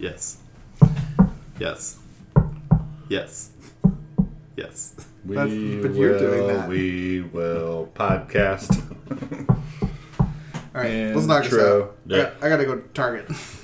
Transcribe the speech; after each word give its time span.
Yes. 0.00 0.38
Yes. 1.58 1.98
Yes. 3.10 3.50
Yes. 4.56 4.94
We 5.26 5.36
That's- 5.36 5.82
but 5.82 5.94
you're 5.94 6.18
doing 6.18 6.46
that. 6.48 6.68
We 6.70 7.20
will 7.20 7.90
podcast. 7.94 8.80
All 10.72 10.80
right, 10.82 11.14
let's 11.14 11.26
knock 11.26 11.42
this 11.44 11.52
Intro. 11.52 11.82
out. 11.82 11.96
I, 12.08 12.16
got, 12.16 12.32
I 12.42 12.48
gotta 12.48 12.64
go 12.64 12.76
to 12.76 12.88
Target. 12.94 13.28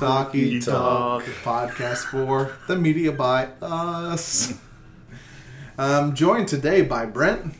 Talkie 0.00 0.60
Talk. 0.60 1.24
Talk, 1.26 1.68
podcast 1.68 2.04
for 2.06 2.56
the 2.66 2.74
media 2.74 3.12
by 3.12 3.48
us. 3.60 4.54
I'm 5.76 6.14
joined 6.14 6.48
today 6.48 6.80
by 6.80 7.04
Brent, 7.04 7.54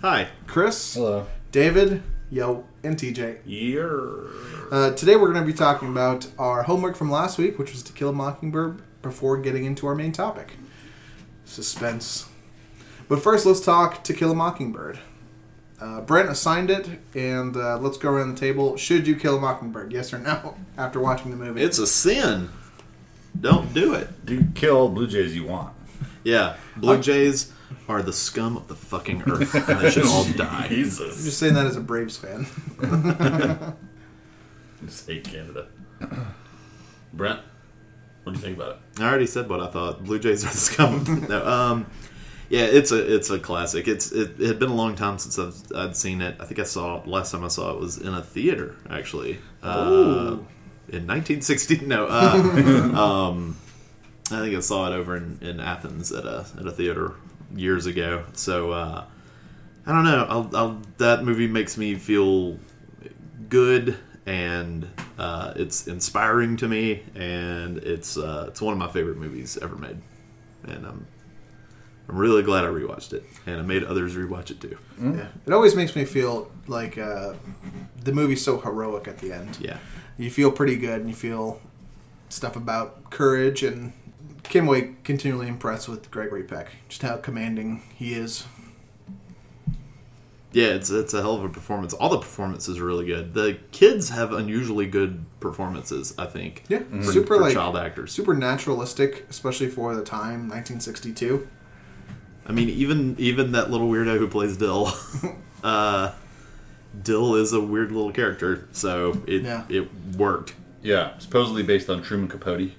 Hi. 0.00 0.28
Chris, 0.46 0.94
Hello. 0.94 1.26
David, 1.50 2.02
Yo, 2.30 2.64
and 2.82 2.96
TJ. 2.96 3.40
Year. 3.44 4.24
Uh, 4.70 4.92
today 4.92 5.16
we're 5.16 5.34
going 5.34 5.44
to 5.44 5.52
be 5.52 5.52
talking 5.52 5.90
about 5.90 6.28
our 6.38 6.62
homework 6.62 6.96
from 6.96 7.10
last 7.10 7.36
week, 7.36 7.58
which 7.58 7.72
was 7.72 7.82
To 7.82 7.92
Kill 7.92 8.08
a 8.08 8.12
Mockingbird, 8.14 8.80
before 9.02 9.36
getting 9.36 9.66
into 9.66 9.86
our 9.86 9.94
main 9.94 10.12
topic 10.12 10.52
suspense. 11.44 12.26
But 13.06 13.22
first, 13.22 13.44
let's 13.44 13.60
talk 13.60 14.02
To 14.04 14.14
Kill 14.14 14.30
a 14.30 14.34
Mockingbird. 14.34 14.98
Uh, 15.82 16.00
Brent 16.00 16.28
assigned 16.28 16.70
it, 16.70 16.88
and 17.14 17.56
uh, 17.56 17.76
let's 17.78 17.96
go 17.98 18.10
around 18.10 18.32
the 18.34 18.38
table. 18.40 18.76
Should 18.76 19.04
you 19.08 19.16
kill 19.16 19.36
a 19.36 19.40
mockingbird? 19.40 19.90
Yes 19.92 20.12
or 20.14 20.18
no? 20.18 20.56
After 20.78 21.00
watching 21.00 21.32
the 21.32 21.36
movie, 21.36 21.60
It's 21.60 21.78
a 21.78 21.88
sin. 21.88 22.50
Don't 23.40 23.74
do 23.74 23.94
it. 23.94 24.24
Do 24.24 24.44
kill 24.54 24.88
blue 24.88 25.08
jays 25.08 25.34
you 25.34 25.44
want. 25.44 25.74
Yeah. 26.22 26.56
Blue 26.76 27.00
Jays 27.00 27.52
are 27.88 28.00
the 28.00 28.12
scum 28.12 28.56
of 28.56 28.68
the 28.68 28.76
fucking 28.76 29.22
earth, 29.28 29.54
and 29.68 29.80
they 29.80 29.90
should 29.90 30.06
all 30.06 30.24
die. 30.36 30.64
I'm 30.64 30.68
Jesus. 30.68 31.24
just 31.24 31.38
saying 31.38 31.54
that 31.54 31.66
as 31.66 31.74
a 31.76 31.80
Braves 31.80 32.16
fan. 32.16 32.46
Just 34.84 35.08
hate 35.08 35.24
Canada. 35.24 35.66
Brent, 37.12 37.40
what 38.22 38.34
do 38.34 38.38
you 38.38 38.44
think 38.44 38.56
about 38.56 38.76
it? 38.76 39.00
I 39.02 39.08
already 39.08 39.26
said 39.26 39.48
what 39.48 39.60
I 39.60 39.66
thought. 39.68 40.04
Blue 40.04 40.18
Jays 40.20 40.44
are 40.44 40.48
the 40.50 40.56
scum. 40.56 41.26
no, 41.28 41.44
um, 41.46 41.86
yeah, 42.52 42.64
it's 42.64 42.92
a 42.92 43.14
it's 43.14 43.30
a 43.30 43.38
classic. 43.38 43.88
It's 43.88 44.12
it, 44.12 44.38
it 44.38 44.46
had 44.46 44.58
been 44.58 44.68
a 44.68 44.74
long 44.74 44.94
time 44.94 45.16
since 45.16 45.38
I've, 45.38 45.74
I'd 45.74 45.96
seen 45.96 46.20
it. 46.20 46.36
I 46.38 46.44
think 46.44 46.60
I 46.60 46.64
saw 46.64 47.00
it 47.00 47.06
last 47.06 47.32
time 47.32 47.42
I 47.44 47.48
saw 47.48 47.72
it 47.72 47.80
was 47.80 47.96
in 47.96 48.12
a 48.12 48.22
theater 48.22 48.76
actually. 48.90 49.38
Uh, 49.62 50.36
in 50.90 51.06
1960. 51.06 51.86
No, 51.86 52.06
uh, 52.10 53.30
um, 53.30 53.56
I 54.30 54.40
think 54.40 54.54
I 54.54 54.60
saw 54.60 54.92
it 54.92 54.94
over 54.94 55.16
in, 55.16 55.38
in 55.40 55.60
Athens 55.60 56.12
at 56.12 56.26
a 56.26 56.44
at 56.58 56.66
a 56.66 56.70
theater 56.70 57.14
years 57.56 57.86
ago. 57.86 58.24
So 58.34 58.72
uh, 58.72 59.06
I 59.86 59.92
don't 59.92 60.04
know. 60.04 60.26
I'll, 60.28 60.50
I'll, 60.54 60.82
that 60.98 61.24
movie 61.24 61.46
makes 61.46 61.78
me 61.78 61.94
feel 61.94 62.58
good 63.48 63.96
and 64.26 64.86
uh, 65.18 65.54
it's 65.56 65.86
inspiring 65.86 66.58
to 66.58 66.68
me 66.68 67.02
and 67.14 67.78
it's 67.78 68.18
uh, 68.18 68.44
it's 68.48 68.60
one 68.60 68.74
of 68.74 68.78
my 68.78 68.88
favorite 68.88 69.16
movies 69.16 69.56
ever 69.62 69.74
made 69.74 69.96
and 70.64 70.86
I'm 70.86 71.06
I'm 72.12 72.18
really 72.18 72.42
glad 72.42 72.64
I 72.64 72.68
rewatched 72.68 73.14
it 73.14 73.24
and 73.46 73.58
I 73.58 73.62
made 73.62 73.84
others 73.84 74.14
rewatch 74.14 74.50
it 74.50 74.60
too. 74.60 74.76
Yeah. 75.00 75.28
It 75.46 75.52
always 75.52 75.74
makes 75.74 75.96
me 75.96 76.04
feel 76.04 76.50
like 76.66 76.98
uh, 76.98 77.34
the 78.04 78.12
movie's 78.12 78.44
so 78.44 78.60
heroic 78.60 79.08
at 79.08 79.18
the 79.18 79.32
end. 79.32 79.56
Yeah. 79.58 79.78
You 80.18 80.30
feel 80.30 80.52
pretty 80.52 80.76
good, 80.76 81.00
and 81.00 81.08
you 81.08 81.16
feel 81.16 81.60
stuff 82.28 82.54
about 82.54 83.08
courage, 83.08 83.62
and 83.62 83.94
came 84.42 84.68
away 84.68 84.94
continually 85.04 85.48
impressed 85.48 85.88
with 85.88 86.10
Gregory 86.10 86.44
Peck, 86.44 86.68
just 86.88 87.00
how 87.00 87.16
commanding 87.16 87.82
he 87.96 88.12
is. 88.12 88.44
Yeah, 90.52 90.66
it's 90.66 90.90
it's 90.90 91.14
a 91.14 91.22
hell 91.22 91.36
of 91.36 91.44
a 91.44 91.48
performance. 91.48 91.94
All 91.94 92.10
the 92.10 92.18
performances 92.18 92.78
are 92.78 92.84
really 92.84 93.06
good. 93.06 93.32
The 93.32 93.58
kids 93.72 94.10
have 94.10 94.32
unusually 94.34 94.86
good 94.86 95.24
performances, 95.40 96.14
I 96.18 96.26
think. 96.26 96.64
Yeah, 96.68 96.80
for, 96.80 97.04
super 97.04 97.36
for 97.36 97.40
like 97.40 97.54
child 97.54 97.78
actors. 97.78 98.12
super 98.12 98.34
naturalistic, 98.34 99.24
especially 99.30 99.70
for 99.70 99.96
the 99.96 100.04
time, 100.04 100.50
1962. 100.50 101.48
I 102.46 102.52
mean, 102.52 102.68
even 102.70 103.14
even 103.18 103.52
that 103.52 103.70
little 103.70 103.88
weirdo 103.88 104.18
who 104.18 104.26
plays 104.28 104.56
Dill, 104.56 104.92
uh, 105.64 106.12
Dill 107.02 107.36
is 107.36 107.52
a 107.52 107.60
weird 107.60 107.92
little 107.92 108.12
character, 108.12 108.66
so 108.72 109.22
it 109.26 109.42
Yeah. 109.42 109.64
it 109.68 109.88
worked. 110.16 110.54
Yeah, 110.82 111.16
supposedly 111.18 111.62
based 111.62 111.88
on 111.88 112.02
Truman 112.02 112.28
Capote. 112.28 112.72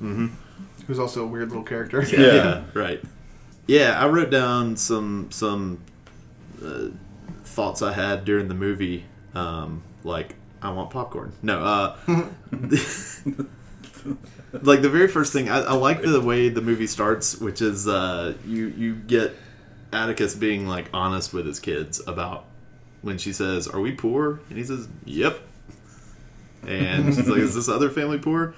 Who's 0.00 0.98
also 0.98 1.24
a 1.24 1.26
weird 1.26 1.48
little 1.48 1.64
character. 1.64 2.02
Yeah. 2.10 2.64
right. 2.74 3.00
Yeah, 3.66 4.02
I 4.02 4.08
wrote 4.08 4.30
down 4.30 4.76
some 4.76 5.28
some 5.30 5.78
uh, 6.64 6.88
thoughts 7.44 7.82
I 7.82 7.92
had 7.92 8.24
during 8.24 8.48
the 8.48 8.54
movie, 8.54 9.04
um, 9.34 9.82
like 10.04 10.34
I 10.62 10.70
want 10.70 10.90
popcorn. 10.90 11.32
No, 11.42 11.60
uh, 11.60 11.96
like 14.52 14.82
the 14.82 14.88
very 14.88 15.08
first 15.08 15.32
thing 15.32 15.48
I, 15.48 15.60
I 15.60 15.74
like 15.74 16.02
the 16.02 16.20
way 16.20 16.48
the 16.48 16.60
movie 16.60 16.86
starts, 16.86 17.38
which 17.38 17.60
is 17.60 17.86
uh, 17.86 18.34
you 18.46 18.68
you 18.68 18.94
get 18.94 19.36
Atticus 19.92 20.34
being 20.34 20.66
like 20.66 20.88
honest 20.92 21.32
with 21.32 21.46
his 21.46 21.60
kids 21.60 22.00
about 22.06 22.44
when 23.02 23.18
she 23.18 23.32
says, 23.32 23.68
"Are 23.68 23.80
we 23.80 23.92
poor?" 23.92 24.40
and 24.48 24.58
he 24.58 24.64
says, 24.64 24.88
"Yep." 25.04 25.40
And 26.66 27.14
she's 27.14 27.28
like, 27.28 27.40
"Is 27.40 27.54
this 27.54 27.68
other 27.68 27.90
family 27.90 28.18
poor?" 28.18 28.54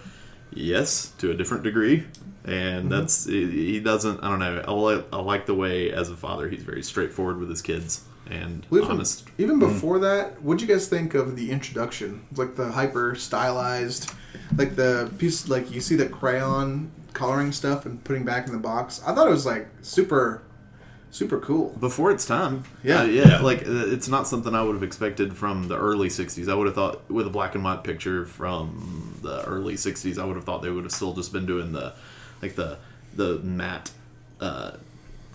Yes, 0.52 1.12
to 1.18 1.30
a 1.30 1.34
different 1.34 1.62
degree. 1.62 2.04
And 2.44 2.90
that's 2.90 3.26
he 3.26 3.72
he 3.72 3.80
doesn't. 3.80 4.22
I 4.22 4.28
don't 4.28 4.38
know. 4.38 4.64
I 4.66 4.70
like, 4.72 5.06
I 5.12 5.20
like 5.20 5.46
the 5.46 5.54
way 5.54 5.92
as 5.92 6.10
a 6.10 6.16
father 6.16 6.48
he's 6.48 6.62
very 6.62 6.82
straightforward 6.82 7.38
with 7.38 7.50
his 7.50 7.62
kids 7.62 8.04
and 8.30 8.66
Well, 8.70 8.82
Even, 8.82 8.96
honest. 8.96 9.28
even 9.38 9.58
before 9.58 9.98
that, 9.98 10.40
what'd 10.42 10.62
you 10.62 10.68
guys 10.68 10.88
think 10.88 11.14
of 11.14 11.36
the 11.36 11.50
introduction? 11.50 12.22
It's 12.30 12.38
like 12.38 12.56
the 12.56 12.72
hyper 12.72 13.14
stylized, 13.14 14.12
like 14.56 14.76
the 14.76 15.10
piece, 15.18 15.48
like 15.48 15.70
you 15.70 15.80
see 15.80 15.96
the 15.96 16.06
crayon 16.08 16.90
coloring 17.12 17.52
stuff 17.52 17.84
and 17.86 18.02
putting 18.04 18.24
back 18.24 18.46
in 18.46 18.52
the 18.52 18.58
box. 18.58 19.02
I 19.06 19.14
thought 19.14 19.26
it 19.26 19.30
was 19.30 19.44
like 19.46 19.68
super, 19.82 20.42
super 21.10 21.38
cool. 21.40 21.70
before 21.80 22.10
its 22.12 22.24
time. 22.24 22.64
Yeah. 22.84 23.00
Uh, 23.00 23.04
yeah. 23.04 23.40
Like 23.40 23.66
uh, 23.66 23.86
it's 23.88 24.08
not 24.08 24.26
something 24.28 24.54
I 24.54 24.62
would 24.62 24.74
have 24.74 24.82
expected 24.84 25.36
from 25.36 25.66
the 25.68 25.76
early 25.76 26.08
'60s. 26.08 26.48
I 26.50 26.54
would 26.54 26.66
have 26.66 26.76
thought 26.76 27.10
with 27.10 27.26
a 27.26 27.30
black 27.30 27.54
and 27.56 27.64
white 27.64 27.82
picture 27.84 28.24
from 28.26 29.18
the 29.22 29.42
early 29.44 29.74
'60s, 29.74 30.18
I 30.18 30.24
would 30.24 30.36
have 30.36 30.44
thought 30.44 30.62
they 30.62 30.70
would 30.70 30.84
have 30.84 30.92
still 30.92 31.12
just 31.14 31.32
been 31.32 31.46
doing 31.46 31.72
the 31.72 31.94
like 32.42 32.54
the 32.54 32.78
the 33.16 33.38
matte 33.40 33.90
uh, 34.40 34.72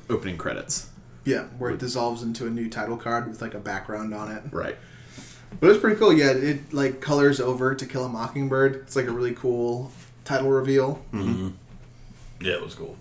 opening 0.09 0.37
credits. 0.37 0.89
Yeah, 1.25 1.45
where 1.57 1.71
it 1.71 1.79
dissolves 1.79 2.23
into 2.23 2.45
a 2.45 2.49
new 2.49 2.69
title 2.69 2.97
card 2.97 3.27
with 3.27 3.41
like 3.41 3.53
a 3.53 3.59
background 3.59 4.13
on 4.13 4.31
it. 4.31 4.43
Right. 4.51 4.77
But 5.59 5.71
it's 5.71 5.79
pretty 5.79 5.97
cool. 5.97 6.13
Yeah, 6.13 6.31
it 6.31 6.73
like 6.73 7.01
colors 7.01 7.39
over 7.39 7.75
to 7.75 7.85
kill 7.85 8.05
a 8.05 8.09
mockingbird. 8.09 8.75
It's 8.75 8.95
like 8.95 9.07
a 9.07 9.11
really 9.11 9.33
cool 9.33 9.91
title 10.23 10.49
reveal. 10.49 11.03
Yeah, 11.13 12.53
it 12.53 12.61
was 12.61 12.75
cool. 12.75 12.97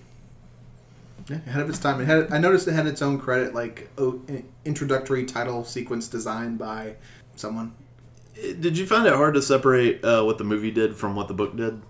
Yeah, 1.28 1.36
ahead 1.46 1.62
of 1.62 1.68
its 1.68 1.78
time. 1.78 2.00
It 2.00 2.04
had. 2.06 2.32
I 2.32 2.38
noticed 2.38 2.68
it 2.68 2.72
had 2.72 2.86
its 2.86 3.02
own 3.02 3.18
credit, 3.18 3.54
like 3.54 3.90
oh, 3.98 4.20
introductory 4.64 5.24
title 5.24 5.64
sequence 5.64 6.06
designed 6.08 6.58
by 6.58 6.96
someone. 7.36 7.72
Did 8.34 8.76
you 8.76 8.86
find 8.86 9.06
it 9.06 9.12
hard 9.14 9.34
to 9.34 9.42
separate 9.42 10.04
uh, 10.04 10.22
what 10.24 10.38
the 10.38 10.44
movie 10.44 10.70
did 10.70 10.96
from 10.96 11.14
what 11.14 11.28
the 11.28 11.34
book 11.34 11.56
did? 11.56 11.80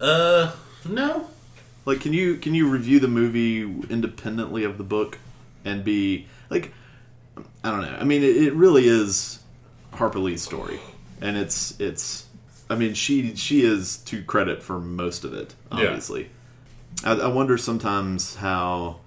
Uh, 0.00 0.52
no. 0.88 1.28
Like, 1.84 2.00
can 2.00 2.12
you 2.12 2.36
can 2.36 2.54
you 2.54 2.68
review 2.68 2.98
the 2.98 3.08
movie 3.08 3.62
independently 3.88 4.64
of 4.64 4.78
the 4.78 4.84
book 4.84 5.18
and 5.64 5.84
be 5.84 6.26
like, 6.50 6.72
I 7.64 7.70
don't 7.70 7.82
know. 7.82 7.96
I 7.98 8.04
mean, 8.04 8.22
it, 8.22 8.36
it 8.36 8.54
really 8.54 8.86
is 8.86 9.40
Harper 9.94 10.18
Lee's 10.18 10.42
story, 10.42 10.80
and 11.20 11.36
it's 11.36 11.78
it's. 11.80 12.26
I 12.68 12.74
mean, 12.74 12.94
she 12.94 13.34
she 13.36 13.62
is 13.64 13.98
to 13.98 14.22
credit 14.22 14.62
for 14.62 14.78
most 14.78 15.24
of 15.24 15.34
it. 15.34 15.54
Yeah. 15.70 15.88
Obviously, 15.88 16.30
I, 17.04 17.12
I 17.12 17.28
wonder 17.28 17.56
sometimes 17.58 18.36
how 18.36 19.00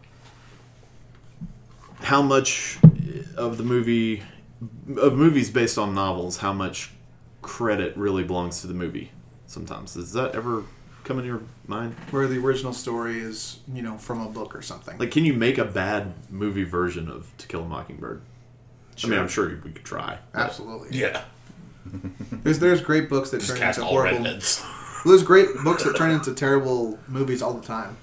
how 2.02 2.22
much 2.22 2.78
of 3.36 3.58
the 3.58 3.64
movie 3.64 4.24
of 4.98 5.16
movies 5.16 5.50
based 5.50 5.78
on 5.78 5.94
novels, 5.94 6.38
how 6.38 6.54
much 6.54 6.92
credit 7.42 7.96
really 7.98 8.24
belongs 8.24 8.62
to 8.62 8.68
the 8.68 8.74
movie. 8.74 9.12
Sometimes 9.48 9.94
does 9.94 10.14
that 10.14 10.36
ever 10.36 10.64
come 11.06 11.20
in 11.20 11.26
your 11.26 11.42
mind? 11.68 11.94
Where 12.12 12.28
the 12.28 12.38
original 12.40 12.74
story 12.74 13.20
is, 13.20 13.60
you 13.74 13.82
know, 13.82 13.98
from 13.98 14.22
a 14.22 14.28
book 14.30 14.56
or 14.56 14.62
something. 14.62 14.98
Like, 14.98 15.12
can 15.12 15.24
you 15.26 15.34
make 15.34 15.58
a 15.58 15.66
bad 15.66 16.14
movie 16.30 16.64
version 16.64 17.10
of 17.10 17.32
To 17.38 17.48
Kill 17.48 17.62
a 17.64 17.68
Mockingbird? 17.68 18.22
I 19.04 19.08
mean, 19.08 19.20
I'm 19.20 19.28
sure 19.28 19.50
we 19.64 19.72
could 19.72 19.84
try. 19.86 20.18
Absolutely. 20.34 20.98
Yeah. 20.98 21.24
There's 22.44 22.60
there's 22.60 22.82
great 22.82 23.10
books 23.10 23.30
that 23.32 23.38
Just 23.40 23.52
turn 23.52 23.60
cast 23.60 23.78
into 23.78 23.88
all 23.88 23.94
horrible. 23.94 24.18
redheads. 24.24 24.62
Well, 25.04 25.14
there's 25.16 25.24
great 25.24 25.48
books 25.64 25.84
that 25.84 25.96
turn 25.96 26.12
into 26.12 26.34
terrible 26.34 26.98
movies 27.08 27.42
all 27.42 27.54
the 27.54 27.66
time, 27.66 27.98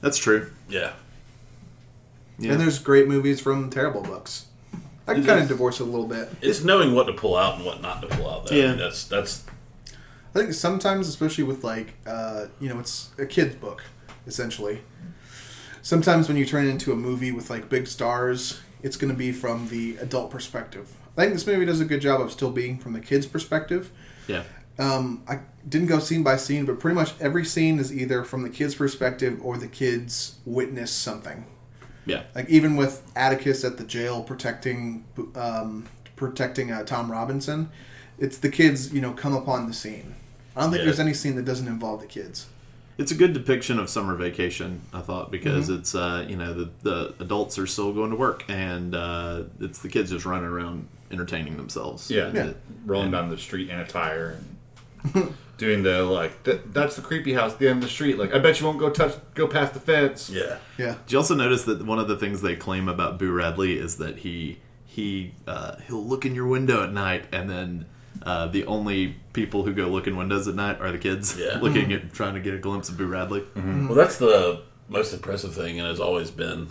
That's 0.00 0.16
true. 0.18 0.50
Yeah. 0.68 0.92
Yeah. 2.38 2.52
and 2.52 2.60
there's 2.60 2.78
great 2.78 3.08
movies 3.08 3.40
from 3.40 3.70
terrible 3.70 4.02
books. 4.02 4.46
I 5.08 5.14
can 5.14 5.24
kind 5.24 5.40
of 5.40 5.48
divorce 5.48 5.80
it 5.80 5.84
a 5.84 5.86
little 5.86 6.06
bit. 6.06 6.28
It's 6.42 6.64
knowing 6.64 6.94
what 6.94 7.04
to 7.04 7.12
pull 7.12 7.36
out 7.36 7.56
and 7.56 7.64
what 7.64 7.80
not 7.80 8.02
to 8.02 8.08
pull 8.08 8.28
out. 8.28 8.46
Though. 8.46 8.54
I 8.54 8.58
Yeah. 8.58 8.68
mean, 8.70 8.78
that's 8.78 9.04
that's 9.04 9.44
I 10.36 10.40
think 10.40 10.52
sometimes, 10.52 11.08
especially 11.08 11.44
with 11.44 11.64
like, 11.64 11.94
uh, 12.06 12.48
you 12.60 12.68
know, 12.68 12.78
it's 12.78 13.08
a 13.18 13.24
kid's 13.24 13.54
book, 13.54 13.82
essentially. 14.26 14.82
Sometimes 15.80 16.28
when 16.28 16.36
you 16.36 16.44
turn 16.44 16.66
it 16.66 16.68
into 16.68 16.92
a 16.92 16.96
movie 16.96 17.32
with 17.32 17.48
like 17.48 17.70
big 17.70 17.86
stars, 17.86 18.60
it's 18.82 18.98
going 18.98 19.10
to 19.10 19.16
be 19.16 19.32
from 19.32 19.68
the 19.68 19.96
adult 19.96 20.30
perspective. 20.30 20.92
I 21.16 21.22
think 21.22 21.32
this 21.32 21.46
movie 21.46 21.64
does 21.64 21.80
a 21.80 21.86
good 21.86 22.02
job 22.02 22.20
of 22.20 22.30
still 22.30 22.50
being 22.50 22.78
from 22.78 22.92
the 22.92 23.00
kid's 23.00 23.26
perspective. 23.26 23.90
yeah. 24.28 24.42
Um, 24.78 25.22
I 25.26 25.38
didn't 25.66 25.86
go 25.86 25.98
scene 26.00 26.22
by 26.22 26.36
scene, 26.36 26.66
but 26.66 26.78
pretty 26.78 26.96
much 26.96 27.14
every 27.18 27.46
scene 27.46 27.78
is 27.78 27.90
either 27.90 28.22
from 28.22 28.42
the 28.42 28.50
kid's 28.50 28.74
perspective 28.74 29.40
or 29.42 29.56
the 29.56 29.68
kids 29.68 30.36
witness 30.44 30.90
something. 30.90 31.46
Yeah. 32.04 32.24
Like 32.34 32.50
even 32.50 32.76
with 32.76 33.10
Atticus 33.16 33.64
at 33.64 33.78
the 33.78 33.84
jail 33.84 34.22
protecting 34.22 35.06
um, 35.34 35.86
protecting 36.14 36.72
uh, 36.72 36.84
Tom 36.84 37.10
Robinson, 37.10 37.70
it's 38.18 38.36
the 38.36 38.50
kids 38.50 38.92
you 38.92 39.00
know 39.00 39.14
come 39.14 39.32
upon 39.32 39.66
the 39.66 39.72
scene. 39.72 40.14
I 40.56 40.62
don't 40.62 40.70
think 40.70 40.80
Yeah. 40.80 40.84
there's 40.86 41.00
any 41.00 41.14
scene 41.14 41.34
that 41.36 41.44
doesn't 41.44 41.68
involve 41.68 42.00
the 42.00 42.06
kids. 42.06 42.46
It's 42.98 43.12
a 43.12 43.14
good 43.14 43.34
depiction 43.34 43.78
of 43.78 43.90
summer 43.90 44.14
vacation, 44.14 44.80
I 44.94 45.00
thought, 45.02 45.30
because 45.30 45.68
Mm-hmm. 45.68 45.78
it's 45.80 45.94
uh, 45.94 46.24
you 46.28 46.36
know 46.36 46.54
the 46.54 46.70
the 46.82 47.14
adults 47.20 47.58
are 47.58 47.66
still 47.66 47.92
going 47.92 48.10
to 48.10 48.16
work, 48.16 48.44
and 48.48 48.94
uh, 48.94 49.42
it's 49.60 49.80
the 49.80 49.88
kids 49.88 50.10
just 50.10 50.24
running 50.24 50.48
around 50.48 50.88
entertaining 51.10 51.56
themselves. 51.58 52.10
Yeah, 52.10 52.32
Yeah. 52.32 52.52
rolling 52.86 53.10
down 53.10 53.28
the 53.30 53.38
street 53.38 53.68
in 53.70 53.78
a 53.78 53.86
tire 53.86 54.38
and 55.14 55.34
doing 55.58 55.82
the 55.82 56.02
like. 56.04 56.42
Th- 56.44 56.60
that's 56.72 56.96
the 56.96 57.02
creepy 57.02 57.34
house 57.34 57.52
at 57.52 57.58
the 57.58 57.68
end 57.68 57.78
of 57.78 57.82
the 57.84 57.90
street. 57.90 58.18
Like, 58.18 58.34
I 58.34 58.38
bet 58.38 58.58
you 58.60 58.66
won't 58.66 58.78
go 58.78 58.88
touch, 58.90 59.14
go 59.34 59.46
past 59.46 59.74
the 59.74 59.80
fence. 59.80 60.30
yeah. 60.30 60.56
Yeah, 60.78 60.94
Did 61.06 61.12
you 61.12 61.18
also 61.18 61.34
notice 61.34 61.64
that 61.64 61.84
one 61.84 61.98
of 61.98 62.08
the 62.08 62.16
things 62.16 62.40
they 62.40 62.56
claim 62.56 62.88
about 62.88 63.18
Boo 63.18 63.30
Radley 63.30 63.78
is 63.78 63.96
that 63.98 64.18
he 64.18 64.58
he 64.86 65.34
uh, 65.46 65.76
he'll 65.86 66.02
look 66.04 66.24
in 66.24 66.34
your 66.34 66.46
window 66.46 66.82
at 66.82 66.92
night, 66.94 67.26
and 67.30 67.48
then 67.50 67.84
uh, 68.26 68.48
the 68.48 68.66
only 68.66 69.14
people 69.32 69.62
who 69.62 69.72
go 69.72 69.86
look 69.86 70.08
in 70.08 70.16
windows 70.16 70.48
at 70.48 70.54
night 70.56 70.80
are 70.80 70.90
the 70.90 70.98
kids 70.98 71.38
Yeah. 71.38 71.58
looking 71.62 71.90
mm-hmm. 71.90 72.08
at 72.08 72.12
trying 72.12 72.34
to 72.34 72.40
get 72.40 72.54
a 72.54 72.58
glimpse 72.58 72.88
of 72.88 72.98
Boo 72.98 73.06
Radley. 73.06 73.40
Mm-hmm. 73.40 73.60
Mm-hmm. 73.60 73.86
Well, 73.86 73.96
that's 73.96 74.18
the 74.18 74.62
most 74.88 75.14
impressive 75.14 75.54
thing, 75.54 75.78
and 75.78 75.88
has 75.88 76.00
always 76.00 76.32
been, 76.32 76.68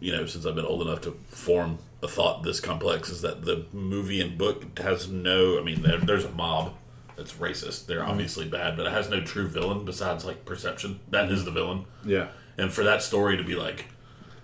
you 0.00 0.10
know, 0.10 0.26
since 0.26 0.44
I've 0.44 0.56
been 0.56 0.66
old 0.66 0.82
enough 0.82 1.00
to 1.02 1.12
form 1.28 1.78
a 2.02 2.08
thought 2.08 2.42
this 2.42 2.58
complex, 2.58 3.08
is 3.08 3.22
that 3.22 3.44
the 3.44 3.66
movie 3.72 4.20
and 4.20 4.36
book 4.36 4.78
has 4.80 5.08
no. 5.08 5.60
I 5.60 5.62
mean, 5.62 5.82
there, 5.82 5.98
there's 5.98 6.24
a 6.24 6.32
mob 6.32 6.74
that's 7.16 7.34
racist. 7.34 7.86
They're 7.86 8.04
obviously 8.04 8.48
bad, 8.48 8.76
but 8.76 8.86
it 8.86 8.92
has 8.92 9.08
no 9.08 9.20
true 9.20 9.46
villain 9.46 9.84
besides 9.84 10.24
like 10.24 10.44
perception. 10.44 10.98
That 11.10 11.30
is 11.30 11.44
the 11.44 11.52
villain. 11.52 11.84
Yeah, 12.04 12.28
and 12.58 12.72
for 12.72 12.82
that 12.82 13.00
story 13.02 13.36
to 13.36 13.44
be 13.44 13.54
like 13.54 13.86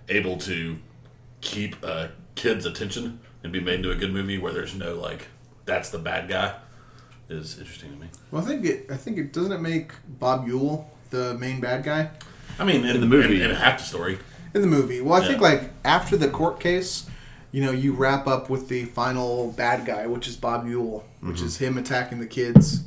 able 0.09 0.37
to 0.39 0.79
keep 1.41 1.83
a 1.83 2.13
kid's 2.37 2.65
attention 2.65 3.19
and 3.43 3.53
be 3.53 3.61
made 3.61 3.77
into 3.77 3.91
a 3.91 3.97
good 3.97 4.13
movie 4.13 4.39
where 4.39 4.53
there's 4.53 4.75
no 4.75 4.95
like 4.95 5.29
that's 5.67 5.91
the 5.91 5.99
bad 5.99 6.29
guy 6.29 6.55
is 7.29 7.59
interesting 7.59 7.93
to 7.93 7.99
me. 7.99 8.07
well, 8.31 8.43
I 8.43 8.47
think 8.47 8.65
it. 8.65 8.87
I 8.91 8.97
think 8.97 9.19
it 9.19 9.33
doesn't 9.33 9.53
it 9.53 9.61
make 9.61 9.93
Bob 10.09 10.47
Ewell 10.47 10.91
the 11.11 11.35
main 11.35 11.61
bad 11.61 11.85
guy 11.85 12.11
I 12.59 12.65
mean, 12.65 12.85
in, 12.85 13.01
the 13.01 13.07
movie. 13.07 13.43
in, 13.43 13.51
in 13.51 13.57
half 13.57 13.79
the 13.79 13.85
story, 13.85 14.19
in 14.55 14.61
the 14.61 14.67
movie. 14.67 15.01
Well, 15.01 15.21
I 15.21 15.27
think 15.27 15.41
like 15.41 15.71
after 15.85 16.17
the 16.17 16.29
court 16.29 16.61
case, 16.61 17.09
you 17.53 17.63
know, 17.63 17.71
you 17.71 17.93
wrap 17.93 18.27
up 18.27 18.49
with 18.49 18.69
the 18.69 18.85
final 18.85 19.53
bad 19.53 19.87
guy, 19.87 20.07
which 20.07 20.27
is 20.27 20.37
Bob 20.37 20.67
Ewell, 20.67 21.05
which 21.21 21.37
mm-hmm. 21.37 21.47
is 21.47 21.59
him 21.59 21.79
attacking 21.79 22.19
the 22.19 22.27
kids 22.27 22.85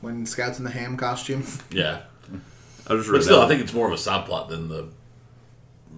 when 0.00 0.24
Scout's 0.26 0.58
in 0.58 0.64
the 0.64 0.70
ham 0.70 0.96
costume. 0.96 1.44
yeah. 1.70 2.02
I 2.86 2.94
just 2.96 3.10
But 3.10 3.22
still, 3.22 3.40
that. 3.40 3.46
I 3.46 3.48
think 3.48 3.60
it's 3.60 3.72
more 3.72 3.86
of 3.86 3.92
a 3.92 3.98
side 3.98 4.26
plot 4.26 4.48
than 4.48 4.68
the 4.68 4.88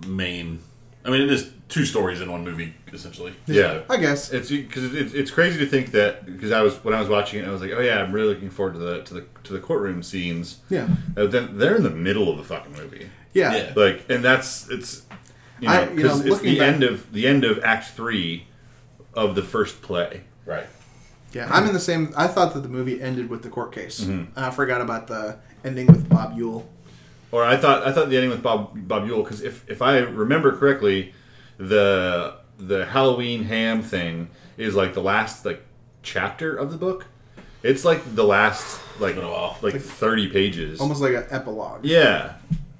main. 0.06 0.60
I 1.04 1.10
mean, 1.10 1.22
it 1.22 1.30
is 1.30 1.50
two 1.68 1.84
stories 1.84 2.20
in 2.20 2.30
one 2.30 2.44
movie 2.44 2.74
essentially. 2.92 3.34
Yeah. 3.46 3.82
I 3.88 3.96
guess. 3.96 4.30
it's 4.32 4.50
because 4.50 4.94
it's, 4.94 5.14
it's 5.14 5.30
crazy 5.30 5.58
to 5.58 5.66
think 5.66 5.90
that 5.92 6.24
because 6.26 6.52
I 6.52 6.62
was 6.62 6.76
when 6.84 6.94
I 6.94 7.00
was 7.00 7.08
watching 7.08 7.42
it, 7.42 7.46
I 7.48 7.50
was 7.50 7.60
like, 7.62 7.72
oh 7.72 7.80
yeah, 7.80 8.02
I'm 8.02 8.12
really 8.12 8.34
looking 8.34 8.50
forward 8.50 8.74
to 8.74 8.78
the 8.78 9.02
to 9.02 9.14
the 9.14 9.26
to 9.44 9.52
the 9.52 9.60
courtroom 9.60 10.02
scenes. 10.02 10.60
Yeah. 10.68 10.88
Uh, 11.16 11.26
then 11.26 11.58
they're 11.58 11.76
in 11.76 11.82
the 11.82 11.90
middle 11.90 12.28
of 12.30 12.36
the 12.38 12.44
fucking 12.44 12.72
movie. 12.72 13.08
Yeah. 13.32 13.54
Yeah. 13.54 13.72
like 13.76 14.04
and 14.08 14.22
that's 14.24 14.68
it's 14.70 15.02
you 15.60 15.68
know 15.68 15.74
I- 15.74 15.82
you 15.84 15.88
know, 15.90 15.94
because 15.96 16.24
it's 16.26 16.38
the 16.40 16.58
back- 16.58 16.74
end 16.74 16.82
of 16.84 17.12
the 17.12 17.26
end 17.26 17.44
of 17.44 17.62
act 17.64 17.88
three 17.90 18.46
of 19.14 19.34
the 19.34 19.42
first 19.42 19.80
play 19.82 20.22
Right. 20.46 20.66
Yeah, 21.32 21.48
I'm 21.50 21.66
in 21.66 21.72
the 21.72 21.80
same. 21.80 22.12
I 22.16 22.28
thought 22.28 22.54
that 22.54 22.60
the 22.60 22.68
movie 22.68 23.00
ended 23.02 23.28
with 23.28 23.42
the 23.42 23.48
court 23.48 23.72
case. 23.72 24.00
And 24.00 24.28
I 24.36 24.50
forgot 24.50 24.80
about 24.80 25.08
the 25.08 25.38
ending 25.64 25.86
with 25.88 26.08
Bob 26.08 26.36
Ewell. 26.36 26.68
or 27.32 27.42
i 27.42 27.56
thought 27.56 27.84
i 27.86 27.90
thought 27.92 28.08
the 28.10 28.16
ending 28.16 28.30
with 28.30 28.42
bob 28.42 28.70
bob 28.86 29.06
Ewell 29.06 29.22
because 29.24 29.40
if 29.40 29.68
if 29.68 29.80
i 29.82 29.98
remember 29.98 30.52
correctly 30.56 31.12
the 31.58 32.34
the 32.58 32.86
halloween 32.86 33.44
ham 33.44 33.82
thing 33.82 34.28
is 34.56 34.74
like 34.74 34.94
the 34.94 35.02
last 35.02 35.44
like 35.44 35.62
chapter 36.02 36.54
of 36.56 36.70
the 36.70 36.76
book 36.76 37.06
it's 37.64 37.84
like 37.84 38.14
the 38.14 38.24
last 38.24 38.78
like 39.00 39.14
been 39.14 39.24
a 39.24 39.30
while. 39.30 39.56
like 39.62 39.80
30 39.80 40.28
pages 40.28 40.80
Almost 40.80 41.00
like 41.00 41.14
an 41.14 41.24
epilogue. 41.30 41.84
Yeah, 41.84 42.34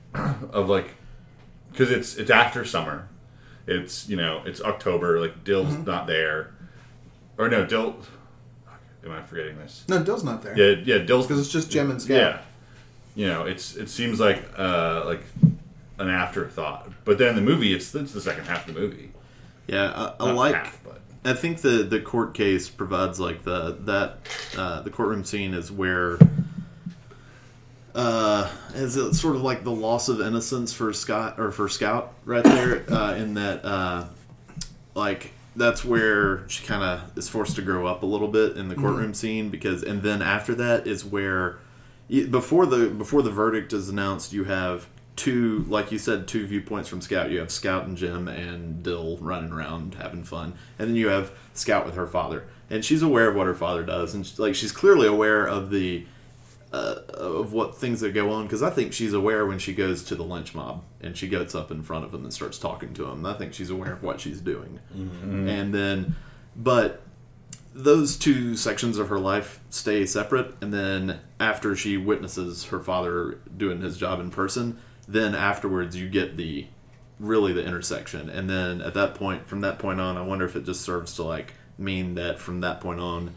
of 0.15 0.69
like, 0.69 0.94
because 1.73 1.91
it's 1.91 2.17
it's 2.17 2.31
after 2.31 2.65
summer. 2.67 3.09
It's 3.67 4.06
you 4.09 4.17
know 4.17 4.43
it's 4.44 4.61
October. 4.61 5.19
Like 5.20 5.43
Dill's 5.43 5.75
not 5.87 6.06
there, 6.06 6.53
or 7.38 7.49
no 7.49 7.65
Dill. 7.65 7.97
Am 9.05 9.11
I 9.11 9.23
forgetting 9.23 9.59
this? 9.59 9.85
No, 9.88 10.03
Dill's 10.03 10.23
not 10.23 10.43
there. 10.43 10.56
Yeah, 10.56 10.82
yeah, 10.85 10.99
Dill's 10.99 11.27
Because 11.27 11.41
it's 11.41 11.53
just 11.53 11.70
Jem 11.70 11.91
and 11.91 12.00
Scout. 12.00 12.17
yeah. 12.17 12.38
You 13.17 13.29
know, 13.29 13.44
it's 13.47 13.77
it 13.77 13.88
seems 13.88 14.20
like 14.20 14.43
uh 14.59 15.03
like 15.06 15.23
an 15.99 16.08
afterthought, 16.08 16.91
but 17.05 17.19
then 17.19 17.35
the 17.35 17.41
movie 17.41 17.73
it's 17.73 17.94
it's 17.94 18.12
the 18.12 18.20
second 18.20 18.44
half 18.46 18.69
of 18.69 18.75
the 18.75 18.81
movie. 18.81 19.11
yeah, 19.67 20.12
I, 20.20 20.25
I 20.25 20.32
like. 20.32 20.55
half, 20.55 20.81
but 20.85 21.00
I 21.25 21.35
think 21.35 21.62
the 21.62 21.82
the 21.82 22.00
court 22.00 22.35
case 22.35 22.69
provides 22.69 23.19
like 23.19 23.44
the 23.44 23.76
that 23.81 24.19
uh, 24.56 24.82
the 24.82 24.91
courtroom 24.91 25.25
scene 25.25 25.55
is 25.55 25.73
where 25.73 26.19
uh 27.94 28.50
is 28.75 28.96
it 28.96 29.14
sort 29.14 29.37
of 29.37 29.43
like 29.43 29.62
the 29.62 29.70
loss 29.70 30.08
of 30.08 30.20
innocence 30.20 30.73
for 30.73 30.93
Scott 30.93 31.38
or 31.38 31.52
for 31.52 31.69
Scout 31.69 32.12
right 32.25 32.43
there 32.43 32.85
uh, 32.93 33.14
in 33.14 33.35
that 33.35 33.64
uh 33.64 34.06
like 34.94 35.31
that's 35.55 35.85
where 35.85 36.49
she 36.49 36.67
kind 36.67 36.82
of 36.82 37.17
is 37.17 37.29
forced 37.29 37.55
to 37.55 37.62
grow 37.62 37.87
up 37.87 38.02
a 38.02 38.06
little 38.06 38.26
bit 38.26 38.56
in 38.56 38.69
the 38.69 38.75
courtroom 38.75 39.14
scene 39.14 39.49
because 39.49 39.85
and 39.85 40.02
then 40.02 40.23
after 40.23 40.56
that 40.56 40.88
is 40.88 41.05
where 41.05 41.58
before 42.08 42.67
the 42.67 42.89
before 42.89 43.22
the 43.22 43.31
verdict 43.31 43.72
is 43.72 43.89
announced 43.89 44.32
you 44.32 44.43
have 44.44 44.89
two 45.17 45.65
like 45.69 45.93
you 45.93 45.99
said 45.99 46.27
two 46.27 46.47
viewpoints 46.47 46.89
from 46.89 47.01
scout. 47.01 47.31
You 47.31 47.39
have 47.39 47.51
scout 47.51 47.87
and 47.87 47.97
jem 47.97 48.29
and 48.29 48.83
dill 48.83 49.17
running 49.19 49.53
around 49.53 49.94
having 49.94 50.25
fun. 50.25 50.55
And 50.79 50.89
then 50.89 50.97
you 50.97 51.09
have 51.09 51.33
scout 51.53 51.87
with 51.87 51.94
her 51.94 52.06
father. 52.06 52.44
And 52.71 52.85
she's 52.85 53.03
aware 53.03 53.29
of 53.29 53.37
what 53.37 53.47
her 53.47 53.55
father 53.55 53.85
does. 53.85 54.15
And 54.15 54.27
she- 54.27 54.41
like 54.43 54.55
she's 54.55 54.73
clearly 54.73 55.06
aware 55.06 55.47
of 55.47 55.71
the 55.71 56.06
uh, 56.73 57.03
of 57.15 57.53
what 57.53 57.77
things 57.77 58.01
that 58.01 58.13
go 58.15 58.33
on. 58.33 58.44
Because 58.44 58.63
I 58.63 58.71
think 58.71 58.93
she's 58.93 59.13
aware 59.13 59.47
when 59.47 59.61
she 59.61 59.73
goes 59.73 60.03
to 60.05 60.17
the 60.17 60.25
lynch 60.25 60.55
mob 60.56 60.83
and 61.01 61.17
she 61.17 61.29
gets 61.29 61.55
up 61.55 61.71
in 61.71 61.83
front 61.85 62.05
of 62.05 62.13
him 62.13 62.25
and 62.25 62.33
starts 62.35 62.59
talking 62.59 62.93
to 62.94 63.05
him. 63.06 63.25
I 63.25 63.35
think 63.35 63.55
she's 63.55 63.71
aware 63.71 63.93
of 63.93 64.03
what 64.03 64.21
she's 64.21 64.41
doing, 64.41 64.81
and 65.49 65.73
then, 65.73 66.17
but 66.56 67.03
those 67.77 68.17
two 68.17 68.56
sections 68.56 68.99
of 68.99 69.09
her 69.09 69.19
life 69.21 69.61
stay 69.71 70.05
separate. 70.06 70.55
And 70.61 70.73
then 70.73 71.21
after 71.39 71.77
she 71.77 71.97
witnesses 71.97 72.65
her 72.67 72.81
father 72.81 73.39
doing 73.56 73.81
his 73.81 73.97
job 73.97 74.19
in 74.21 74.31
person, 74.31 74.79
then 75.08 75.34
afterwards 75.34 75.96
you 75.96 76.08
get 76.08 76.37
the 76.37 76.67
really 77.20 77.53
the 77.53 77.65
intersection. 77.65 78.29
And 78.29 78.49
then 78.51 78.81
at 78.81 78.94
that 78.94 79.15
point, 79.15 79.46
from 79.46 79.61
that 79.61 79.79
point 79.79 80.01
on, 80.01 80.17
I 80.17 80.23
wonder 80.23 80.44
if 80.44 80.56
it 80.56 80.65
just 80.65 80.82
serves 80.82 81.15
to 81.17 81.23
like 81.23 81.55
mean 81.79 82.15
that 82.15 82.39
from 82.39 82.61
that 82.61 82.81
point 82.81 83.01
on 83.01 83.32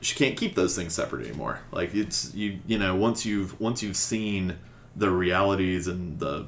she 0.00 0.14
can't 0.14 0.36
keep 0.36 0.54
those 0.54 0.74
things 0.76 0.94
separate 0.94 1.26
anymore. 1.26 1.60
Like 1.72 1.94
it's 1.94 2.34
you 2.34 2.60
you 2.66 2.78
know 2.78 2.94
once 2.96 3.26
you've 3.26 3.58
once 3.60 3.82
you've 3.82 3.96
seen 3.96 4.56
the 4.96 5.10
realities 5.10 5.86
and 5.86 6.18
the 6.18 6.46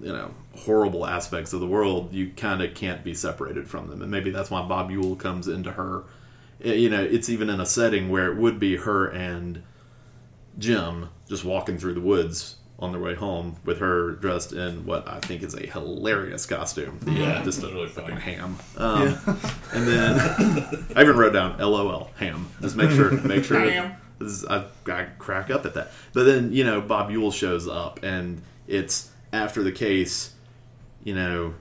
you 0.00 0.12
know 0.12 0.34
horrible 0.56 1.06
aspects 1.06 1.52
of 1.52 1.60
the 1.60 1.66
world, 1.66 2.12
you 2.12 2.30
kind 2.36 2.62
of 2.62 2.74
can't 2.74 3.04
be 3.04 3.14
separated 3.14 3.68
from 3.68 3.88
them. 3.88 4.02
And 4.02 4.10
maybe 4.10 4.30
that's 4.30 4.50
why 4.50 4.62
Bob 4.62 4.90
Ewell 4.90 5.16
comes 5.16 5.48
into 5.48 5.72
her. 5.72 6.04
eh, 6.62 6.74
You 6.74 6.90
know, 6.90 7.02
it's 7.02 7.28
even 7.28 7.50
in 7.50 7.60
a 7.60 7.66
setting 7.66 8.08
where 8.10 8.30
it 8.32 8.36
would 8.38 8.58
be 8.58 8.76
her 8.76 9.06
and 9.08 9.62
Jem 10.58 11.10
just 11.28 11.44
walking 11.44 11.78
through 11.78 11.94
the 11.94 12.00
woods 12.00 12.56
on 12.78 12.92
their 12.92 13.00
way 13.00 13.14
home 13.14 13.56
with 13.64 13.78
her 13.78 14.12
dressed 14.12 14.52
in 14.52 14.84
what 14.84 15.06
I 15.08 15.20
think 15.20 15.42
is 15.42 15.54
a 15.54 15.66
hilarious 15.66 16.44
costume. 16.46 16.98
The, 17.02 17.12
Yeah, 17.12 17.42
just 17.44 17.62
a 17.62 17.68
really 17.68 17.88
fucking 17.88 18.16
ham. 18.16 18.58
Um, 18.76 19.18
And 19.72 19.86
then 19.86 20.18
I 20.96 21.02
even 21.02 21.16
wrote 21.16 21.32
down 21.32 21.58
LOL 21.58 22.10
ham. 22.18 22.48
Just 22.60 22.76
make 22.76 22.90
sure, 22.90 23.10
make 23.12 23.44
sure. 23.44 23.60
Ham. 23.60 23.94
This 24.18 24.30
is, 24.30 24.44
I, 24.44 24.64
I 24.86 25.06
crack 25.18 25.50
up 25.50 25.66
at 25.66 25.74
that. 25.74 25.90
But 26.12 26.24
then 26.24 26.52
you 26.52 26.64
know 26.64 26.80
Bob 26.80 27.10
Ewell 27.10 27.30
shows 27.32 27.66
up, 27.68 28.02
and 28.02 28.42
it's 28.66 29.10
after 29.32 29.62
the 29.62 29.72
case. 29.72 30.32
You 31.02 31.14
know, 31.14 31.54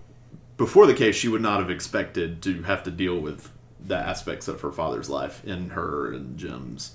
before 0.58 0.86
the 0.88 0.94
case, 0.94 1.16
she 1.16 1.28
would 1.28 1.42
not 1.42 1.60
have 1.60 1.70
expected 1.70 2.42
to 2.44 2.62
have 2.64 2.84
to 2.84 2.92
deal 2.92 3.20
with 3.20 3.52
the 3.86 3.98
aspects 3.98 4.48
of 4.48 4.62
her 4.62 4.72
father's 4.72 5.10
life 5.10 5.44
in 5.46 5.72
her 5.72 6.14
and 6.14 6.38
Jem's 6.38 6.94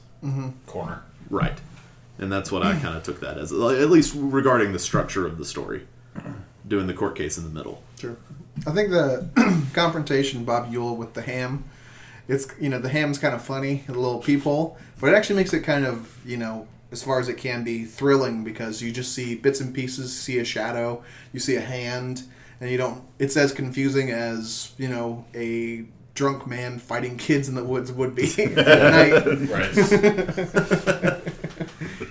Corner. 0.67 1.03
right, 1.29 1.61
and 2.19 2.33
that's 2.33 2.51
what 2.51 2.63
I 2.63 2.79
kind 2.79 2.97
of 2.97 3.03
took 3.03 3.21
that 3.21 3.39
as, 3.39 3.53
at 3.53 3.91
least 3.91 4.15
regarding 4.17 4.73
the 4.73 4.79
structure 4.79 5.27
of 5.27 5.39
the 5.39 5.45
story, 5.45 5.87
doing 6.67 6.87
the 6.87 6.95
court 6.95 7.17
case 7.17 7.39
in 7.39 7.45
the 7.45 7.51
middle. 7.51 7.83
Sure. 7.99 8.17
I 8.67 8.73
think 8.73 8.91
the 8.91 9.29
confrontation 9.73 10.45
Bob 10.45 10.73
Ewell 10.73 10.97
with 10.97 11.15
the 11.15 11.23
ham, 11.23 11.65
it's 12.27 12.49
you 12.61 12.69
know 12.69 12.79
the 12.79 12.89
ham's 12.89 13.19
kind 13.19 13.35
of 13.35 13.43
funny, 13.43 13.85
a 13.89 13.93
little 13.93 14.19
peephole, 14.19 14.77
but 15.01 15.13
it 15.13 15.17
actually 15.17 15.37
makes 15.37 15.53
it 15.53 15.61
kind 15.61 15.87
of 15.87 16.19
you 16.27 16.37
know 16.37 16.67
as 16.91 17.03
far 17.03 17.21
as 17.21 17.29
it 17.29 17.37
can 17.37 17.65
be 17.65 17.85
thrilling 17.85 18.45
because 18.45 18.83
you 18.83 18.91
just 18.91 19.13
see 19.13 19.35
bits 19.35 19.61
and 19.61 19.75
pieces, 19.75 20.19
see 20.19 20.39
a 20.39 20.45
shadow, 20.45 21.03
you 21.33 21.41
see 21.41 21.55
a 21.57 21.61
hand, 21.61 22.25
and 22.61 22.71
you 22.71 22.79
don't. 22.79 23.03
It's 23.19 23.37
as 23.37 23.53
confusing 23.53 24.11
as 24.11 24.73
you 24.79 24.89
know 24.89 25.25
a 25.35 25.85
drunk 26.15 26.49
man 26.49 26.81
fighting 26.81 27.17
kids 27.17 27.49
in 27.49 27.55
the 27.55 27.63
woods 27.63 27.93
would 27.93 28.15
be 28.15 28.25
at 28.45 28.57
night. 28.57 29.23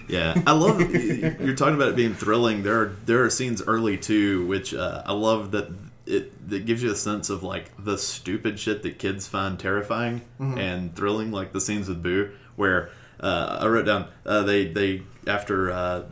Yeah, 0.08 0.42
I 0.48 0.54
love 0.54 0.80
you're 0.80 1.56
talking 1.56 1.76
about 1.76 1.90
it 1.90 1.96
being 1.96 2.14
thrilling. 2.14 2.64
There 2.64 2.82
are 2.82 2.96
there 3.06 3.24
are 3.24 3.30
scenes 3.30 3.62
early 3.62 3.98
too, 3.98 4.46
which 4.48 4.74
uh, 4.74 5.04
I 5.06 5.14
love 5.14 5.52
that 5.52 5.70
it 6.06 6.50
that 6.50 6.66
gives 6.66 6.82
you 6.82 6.92
a 6.92 6.96
sense 6.96 7.30
of 7.30 7.44
like 7.44 7.72
the 7.78 7.98
stupid 7.98 8.60
shit 8.60 8.84
that 8.84 9.00
kids 9.00 9.28
find 9.28 9.60
terrifying 9.60 10.22
and 10.40 10.96
thrilling, 10.96 11.32
like 11.32 11.52
the 11.52 11.60
scenes 11.62 11.90
with 11.90 12.02
Boo, 12.02 12.32
where 12.56 12.90
uh, 13.20 13.60
I 13.62 13.68
wrote 13.68 13.86
down 13.86 14.08
uh, 14.26 14.44
they 14.44 14.66
they 14.66 15.04
after 15.26 15.72
uh, 15.72 16.04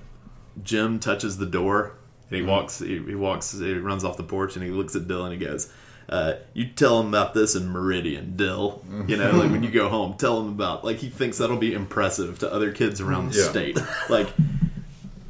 Jem 0.61 0.99
touches 0.99 1.37
the 1.37 1.45
door 1.45 1.93
and 2.29 2.37
he 2.37 2.41
walks 2.43 2.79
he, 2.79 3.01
he 3.01 3.15
walks 3.15 3.53
he 3.53 3.73
runs 3.75 4.03
off 4.03 4.17
the 4.17 4.23
porch 4.23 4.55
and 4.55 4.65
he 4.65 4.71
looks 4.71 4.95
at 4.95 5.03
Dylan 5.03 5.31
and 5.31 5.41
he 5.41 5.47
goes. 5.47 5.71
Uh, 6.07 6.33
you 6.53 6.67
tell 6.67 6.99
him 7.01 7.07
about 7.07 7.33
this 7.33 7.55
in 7.55 7.67
Meridian, 7.69 8.35
Dill. 8.35 8.83
You 9.07 9.17
know, 9.17 9.31
like 9.31 9.49
when 9.51 9.63
you 9.63 9.71
go 9.71 9.89
home, 9.89 10.15
tell 10.17 10.39
him 10.39 10.49
about 10.49 10.85
like 10.85 10.97
he 10.97 11.09
thinks 11.09 11.37
that'll 11.39 11.57
be 11.57 11.73
impressive 11.73 12.37
to 12.39 12.51
other 12.53 12.71
kids 12.71 13.01
around 13.01 13.31
the 13.31 13.39
Yeah. 13.39 13.49
state. 13.49 13.79
Like 14.09 14.29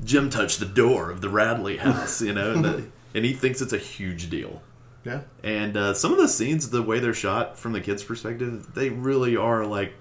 Jem 0.03 0.29
touched 0.29 0.59
the 0.59 0.65
door 0.65 1.09
of 1.11 1.21
the 1.21 1.29
Radley 1.29 1.77
house, 1.77 2.21
you 2.21 2.33
know, 2.33 2.53
and, 2.53 2.65
the, 2.65 2.85
and 3.13 3.25
he 3.25 3.33
thinks 3.33 3.61
it's 3.61 3.73
a 3.73 3.77
huge 3.77 4.29
deal. 4.29 4.61
Yeah. 5.03 5.21
And 5.43 5.77
uh, 5.77 5.93
some 5.93 6.11
of 6.11 6.17
the 6.17 6.27
scenes, 6.27 6.69
the 6.69 6.81
way 6.81 6.99
they're 6.99 7.13
shot 7.13 7.57
from 7.57 7.71
the 7.73 7.81
kids' 7.81 8.03
perspective, 8.03 8.73
they 8.75 8.89
really 8.89 9.35
are 9.37 9.65
like. 9.65 9.93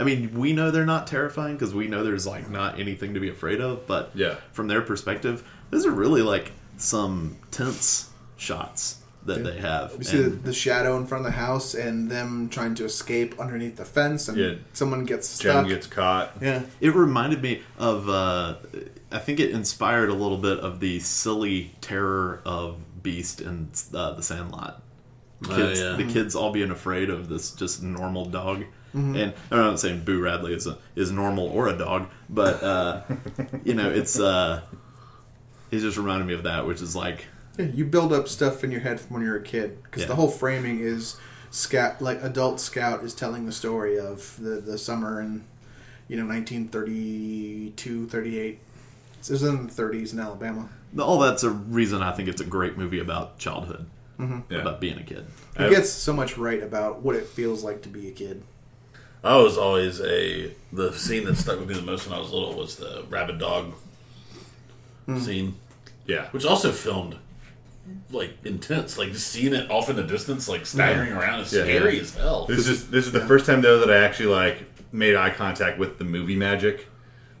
I 0.00 0.04
mean, 0.04 0.38
we 0.38 0.52
know 0.52 0.70
they're 0.70 0.86
not 0.86 1.08
terrifying 1.08 1.54
because 1.56 1.74
we 1.74 1.88
know 1.88 2.04
there's 2.04 2.24
like 2.26 2.48
not 2.48 2.78
anything 2.78 3.14
to 3.14 3.20
be 3.20 3.28
afraid 3.30 3.60
of, 3.60 3.84
but 3.88 4.12
Yeah. 4.14 4.36
from 4.52 4.68
their 4.68 4.80
perspective, 4.82 5.42
those 5.70 5.84
are 5.86 5.90
really 5.90 6.22
like 6.22 6.52
some 6.76 7.36
tense 7.50 8.10
shots 8.36 8.97
that 9.28 9.44
they 9.44 9.58
have. 9.60 9.94
You 9.98 10.04
see 10.04 10.22
the, 10.22 10.28
the 10.30 10.52
shadow 10.52 10.96
in 10.96 11.06
front 11.06 11.24
of 11.26 11.32
the 11.32 11.38
house 11.38 11.74
and 11.74 12.10
them 12.10 12.48
trying 12.48 12.74
to 12.76 12.84
escape 12.84 13.38
underneath 13.40 13.76
the 13.76 13.84
fence, 13.84 14.28
and 14.28 14.36
Yeah. 14.36 14.54
someone 14.72 15.04
gets 15.04 15.38
Jen 15.38 15.52
stuck. 15.52 15.68
gets 15.68 15.86
caught. 15.86 16.32
yeah. 16.40 16.62
It 16.80 16.94
reminded 16.94 17.40
me 17.42 17.62
of. 17.78 18.08
Uh, 18.08 18.56
I 19.10 19.18
think 19.18 19.40
it 19.40 19.50
inspired 19.52 20.10
a 20.10 20.14
little 20.14 20.36
bit 20.36 20.58
of 20.58 20.80
the 20.80 20.98
silly 21.00 21.70
terror 21.80 22.42
of 22.44 23.02
Beast 23.02 23.40
and 23.40 23.68
uh, 23.94 24.12
the 24.12 24.22
Sandlot. 24.22 24.82
The 25.40 25.52
Oh, 25.52 25.56
kids, 25.56 25.80
yeah. 25.80 25.92
the 25.96 26.04
kids 26.04 26.34
all 26.34 26.52
being 26.52 26.70
afraid 26.70 27.08
of 27.10 27.28
this 27.28 27.52
just 27.52 27.82
normal 27.82 28.24
dog. 28.26 28.64
And 28.94 29.32
I'm 29.52 29.58
not 29.58 29.78
saying 29.78 30.02
Boo 30.04 30.20
Radley 30.20 30.52
is 30.54 30.66
a, 30.66 30.76
is 30.96 31.12
normal 31.12 31.46
or 31.46 31.68
a 31.68 31.76
dog, 31.78 32.08
but 32.28 32.60
uh, 32.62 33.02
you 33.64 33.74
know, 33.74 33.88
it's 33.88 34.18
uh, 34.18 34.62
it 35.70 35.78
just 35.78 35.96
reminded 35.96 36.26
me 36.26 36.34
of 36.34 36.42
that, 36.44 36.66
which 36.66 36.82
is 36.82 36.96
like 36.96 37.26
Yeah, 37.58 37.66
you 37.66 37.84
build 37.84 38.12
up 38.12 38.28
stuff 38.28 38.62
in 38.64 38.70
your 38.70 38.80
head 38.80 39.00
from 39.00 39.14
when 39.14 39.22
you're 39.22 39.36
a 39.36 39.42
kid 39.42 39.82
because 39.82 40.02
Yeah. 40.02 40.08
the 40.08 40.14
whole 40.14 40.30
framing 40.30 40.78
is 40.80 41.16
scout 41.50 42.00
like 42.00 42.22
adult 42.22 42.60
scout 42.60 43.02
is 43.02 43.14
telling 43.14 43.46
the 43.46 43.52
story 43.52 43.98
of 43.98 44.36
the 44.38 44.60
the 44.60 44.76
summer 44.78 45.20
in 45.20 45.44
you 46.06 46.16
know 46.16 46.26
1932 46.26 48.06
38 48.08 48.58
it 49.20 49.30
was 49.30 49.42
in 49.42 49.66
the 49.66 49.72
30s 49.72 50.12
in 50.12 50.20
alabama 50.20 50.68
all 50.98 51.18
that's 51.18 51.42
a 51.42 51.50
reason 51.50 52.02
I 52.02 52.12
think 52.12 52.28
it's 52.28 52.40
a 52.40 52.44
great 52.46 52.78
movie 52.78 52.98
about 52.98 53.38
childhood, 53.38 53.86
mm-hmm. 54.18 54.40
Yeah. 54.52 54.60
about 54.60 54.80
being 54.80 54.98
a 54.98 55.02
kid. 55.02 55.26
it 55.56 55.62
I- 55.62 55.68
gets 55.70 55.90
so 55.90 56.12
much 56.12 56.38
right 56.38 56.62
about 56.62 57.02
what 57.02 57.14
it 57.16 57.26
feels 57.26 57.62
like 57.64 57.82
to 57.82 57.88
be 57.88 58.08
a 58.08 58.12
kid 58.12 58.42
I 59.24 59.36
was 59.38 59.58
always 59.58 60.00
a 60.00 60.52
the 60.72 60.92
scene 60.92 61.24
that 61.24 61.36
stuck 61.36 61.58
with 61.58 61.68
me 61.68 61.74
the 61.74 61.82
most 61.82 62.06
when 62.06 62.16
I 62.16 62.20
was 62.20 62.30
little 62.30 62.54
was 62.54 62.76
the 62.76 63.04
rabid 63.10 63.38
dog 63.38 63.72
mm. 65.08 65.20
scene, 65.20 65.56
Yeah. 66.06 66.28
which 66.30 66.44
also 66.44 66.70
filmed 66.72 67.16
like 68.10 68.32
intense, 68.44 68.96
like 68.98 69.12
just 69.12 69.28
seeing 69.28 69.54
it 69.54 69.70
off 69.70 69.88
in 69.90 69.96
the 69.96 70.02
distance, 70.02 70.48
like 70.48 70.66
staggering 70.66 71.12
around 71.12 71.40
is 71.40 71.52
Yeah. 71.52 71.62
scary 71.64 72.00
as 72.00 72.14
hell. 72.14 72.46
This 72.46 72.66
is 72.68 72.88
this 72.90 73.06
is 73.06 73.12
the 73.12 73.20
first 73.26 73.46
time 73.46 73.60
though 73.60 73.78
that 73.80 73.90
I 73.90 73.98
actually 74.04 74.26
like 74.34 74.64
made 74.92 75.14
eye 75.16 75.30
contact 75.30 75.78
with 75.78 75.98
the 75.98 76.04
movie 76.04 76.36
magic 76.36 76.88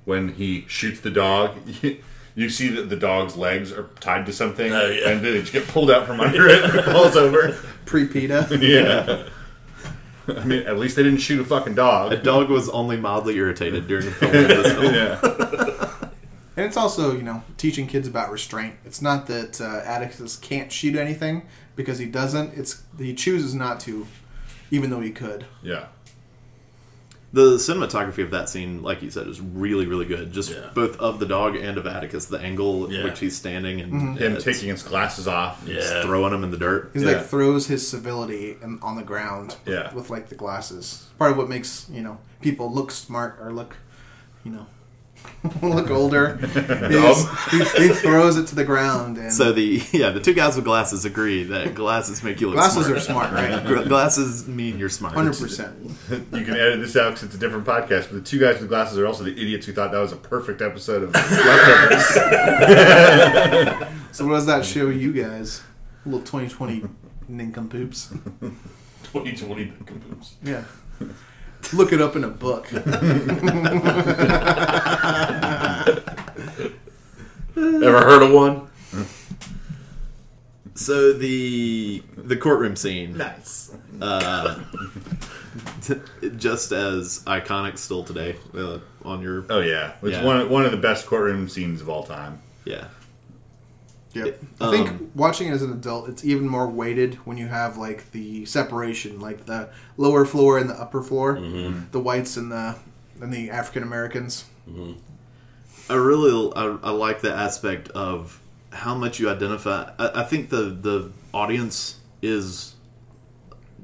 when 0.04 0.28
he 0.34 0.64
shoots 0.68 1.00
the 1.00 1.10
dog. 1.10 1.56
You 2.34 2.48
see 2.48 2.68
that 2.68 2.88
the 2.88 2.94
dog's 2.94 3.36
legs 3.36 3.72
are 3.72 3.88
tied 3.98 4.24
to 4.26 4.32
something, 4.32 4.72
oh, 4.72 4.86
yeah. 4.86 5.08
and 5.08 5.24
then 5.24 5.32
they 5.32 5.40
just 5.40 5.52
get 5.52 5.66
pulled 5.66 5.90
out 5.90 6.06
from 6.06 6.20
under 6.20 6.46
it 6.46 6.62
and 6.62 6.72
it 6.78 6.84
falls 6.92 7.16
over. 7.16 7.50
pre-peta 7.84 8.46
Yeah. 8.62 9.24
I 10.40 10.44
mean, 10.44 10.62
at 10.62 10.78
least 10.78 10.94
they 10.94 11.02
didn't 11.02 11.18
shoot 11.18 11.40
a 11.40 11.44
fucking 11.44 11.74
dog. 11.74 12.12
A 12.12 12.16
dog. 12.16 12.24
dog 12.46 12.50
was 12.50 12.68
only 12.68 12.96
mildly 12.96 13.34
irritated 13.34 13.88
during 13.88 14.04
the 14.04 14.12
filming 14.12 14.46
film. 14.62 14.94
Yeah. 14.94 15.67
And 16.58 16.66
it's 16.66 16.76
also 16.76 17.14
you 17.16 17.22
know 17.22 17.42
teaching 17.56 17.86
kids 17.86 18.08
about 18.08 18.30
restraint 18.32 18.74
it's 18.84 19.00
not 19.00 19.26
that 19.28 19.60
uh, 19.60 19.80
atticus 19.84 20.36
can't 20.36 20.72
shoot 20.72 20.96
anything 20.96 21.46
because 21.76 21.98
he 22.00 22.06
doesn't 22.06 22.52
it's 22.58 22.82
he 22.98 23.14
chooses 23.14 23.54
not 23.54 23.78
to 23.80 24.06
even 24.70 24.90
though 24.90 25.00
he 25.00 25.10
could 25.10 25.46
Yeah. 25.62 25.86
The 27.30 27.56
cinematography 27.56 28.22
of 28.24 28.30
that 28.30 28.48
scene, 28.48 28.82
like 28.82 29.02
you 29.02 29.10
said, 29.10 29.26
is 29.26 29.38
really, 29.38 29.84
really 29.84 30.06
good. 30.06 30.32
Just 30.32 30.50
Yeah. 30.50 30.70
both 30.74 30.96
of 30.98 31.18
the 31.18 31.26
dog 31.26 31.56
and 31.56 31.76
of 31.76 31.86
Atticus, 31.86 32.24
the 32.24 32.38
angle 32.38 32.84
at 32.86 32.90
Yeah. 32.90 33.04
which 33.04 33.18
he's 33.18 33.36
standing 33.36 33.82
and 33.82 33.92
Mm-hmm. 33.92 34.14
Him 34.16 34.32
it's 34.36 34.44
taking 34.46 34.70
his 34.70 34.82
glasses 34.82 35.28
off. 35.28 35.64
just 35.66 35.92
throwing 36.06 36.32
him 36.32 36.42
in 36.42 36.50
the 36.50 36.56
dirt. 36.56 36.90
He's 36.94 37.02
Yeah. 37.02 37.12
like 37.18 37.26
throws 37.26 37.66
his 37.66 37.86
civility 37.86 38.56
in, 38.62 38.78
on 38.80 38.96
the 38.96 39.02
ground 39.02 39.56
with, 39.66 39.74
Yeah. 39.74 39.92
with 39.92 40.08
like 40.08 40.30
the 40.30 40.36
glasses. 40.36 41.04
Part 41.18 41.32
of 41.32 41.36
what 41.36 41.50
makes 41.50 41.84
you 41.92 42.00
know 42.00 42.16
people 42.40 42.72
look 42.72 42.90
smart 42.90 43.36
or 43.42 43.52
look, 43.52 43.76
you 44.42 44.50
know, 44.50 44.66
look 45.62 45.90
older. 45.90 46.38
is 46.42 47.26
um. 47.26 47.36
he, 47.50 47.58
he 47.88 47.94
throws 47.94 48.36
it 48.36 48.48
to 48.48 48.54
the 48.54 48.64
ground 48.64 49.18
and 49.18 49.32
So 49.32 49.52
the 49.52 49.82
yeah, 49.92 50.10
the 50.10 50.20
two 50.20 50.34
guys 50.34 50.56
with 50.56 50.64
glasses 50.64 51.04
agree 51.04 51.44
that 51.44 51.74
glasses 51.74 52.22
make 52.24 52.40
you 52.40 52.48
look 52.48 52.56
glasses 52.56 52.86
smart. 52.86 52.98
are 52.98 53.00
smart, 53.00 53.32
right? 53.32 53.86
Glasses 53.88 54.48
mean 54.48 54.78
you're 54.78 54.88
smart. 54.88 55.14
Hundred 55.14 55.38
percent. 55.38 55.76
You 56.10 56.44
can 56.44 56.54
edit 56.54 56.80
this 56.80 56.96
out 56.96 57.10
because 57.10 57.22
it's 57.24 57.34
a 57.34 57.38
different 57.38 57.64
podcast, 57.64 58.10
but 58.10 58.12
the 58.12 58.20
two 58.20 58.38
guys 58.40 58.60
with 58.60 58.68
glasses 58.68 58.98
are 58.98 59.06
also 59.06 59.22
the 59.24 59.32
idiots 59.32 59.66
who 59.66 59.72
thought 59.72 59.92
that 59.92 60.00
was 60.00 60.12
a 60.12 60.16
perfect 60.16 60.60
episode 60.60 61.02
of 61.04 61.14
Leftovers. 61.14 62.04
So 64.10 64.26
what 64.26 64.34
does 64.34 64.46
that 64.46 64.64
show 64.64 64.88
you 64.88 65.12
guys? 65.12 65.62
little 66.04 66.26
twenty 66.26 66.48
twenty 66.48 66.82
nincompoops. 67.28 68.08
2020 69.12 69.64
Booms. 69.64 70.36
Yeah. 70.42 70.64
Look 71.72 71.92
it 71.92 72.00
up 72.00 72.16
in 72.16 72.24
a 72.24 72.28
book. 72.28 72.66
Ever 77.56 78.00
heard 78.00 78.22
of 78.22 78.32
one? 78.32 78.68
So 80.74 81.12
the 81.12 82.02
the 82.16 82.36
courtroom 82.36 82.76
scene, 82.76 83.16
nice. 83.18 83.74
uh, 84.00 84.60
just 86.36 86.70
as 86.70 87.24
iconic 87.26 87.78
still 87.78 88.04
today 88.04 88.36
uh, 88.54 88.78
on 89.04 89.20
your 89.22 89.44
Oh 89.50 89.58
yeah, 89.60 89.94
it's 90.02 90.12
Yeah. 90.18 90.24
one 90.24 90.48
one 90.48 90.64
of 90.64 90.70
the 90.70 90.76
best 90.76 91.06
courtroom 91.06 91.48
scenes 91.48 91.80
of 91.80 91.88
all 91.88 92.04
time. 92.04 92.40
yeah. 92.64 92.88
Yep. 94.14 94.38
Um, 94.60 94.68
I 94.68 94.70
think 94.70 95.10
watching 95.14 95.48
it 95.48 95.52
as 95.52 95.62
an 95.62 95.72
adult, 95.72 96.08
it's 96.08 96.24
even 96.24 96.48
more 96.48 96.68
weighted 96.68 97.14
when 97.26 97.36
you 97.36 97.46
have 97.48 97.76
like 97.76 98.10
the 98.12 98.44
separation, 98.46 99.20
like 99.20 99.46
the 99.46 99.68
lower 99.96 100.24
floor 100.24 100.58
and 100.58 100.68
the 100.68 100.74
upper 100.74 101.02
floor, 101.02 101.38
the 101.92 102.00
whites 102.00 102.36
and 102.36 102.50
the 102.50 102.76
and 103.20 103.32
the 103.32 103.50
African 103.50 103.82
Americans. 103.82 104.44
I 105.90 105.94
really 105.94 106.52
I, 106.56 106.78
I 106.82 106.90
like 106.90 107.20
the 107.20 107.32
aspect 107.32 107.88
of 107.90 108.40
how 108.72 108.94
much 108.94 109.18
you 109.18 109.28
identify. 109.28 109.90
I, 109.98 110.22
I 110.22 110.24
think 110.24 110.50
the 110.50 110.64
the 110.64 111.12
audience 111.32 111.96
is 112.22 112.74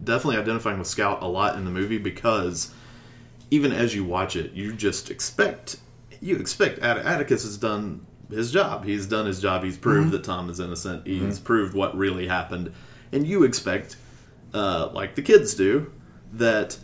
definitely 0.03 0.41
identifying 0.41 0.79
with 0.79 0.89
Scout 0.89 1.23
a 1.23 1.27
lot 1.27 1.57
in 1.57 1.65
the 1.65 1.71
movie 1.71 1.99
because 1.99 2.73
even 3.51 3.73
as 3.73 3.95
you 3.95 4.05
watch 4.05 4.37
it, 4.37 4.53
you 4.53 4.73
just 4.73 5.11
expect 5.11 5.77
you 6.21 6.37
expect 6.37 6.79
Atticus 6.79 7.43
has 7.43 7.59
done 7.59 8.07
his 8.31 8.51
job. 8.53 8.85
He's 8.85 9.07
done 9.07 9.27
his 9.27 9.41
job. 9.41 9.65
He's 9.65 9.77
proved 9.77 10.11
that 10.13 10.25
Tom 10.25 10.49
is 10.51 10.61
innocent. 10.61 11.07
He's 11.07 11.39
proved 11.39 11.75
what 11.75 11.97
really 11.97 12.27
happened, 12.27 12.73
and 13.13 13.27
you 13.27 13.43
expect, 13.45 13.97
uh, 14.53 14.91
like 14.93 15.15
the 15.15 15.23
kids 15.23 15.55
do, 15.55 15.93
that 16.33 16.79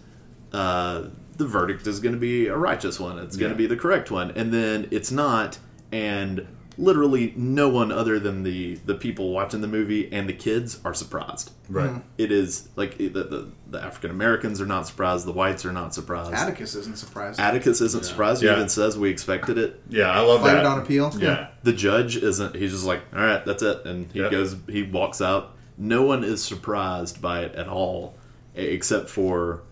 uh, 0.52 1.04
the 1.36 1.46
verdict 1.46 1.86
is 1.86 2.00
going 2.00 2.14
to 2.14 2.20
be 2.20 2.46
a 2.48 2.56
righteous 2.56 2.98
one. 3.00 3.18
It's 3.18 3.36
going 3.36 3.50
to 3.50 3.54
Yeah. 3.54 3.66
be 3.68 3.74
the 3.74 3.80
correct 3.80 4.10
one, 4.10 4.30
and 4.32 4.52
then 4.52 4.88
it's 4.90 5.10
not. 5.10 5.58
And 5.92 6.46
literally 6.80 7.32
no 7.36 7.68
one 7.68 7.92
other 7.92 8.18
than 8.18 8.42
the 8.42 8.76
the 8.86 8.94
people 8.94 9.30
watching 9.32 9.60
the 9.60 9.68
movie 9.68 10.10
and 10.12 10.28
the 10.28 10.32
kids 10.32 10.80
are 10.84 10.94
surprised. 10.94 11.52
Right. 11.68 11.90
Mm. 11.90 12.02
It 12.18 12.32
is 12.32 12.68
like 12.76 12.96
the 12.98 13.08
the, 13.08 13.48
the 13.68 13.80
African 13.82 14.10
Americans 14.10 14.60
are 14.60 14.66
not 14.66 14.86
surprised, 14.86 15.26
the 15.26 15.32
whites 15.32 15.64
are 15.64 15.72
not 15.72 15.94
surprised. 15.94 16.32
Atticus 16.32 16.74
isn't 16.74 16.96
surprised. 16.98 17.38
Atticus 17.38 17.80
isn't 17.80 18.04
surprised. 18.04 18.40
He 18.42 18.48
Yeah. 18.48 18.54
even 18.56 18.68
says 18.68 18.98
we 18.98 19.10
expected 19.10 19.58
it. 19.58 19.80
Yeah, 19.88 20.10
I 20.10 20.20
love 20.20 20.40
Fight 20.40 20.54
that. 20.54 20.60
it 20.60 20.66
on 20.66 20.78
appeal. 20.80 21.12
Yeah. 21.18 21.48
The 21.62 21.72
judge 21.72 22.16
isn't. 22.16 22.56
He's 22.56 22.72
just 22.72 22.84
like, 22.86 23.02
all 23.14 23.20
right, 23.22 23.44
that's 23.44 23.62
it, 23.62 23.84
and 23.84 24.10
he 24.12 24.20
Yep. 24.20 24.30
goes. 24.30 24.56
He 24.68 24.82
walks 24.82 25.20
out. 25.20 25.54
No 25.76 26.02
one 26.02 26.24
is 26.24 26.42
surprised 26.42 27.20
by 27.22 27.40
it 27.40 27.54
at 27.54 27.68
all, 27.68 28.14
e- 28.56 28.62
except 28.62 29.08
for 29.08 29.62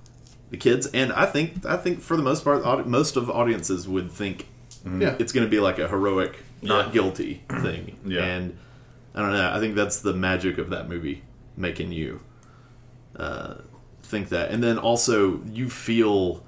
the 0.51 0.57
kids. 0.57 0.87
And 0.95 1.13
I 1.13 1.27
think, 1.27 1.67
I 1.67 1.77
think 1.77 2.01
for 2.01 2.17
the 2.17 2.23
most 2.23 2.45
part, 2.45 2.87
most 2.87 3.17
of 3.17 3.29
audiences 3.29 3.87
would 3.87 4.11
think 4.11 4.47
mm-hmm. 4.87 5.03
Yeah. 5.03 5.17
it's 5.19 5.33
going 5.33 5.47
to 5.47 5.51
be 5.51 5.61
like 5.61 5.79
a 5.79 5.87
heroic, 5.89 6.39
not 6.63 6.87
Yeah. 6.87 6.93
guilty 6.93 7.43
thing. 7.49 7.99
Yeah. 8.05 8.25
And 8.25 8.59
I 9.15 9.21
don't 9.23 9.33
know. 9.33 9.53
I 9.53 9.59
think 9.59 9.75
that's 9.75 10.01
the 10.01 10.13
magic 10.15 10.59
of 10.59 10.71
that 10.71 10.89
movie, 10.89 11.23
making 11.57 11.93
you 11.93 12.21
uh, 13.17 13.55
think 14.03 14.29
that, 14.31 14.51
and 14.51 14.63
then 14.63 14.79
also 14.79 15.43
you 15.45 15.69
feel 15.69 16.45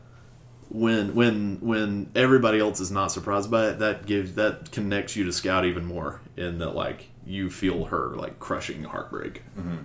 when 0.69 1.15
when 1.17 1.59
when 1.61 2.11
everybody 2.15 2.61
else 2.61 2.79
is 2.81 2.91
not 2.93 3.11
surprised 3.11 3.51
by 3.51 3.69
it. 3.71 3.79
That 3.81 4.07
gives 4.07 4.35
that 4.35 4.71
connects 4.71 5.17
you 5.17 5.25
to 5.25 5.33
Scout 5.33 5.65
even 5.65 5.85
more, 5.85 6.21
in 6.37 6.59
that 6.59 6.75
like 6.77 7.09
you 7.27 7.51
feel 7.51 7.87
her 7.87 8.11
like 8.17 8.39
crushing 8.39 8.85
heartbreak 8.85 9.43
mm-hmm. 9.59 9.79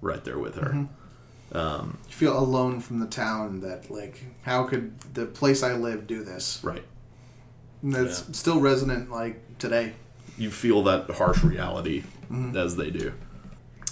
right 0.00 0.24
there 0.24 0.38
with 0.38 0.56
her. 0.56 0.70
Mm-hmm. 0.70 1.56
Um, 1.56 1.98
you 2.08 2.14
feel 2.14 2.38
alone 2.38 2.80
from 2.80 3.00
the 3.00 3.06
town 3.06 3.60
that 3.60 3.90
like 3.90 4.24
how 4.42 4.64
could 4.64 4.98
the 5.14 5.26
place 5.26 5.62
I 5.62 5.74
live 5.74 6.06
do 6.06 6.22
this? 6.24 6.60
Right. 6.62 6.84
And 7.82 7.92
that's 7.94 8.20
Yeah. 8.26 8.32
still 8.34 8.60
resonant 8.60 9.10
like 9.10 9.58
today. 9.58 9.94
you 10.38 10.50
feel 10.50 10.82
that 10.84 11.08
harsh 11.10 11.42
reality 11.44 12.02
mm-hmm. 12.30 12.56
as 12.56 12.76
they 12.76 12.90
do. 12.90 13.12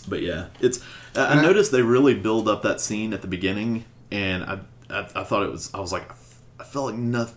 But 0.09 0.23
yeah, 0.23 0.47
it's. 0.61 0.81
I, 1.15 1.21
I 1.21 1.31
And 1.33 1.41
I- 1.41 1.43
noticed 1.43 1.73
they 1.73 1.83
really 1.83 2.15
build 2.15 2.49
up 2.49 2.63
that 2.63 2.81
scene 2.81 3.13
at 3.13 3.21
the 3.23 3.29
beginning, 3.29 3.85
and 4.11 4.43
I, 4.45 4.61
I, 4.89 5.01
I 5.15 5.25
thought 5.25 5.43
it 5.43 5.51
was. 5.51 5.71
I 5.75 5.81
was 5.81 5.93
like, 5.93 6.11
I 6.59 6.65
felt 6.65 6.87
like 6.87 6.97
nothing. 6.97 7.37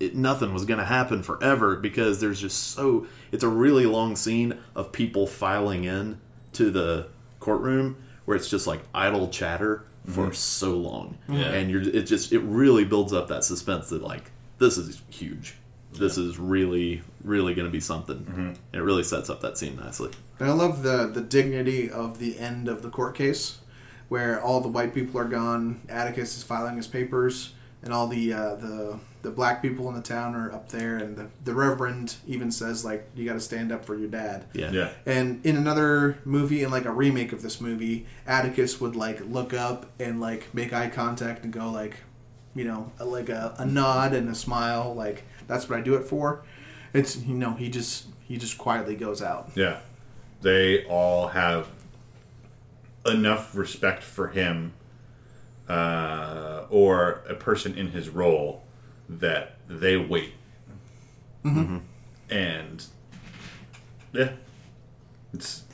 It, 0.00 0.14
nothing 0.16 0.52
was 0.52 0.64
going 0.66 0.80
to 0.80 0.84
happen 0.84 1.22
forever 1.22 1.76
because 1.76 2.20
there's 2.20 2.40
just 2.40 2.72
so. 2.74 3.06
It's 3.32 3.44
a 3.44 3.48
really 3.48 3.86
long 3.86 4.16
scene 4.16 4.58
of 4.74 4.92
people 4.92 5.26
filing 5.26 5.84
in 5.84 6.20
to 6.54 6.70
the 6.70 7.06
courtroom 7.40 7.96
where 8.26 8.36
it's 8.36 8.50
just 8.50 8.66
like 8.66 8.80
idle 8.94 9.28
chatter 9.28 9.84
for 10.06 10.24
mm-hmm. 10.24 10.32
so 10.32 10.72
long, 10.76 11.16
Yeah. 11.28 11.52
and 11.52 11.70
you're. 11.70 11.80
It 11.82 12.02
just. 12.02 12.32
It 12.32 12.40
really 12.40 12.84
builds 12.84 13.14
up 13.14 13.28
that 13.28 13.44
suspense 13.44 13.88
that 13.88 14.02
like 14.02 14.30
this 14.58 14.76
is 14.76 15.00
huge. 15.08 15.54
This 15.98 16.18
is 16.18 16.38
really, 16.38 17.02
really 17.22 17.54
going 17.54 17.66
to 17.66 17.72
be 17.72 17.80
something. 17.80 18.24
And 18.26 18.58
it 18.72 18.82
really 18.82 19.04
sets 19.04 19.30
up 19.30 19.40
that 19.42 19.56
scene 19.58 19.76
nicely. 19.76 20.10
And 20.38 20.48
I 20.48 20.52
love 20.52 20.82
the 20.82 21.06
the 21.06 21.20
dignity 21.20 21.90
of 21.90 22.18
the 22.18 22.38
end 22.38 22.68
of 22.68 22.82
the 22.82 22.90
court 22.90 23.14
case, 23.14 23.58
where 24.08 24.42
all 24.42 24.60
the 24.60 24.68
white 24.68 24.92
people 24.94 25.20
are 25.20 25.24
gone. 25.28 25.80
Atticus 25.88 26.36
is 26.36 26.42
filing 26.42 26.76
his 26.76 26.86
papers, 26.88 27.54
and 27.82 27.92
all 27.92 28.08
the 28.08 28.32
uh, 28.32 28.54
the 28.56 28.98
the 29.22 29.30
black 29.30 29.62
people 29.62 29.88
in 29.88 29.94
the 29.94 30.02
town 30.02 30.34
are 30.34 30.52
up 30.52 30.68
there. 30.70 30.96
And 30.98 31.16
the, 31.16 31.28
the 31.44 31.54
reverend 31.54 32.16
even 32.26 32.50
says 32.50 32.84
like, 32.84 33.08
"You 33.14 33.24
got 33.24 33.34
to 33.34 33.40
stand 33.40 33.72
up 33.72 33.84
for 33.84 33.96
your 33.96 34.08
dad." 34.08 34.46
Yeah. 34.54 34.70
Yeah. 34.72 34.90
And 35.06 35.44
in 35.46 35.56
another 35.56 36.18
movie, 36.24 36.62
in 36.62 36.70
like 36.70 36.84
a 36.84 36.92
remake 36.92 37.32
of 37.32 37.42
this 37.42 37.60
movie, 37.60 38.06
Atticus 38.26 38.80
would 38.80 38.96
like 38.96 39.20
look 39.24 39.54
up 39.54 39.86
and 40.00 40.20
like 40.20 40.52
make 40.52 40.72
eye 40.72 40.88
contact 40.88 41.44
and 41.44 41.52
go 41.52 41.70
like, 41.70 41.98
you 42.54 42.64
know, 42.64 42.92
like 43.00 43.28
a, 43.28 43.54
a 43.58 43.64
nod 43.64 44.14
and 44.14 44.28
a 44.28 44.34
smile, 44.34 44.94
like 44.94 45.24
that's 45.46 45.68
what 45.68 45.78
I 45.78 45.82
do 45.82 45.94
it 45.94 46.04
for. 46.04 46.42
It's 46.92 47.16
you 47.16 47.34
know 47.34 47.54
he 47.54 47.68
just 47.68 48.06
he 48.26 48.36
just 48.36 48.58
quietly 48.58 48.96
goes 48.96 49.22
out. 49.22 49.50
Yeah. 49.54 49.80
They 50.42 50.84
all 50.84 51.28
have 51.28 51.68
enough 53.06 53.54
respect 53.54 54.02
for 54.02 54.28
him 54.28 54.72
uh, 55.68 56.64
or 56.70 57.22
a 57.28 57.34
person 57.34 57.76
in 57.76 57.88
his 57.88 58.08
role 58.08 58.62
that 59.08 59.56
they 59.68 59.96
wait. 59.96 60.32
And 62.30 62.84
yeah, 64.12 64.32
it's 65.32 65.64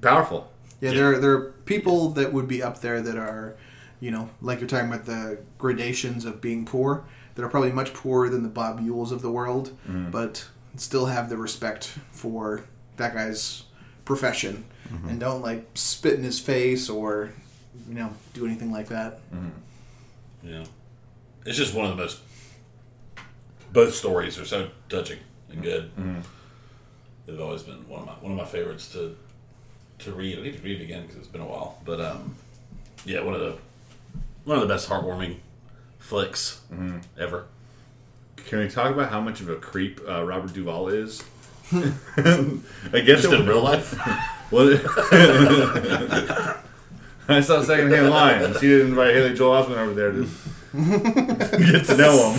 powerful. 0.00 0.50
Yeah, 0.80 0.92
there 0.92 1.18
there 1.18 1.32
are 1.32 1.52
people 1.64 2.10
that 2.10 2.32
would 2.32 2.46
be 2.46 2.62
up 2.62 2.80
there 2.80 3.00
that 3.00 3.16
are, 3.16 3.56
you 4.00 4.10
know, 4.10 4.28
like 4.42 4.60
you're 4.60 4.68
talking 4.68 4.88
about 4.88 5.06
the 5.06 5.38
gradations 5.56 6.24
of 6.24 6.40
being 6.40 6.66
poor 6.66 7.04
that 7.38 7.44
are 7.44 7.48
probably 7.48 7.70
much 7.70 7.94
poorer 7.94 8.28
than 8.28 8.42
the 8.42 8.48
Bob 8.48 8.80
Ewells 8.80 9.12
of 9.12 9.22
the 9.22 9.30
world, 9.30 9.70
mm. 9.88 10.10
but 10.10 10.44
still 10.74 11.06
have 11.06 11.28
the 11.28 11.36
respect 11.36 11.96
for 12.10 12.64
that 12.96 13.14
guy's 13.14 13.62
profession 14.04 14.64
mm-hmm. 14.92 15.08
and 15.08 15.20
don't 15.20 15.40
like 15.40 15.64
spit 15.74 16.14
in 16.14 16.24
his 16.24 16.40
face 16.40 16.90
or, 16.90 17.30
you 17.88 17.94
know, 17.94 18.10
do 18.34 18.44
anything 18.44 18.72
like 18.72 18.88
that. 18.88 19.20
Mm-hmm. 19.32 20.48
Yeah, 20.48 20.64
it's 21.46 21.56
just 21.56 21.74
one 21.74 21.84
of 21.84 21.96
the 21.96 22.02
most. 22.02 22.18
Both 23.72 23.94
stories 23.94 24.36
are 24.40 24.44
so 24.44 24.70
touching 24.88 25.20
and 25.48 25.62
good. 25.62 25.94
Mm-hmm. 25.94 26.20
They've 27.26 27.40
always 27.40 27.62
been 27.62 27.88
one 27.88 28.00
of 28.00 28.06
my 28.06 28.14
one 28.14 28.32
of 28.32 28.38
my 28.38 28.46
favorites 28.46 28.90
to 28.94 29.16
to 30.00 30.10
read. 30.10 30.40
I 30.40 30.42
need 30.42 30.56
to 30.56 30.62
read 30.64 30.80
it 30.80 30.82
again 30.82 31.02
because 31.02 31.18
it's 31.18 31.28
been 31.28 31.40
a 31.40 31.46
while. 31.46 31.78
But 31.84 32.00
um, 32.00 32.34
yeah, 33.04 33.20
one 33.20 33.34
of 33.34 33.40
the 33.40 33.58
one 34.42 34.56
of 34.56 34.66
the 34.66 34.74
best 34.74 34.88
heartwarming 34.88 35.36
flicks 35.98 36.60
ever. 37.18 37.46
Can 38.36 38.60
we 38.60 38.68
talk 38.68 38.92
about 38.92 39.10
how 39.10 39.20
much 39.20 39.40
of 39.40 39.48
a 39.50 39.56
creep 39.56 40.00
uh, 40.08 40.24
Robert 40.24 40.52
Duvall 40.54 40.88
is? 40.88 41.22
I 41.72 43.00
guess 43.04 43.22
Just 43.22 43.32
in 43.32 43.46
real 43.46 43.62
life. 43.62 43.98
Well, 44.50 44.70
I 47.28 47.40
saw 47.42 47.60
Secondhand 47.62 48.08
Lions. 48.08 48.58
He 48.62 48.68
didn't 48.68 48.88
invite 48.88 49.14
Haley 49.14 49.34
Joel 49.34 49.62
Osment 49.62 49.76
over 49.76 49.92
there 49.92 50.10
to 50.12 50.26
get 51.70 51.84
to 51.84 51.96
know 51.98 52.32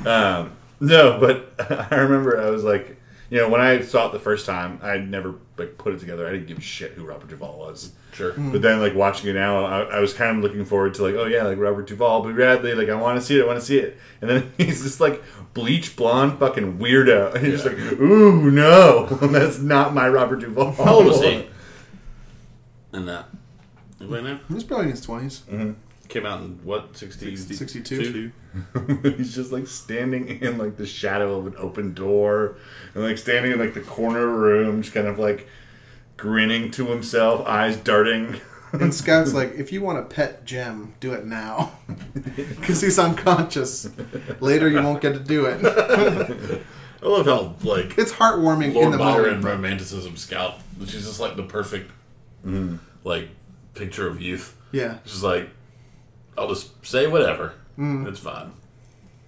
him. 0.00 0.06
um, 0.06 0.52
no, 0.80 1.20
but 1.20 1.52
I 1.92 1.96
remember 1.96 2.40
I 2.40 2.48
was 2.48 2.64
like, 2.64 2.96
you 3.32 3.38
know, 3.38 3.48
when 3.48 3.62
I 3.62 3.80
saw 3.80 4.08
it 4.08 4.12
the 4.12 4.18
first 4.18 4.44
time, 4.44 4.78
I 4.82 4.98
never 4.98 5.34
like 5.56 5.78
put 5.78 5.94
it 5.94 6.00
together. 6.00 6.26
I 6.28 6.32
didn't 6.32 6.48
give 6.48 6.58
a 6.58 6.60
shit 6.60 6.92
who 6.92 7.04
Robert 7.04 7.28
Duvall 7.30 7.58
was. 7.58 7.92
sure. 8.12 8.32
Hmm. 8.32 8.52
But 8.52 8.60
then, 8.60 8.78
like 8.78 8.94
watching 8.94 9.30
it 9.30 9.32
now, 9.32 9.64
I, 9.64 9.80
I 9.84 10.00
was 10.00 10.12
kind 10.12 10.36
of 10.36 10.42
looking 10.42 10.66
forward 10.66 10.92
to 10.94 11.02
like, 11.02 11.14
oh 11.14 11.24
yeah, 11.24 11.44
like 11.44 11.56
Robert 11.56 11.86
Duvall, 11.86 12.22
Boo 12.22 12.32
Radley, 12.34 12.74
like 12.74 12.90
I 12.90 12.94
want 12.94 13.18
to 13.18 13.24
see 13.24 13.38
it, 13.38 13.44
I 13.44 13.46
want 13.46 13.58
to 13.58 13.64
see 13.64 13.78
it. 13.78 13.96
And 14.20 14.28
then 14.28 14.52
he's 14.58 14.82
this 14.84 15.00
like 15.00 15.22
bleach 15.54 15.96
blonde 15.96 16.38
fucking 16.38 16.76
weirdo, 16.78 17.34
and 17.34 17.46
he's 17.46 17.64
Yeah. 17.64 17.70
like, 17.70 17.78
ooh 18.00 18.50
no, 18.50 19.06
that's 19.22 19.58
not 19.60 19.94
my 19.94 20.06
Robert 20.08 20.40
Duvall. 20.40 20.72
How 20.72 20.96
old 20.96 21.06
was 21.06 21.22
he? 21.22 21.46
And 22.92 23.08
that. 23.08 23.28
Anybody 23.98 24.22
know? 24.24 24.38
He 24.48 24.54
was 24.54 24.64
probably 24.64 24.86
in 24.86 24.90
his 24.90 25.06
20s. 25.06 25.74
Came 26.12 26.26
out 26.26 26.42
in 26.42 26.60
what, 26.62 26.94
60, 26.94 27.36
62. 27.36 28.32
he's 29.16 29.34
just 29.34 29.50
like 29.50 29.66
standing 29.66 30.42
in 30.42 30.58
like 30.58 30.76
the 30.76 30.84
shadow 30.84 31.38
of 31.38 31.46
an 31.46 31.54
open 31.56 31.94
door, 31.94 32.56
and 32.94 33.02
like 33.02 33.16
standing 33.16 33.52
in 33.52 33.58
like 33.58 33.72
the 33.72 33.80
corner 33.80 34.28
of 34.28 34.34
room, 34.34 34.82
just 34.82 34.92
kind 34.92 35.06
of 35.06 35.18
like 35.18 35.48
grinning 36.18 36.70
to 36.72 36.88
himself, 36.88 37.46
eyes 37.46 37.78
darting. 37.78 38.38
And 38.72 38.94
Scout's 38.94 39.32
like, 39.32 39.54
if 39.54 39.72
you 39.72 39.80
want 39.80 40.06
to 40.06 40.14
pet 40.14 40.44
Jem, 40.44 40.92
do 41.00 41.14
it 41.14 41.24
now. 41.24 41.72
Because 42.36 42.82
he's 42.82 42.98
unconscious. 42.98 43.88
Later, 44.40 44.68
you 44.68 44.82
won't 44.82 45.00
get 45.00 45.14
to 45.14 45.18
do 45.18 45.46
it. 45.46 45.64
I 47.02 47.06
love 47.06 47.24
how, 47.24 47.56
like, 47.66 47.96
It's 47.96 48.12
heartwarming 48.12 48.74
in 48.74 48.90
the 48.90 48.98
Byron 48.98 49.40
moment. 49.40 49.44
romanticism 49.44 50.18
scout. 50.18 50.60
She's 50.80 51.06
just 51.06 51.20
like 51.20 51.36
the 51.36 51.42
perfect, 51.42 51.90
mm-hmm. 52.46 52.76
like, 53.02 53.30
picture 53.74 54.06
of 54.06 54.20
youth. 54.20 54.54
Yeah. 54.72 54.98
She's 55.04 55.22
like, 55.22 55.48
I'll 56.36 56.48
just 56.48 56.84
say 56.84 57.06
whatever. 57.06 57.54
It's 57.78 58.20
fine. 58.20 58.52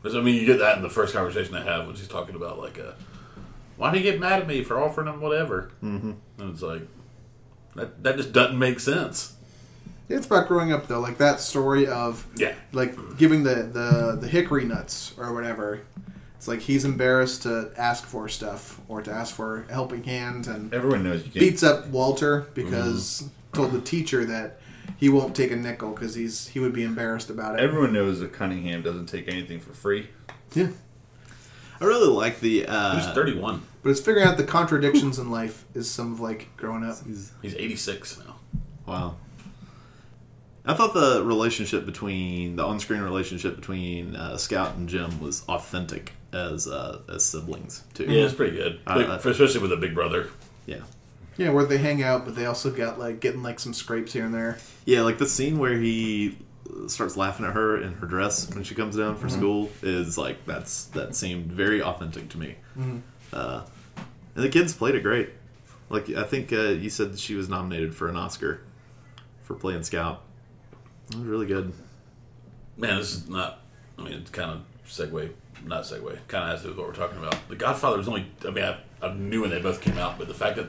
'Cause, 0.03 0.15
I 0.15 0.21
mean, 0.21 0.35
you 0.35 0.45
get 0.47 0.59
that 0.59 0.77
in 0.77 0.83
the 0.83 0.91
first 0.91 1.15
conversation 1.15 1.55
I 1.55 1.63
have 1.65 1.87
when 1.87 1.97
she's 1.97 2.09
talking 2.09 2.35
about 2.35 2.59
like, 2.59 2.79
uh, 2.79 2.93
why 3.79 3.91
do 3.91 3.97
you 3.99 4.05
get 4.05 4.21
mad 4.21 4.43
at 4.43 4.47
me 4.47 4.63
for 4.63 4.79
offering 4.81 5.07
him 5.09 5.21
whatever? 5.21 5.71
Mm-hmm. 5.83 6.13
And 6.39 6.51
it's 6.51 6.61
like 6.63 6.83
that 7.75 8.03
that 8.03 8.17
just 8.17 8.33
doesn't 8.33 8.59
make 8.59 8.81
sense. 8.81 9.33
It's 10.09 10.27
about 10.27 10.47
growing 10.49 10.71
up, 10.73 10.87
though. 10.87 11.01
Like 11.01 11.17
that 11.19 11.41
story 11.41 11.87
of 11.87 12.27
Yeah, 12.37 12.53
like 12.73 12.95
giving 13.17 13.43
the, 13.45 13.55
the, 13.55 14.19
the 14.21 14.29
hickory 14.29 14.65
nuts 14.67 15.15
or 15.17 15.33
whatever. 15.33 15.81
It's 16.37 16.47
like 16.47 16.61
he's 16.61 16.85
embarrassed 16.85 17.45
to 17.45 17.71
ask 17.79 18.05
for 18.05 18.29
stuff 18.29 18.79
or 18.87 19.01
to 19.01 19.11
ask 19.11 19.35
for 19.35 19.65
a 19.69 19.73
helping 19.73 20.05
hand 20.05 20.47
and 20.47 20.73
Everyone 20.75 21.03
knows 21.03 21.21
you 21.25 21.31
can't. 21.33 21.41
beats 21.41 21.63
up 21.63 21.87
Walter 21.87 22.47
because 22.53 23.27
told 23.55 23.73
the 23.73 23.81
teacher 23.81 24.27
that 24.27 24.61
he 24.97 25.09
won't 25.09 25.35
take 25.35 25.51
a 25.51 25.57
nickel 25.57 25.91
because 25.93 26.15
he's 26.15 26.49
he 26.49 26.61
would 26.61 26.73
be 26.73 26.83
embarrassed 26.85 27.31
about 27.31 27.55
it. 27.59 27.61
Everyone 27.63 27.93
knows 27.93 28.21
that 28.21 28.33
Cunningham 28.33 28.83
doesn't 28.83 29.07
take 29.07 29.29
anything 29.29 29.61
for 29.61 29.73
free. 29.73 30.09
yeah. 30.55 30.69
I 31.81 31.85
really 31.87 32.09
like 32.09 32.41
the. 32.41 32.61
he's 32.61 32.69
Uh, 32.69 33.13
thirty 33.15 33.37
one. 33.37 33.63
But 33.83 33.91
it's 33.91 34.01
figuring 34.01 34.27
out 34.27 34.37
the 34.39 34.45
contradictions 34.45 35.19
in 35.19 35.31
life 35.31 35.65
is 35.75 35.91
some 35.91 36.13
of 36.13 36.21
like 36.21 36.49
growing 36.57 36.85
up. 36.85 36.97
He's 37.07 37.33
he's 37.43 37.55
eighty 37.57 37.77
six 37.77 38.19
now. 38.19 38.37
wow. 38.87 39.17
I 40.67 40.73
thought 40.73 40.95
the 40.95 41.23
relationship 41.23 41.85
between 41.85 42.57
the 42.57 42.65
on-screen 42.65 43.03
relationship 43.03 43.55
between 43.57 44.17
uh, 44.17 44.39
Scout 44.39 44.77
and 44.77 44.89
Jem 44.89 45.21
was 45.21 45.45
authentic 45.47 46.13
as 46.33 46.67
uh, 46.67 47.01
as 47.13 47.23
siblings 47.27 47.83
too. 47.93 48.05
Yeah, 48.05 48.25
it's 48.25 48.33
pretty 48.35 48.57
good, 48.57 48.81
Like, 48.87 49.07
especially 49.09 49.61
with 49.61 49.73
a 49.73 49.77
big 49.77 49.95
brother. 49.95 50.29
yeah, 50.65 50.79
Yeah, 51.37 51.51
where 51.51 51.65
they 51.65 51.79
hang 51.79 52.03
out, 52.03 52.25
but 52.25 52.37
they 52.37 52.47
also 52.47 52.71
got 52.71 52.99
like 52.99 53.21
getting 53.21 53.43
like 53.43 53.59
some 53.61 53.75
scrapes 53.75 54.13
here 54.13 54.25
and 54.25 54.33
there. 54.35 54.59
yeah. 54.85 55.03
Like 55.03 55.19
the 55.19 55.27
scene 55.29 55.59
where 55.59 55.77
he 55.79 56.39
starts 56.89 57.17
laughing 57.17 57.47
at 57.47 57.53
her 57.53 57.81
in 57.81 57.93
her 57.95 58.07
dress 58.07 58.53
when 58.55 58.65
she 58.65 58.75
comes 58.75 58.97
down 58.97 59.17
for 59.17 59.29
school 59.29 59.71
is 59.83 60.17
like 60.19 60.45
that's 60.47 60.87
that 60.87 61.15
seemed 61.15 61.47
very 61.53 61.83
authentic 61.83 62.29
to 62.31 62.39
me. 62.39 62.57
Uh, 63.33 63.63
and 64.35 64.45
the 64.45 64.49
kids 64.49 64.73
played 64.73 64.95
it 64.95 65.03
great. 65.03 65.31
Like 65.91 66.09
I 66.11 66.25
think 66.25 66.53
uh, 66.53 66.69
you 66.71 66.91
said 66.91 67.19
she 67.19 67.35
was 67.35 67.49
nominated 67.49 67.95
for 67.95 68.09
an 68.09 68.17
Oscar 68.17 68.61
for 69.43 69.55
playing 69.55 69.83
Scout. 69.83 70.23
It 71.11 71.17
was 71.17 71.25
really 71.27 71.47
good. 71.47 71.73
Man, 72.77 72.97
this 72.97 73.13
is 73.13 73.29
not. 73.29 73.61
I 73.99 74.03
mean, 74.03 74.15
it's 74.15 74.31
kind 74.31 74.51
of 74.51 74.63
segue, 74.89 75.31
not 75.65 75.85
segue. 75.85 76.19
Kind 76.27 76.45
of 76.45 76.51
has 76.51 76.61
to 76.63 76.65
do 76.65 76.69
with 76.71 76.79
what 76.79 76.89
we're 76.89 76.95
talking 76.95 77.19
about. 77.19 77.37
The 77.49 77.57
Godfather 77.57 77.99
was 77.99 78.09
only. 78.09 78.27
I 78.47 78.51
mean, 78.51 78.65
I, 78.65 78.79
I 79.03 79.13
knew 79.13 79.43
when 79.43 79.51
they 79.51 79.61
both 79.61 79.81
came 79.81 79.99
out, 79.99 80.19
but 80.19 80.27
the 80.29 80.35
fact 80.35 80.57
that 80.57 80.67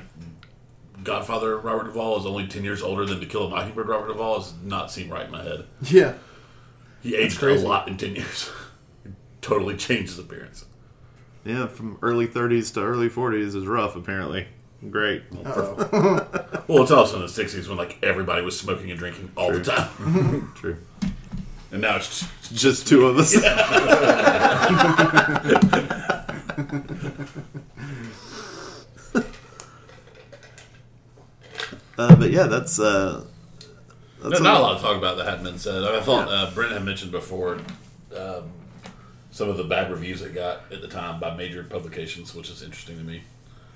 Godfather 1.05 1.57
Robert 1.57 1.85
Duvall 1.85 2.19
is 2.19 2.25
only 2.25 2.47
ten 2.47 2.63
years 2.65 2.81
older 2.81 3.05
than 3.05 3.21
To 3.21 3.25
Kill 3.25 3.45
a 3.45 3.49
Mockingbird 3.49 3.87
Robert 3.87 4.07
Duvall 4.07 4.39
does 4.39 4.53
not 4.63 4.91
seem 4.91 5.09
right 5.09 5.25
in 5.27 5.31
my 5.31 5.41
head. 5.43 5.65
Yeah, 5.83 6.15
He 7.01 7.15
aged 7.15 7.41
a 7.41 7.53
lot 7.55 7.87
in 7.87 7.95
ten 7.95 8.15
years. 8.15 8.49
totally 9.41 9.77
changed 9.77 10.09
his 10.09 10.19
appearance. 10.19 10.65
Yeah, 11.45 11.67
from 11.67 11.99
early 12.01 12.27
30s 12.27 12.73
to 12.73 12.81
early 12.81 13.07
40s 13.07 13.55
is 13.55 13.67
rough. 13.67 13.95
Apparently, 13.95 14.47
great. 14.89 15.23
Well, 16.67 16.81
it's 16.81 16.89
also 16.89 17.17
in 17.17 17.21
the 17.21 17.27
'60s 17.27 17.67
when 17.67 17.77
like 17.77 17.99
everybody 18.01 18.41
was 18.41 18.59
smoking 18.59 18.89
and 18.89 18.97
drinking 18.97 19.29
all 19.37 19.51
the 19.53 19.63
time, 19.63 20.51
True. 20.55 20.77
and 21.71 21.79
now 21.79 21.97
it's 21.97 22.21
just, 22.41 22.55
Just 22.55 22.87
two 22.87 23.05
of 23.05 23.19
us. 23.19 23.35
Uh, 31.97 32.15
but 32.15 32.31
yeah, 32.31 32.47
that's 32.47 32.79
uh, 32.79 33.23
that's 34.21 34.39
No, 34.39 34.43
not 34.51 34.57
a 34.59 34.63
lot 34.63 34.75
of 34.75 34.81
talk 34.81 34.97
about 34.97 35.17
that 35.17 35.25
hadn't 35.25 35.43
been 35.43 35.59
said. 35.59 35.83
I 35.83 36.01
thought 36.01 36.27
uh, 36.29 36.51
Brent 36.53 36.71
had 36.73 36.83
mentioned 36.83 37.11
before 37.11 37.59
um, 38.15 38.51
some 39.31 39.49
of 39.49 39.57
the 39.57 39.63
bad 39.63 39.91
reviews 39.91 40.21
it 40.21 40.33
got 40.33 40.71
at 40.71 40.81
the 40.81 40.87
time 40.87 41.19
by 41.19 41.35
major 41.35 41.63
publications, 41.63 42.33
which 42.33 42.49
is 42.49 42.61
interesting 42.61 42.97
to 42.97 43.03
me. 43.03 43.23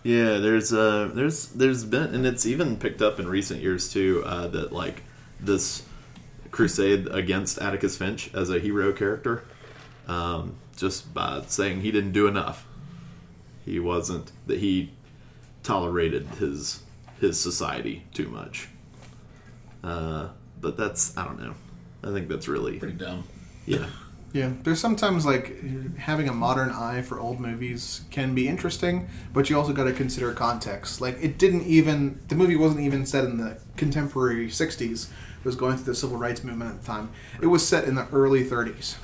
Yeah, 0.04 0.38
there's 0.38 0.72
uh, 0.72 1.12
there's 1.14 1.48
there's 1.48 1.84
been, 1.84 2.16
and 2.16 2.26
it's 2.26 2.46
even 2.46 2.78
picked 2.78 3.02
up 3.02 3.20
in 3.20 3.28
recent 3.28 3.62
years 3.62 3.92
too. 3.92 4.24
Uh, 4.26 4.48
that 4.48 4.72
like 4.72 5.04
this 5.40 5.84
crusade 6.52 7.08
against 7.12 7.60
Atticus 7.60 7.98
Finch 7.98 8.34
as 8.34 8.50
a 8.50 8.60
hero 8.60 8.94
character, 8.94 9.44
um, 10.08 10.56
just 10.78 11.14
by 11.14 11.44
saying 11.48 11.82
he 11.82 11.92
didn't 11.92 12.14
do 12.14 12.28
enough. 12.28 12.66
He 13.66 13.80
wasn't 13.80 14.32
that 14.48 14.60
he 14.60 14.92
tolerated 15.64 16.26
his 16.40 16.80
his 17.20 17.40
society 17.40 18.06
too 18.14 18.28
much. 18.30 18.68
Uh, 19.84 20.30
but 20.62 20.78
that's 20.78 21.18
I 21.18 21.26
don't 21.26 21.40
know. 21.42 21.54
I 22.04 22.12
think 22.14 22.28
that's 22.30 22.48
really 22.48 22.80
Pretty 22.80 22.98
dumb. 22.98 23.24
yeah. 23.66 23.88
yeah. 24.34 24.52
There's 24.64 24.80
sometimes 24.80 25.26
like 25.26 25.62
having 25.98 26.28
a 26.30 26.34
modern 26.34 26.70
eye 26.70 27.02
for 27.02 27.20
old 27.20 27.40
movies 27.40 28.02
can 28.12 28.34
be 28.36 28.48
interesting, 28.48 29.10
but 29.34 29.50
you 29.50 29.58
also 29.58 29.74
got 29.74 29.86
to 29.86 29.94
consider 29.94 30.32
context. 30.34 31.02
Like 31.02 31.18
it 31.22 31.38
didn't 31.38 31.64
even 31.64 32.20
the 32.28 32.36
movie 32.36 32.56
wasn't 32.56 32.82
even 32.82 33.06
set 33.06 33.26
in 33.26 33.38
the 33.38 33.60
contemporary 33.78 34.48
'60s. 34.48 35.10
It 35.40 35.46
was 35.46 35.56
going 35.56 35.78
through 35.78 35.86
the 35.86 35.96
civil 35.96 36.18
rights 36.18 36.44
movement 36.44 36.72
at 36.72 36.82
the 36.82 36.86
time. 36.88 37.12
It 37.42 37.48
was 37.48 37.66
set 37.66 37.86
in 37.86 37.96
the 37.96 38.08
early 38.12 38.44
'30s. 38.44 38.98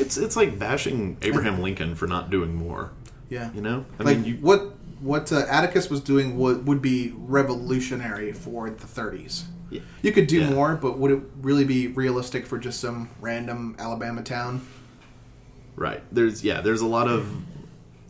It's 0.00 0.16
it's 0.16 0.34
like 0.36 0.58
bashing 0.58 1.18
Abraham 1.22 1.60
Lincoln 1.60 1.94
for 1.94 2.06
not 2.06 2.30
doing 2.30 2.54
more. 2.54 2.90
Yeah, 3.28 3.52
You 3.52 3.60
know, 3.60 3.84
I 3.98 4.02
like 4.04 4.18
mean, 4.18 4.24
you, 4.26 4.34
what 4.36 4.72
what 5.06 5.32
uh, 5.32 5.46
Atticus 5.48 5.88
was 5.88 6.00
doing 6.00 6.36
would 6.38 6.66
would 6.66 6.82
be 6.82 7.12
revolutionary 7.16 8.32
for 8.32 8.68
the 8.70 8.86
30s. 8.86 9.44
Yeah. 9.70 9.80
You 10.02 10.12
could 10.12 10.26
do 10.26 10.40
Yeah. 10.40 10.50
more, 10.50 10.76
but 10.76 10.98
would 10.98 11.10
it 11.10 11.22
really 11.40 11.64
be 11.64 11.88
realistic 11.88 12.46
for 12.46 12.58
just 12.58 12.80
some 12.80 13.08
random 13.20 13.74
Alabama 13.78 14.22
town? 14.22 14.66
Right. 15.74 16.02
There's 16.12 16.44
yeah, 16.44 16.60
there's 16.60 16.80
a 16.80 16.86
lot 16.86 17.08
of 17.08 17.30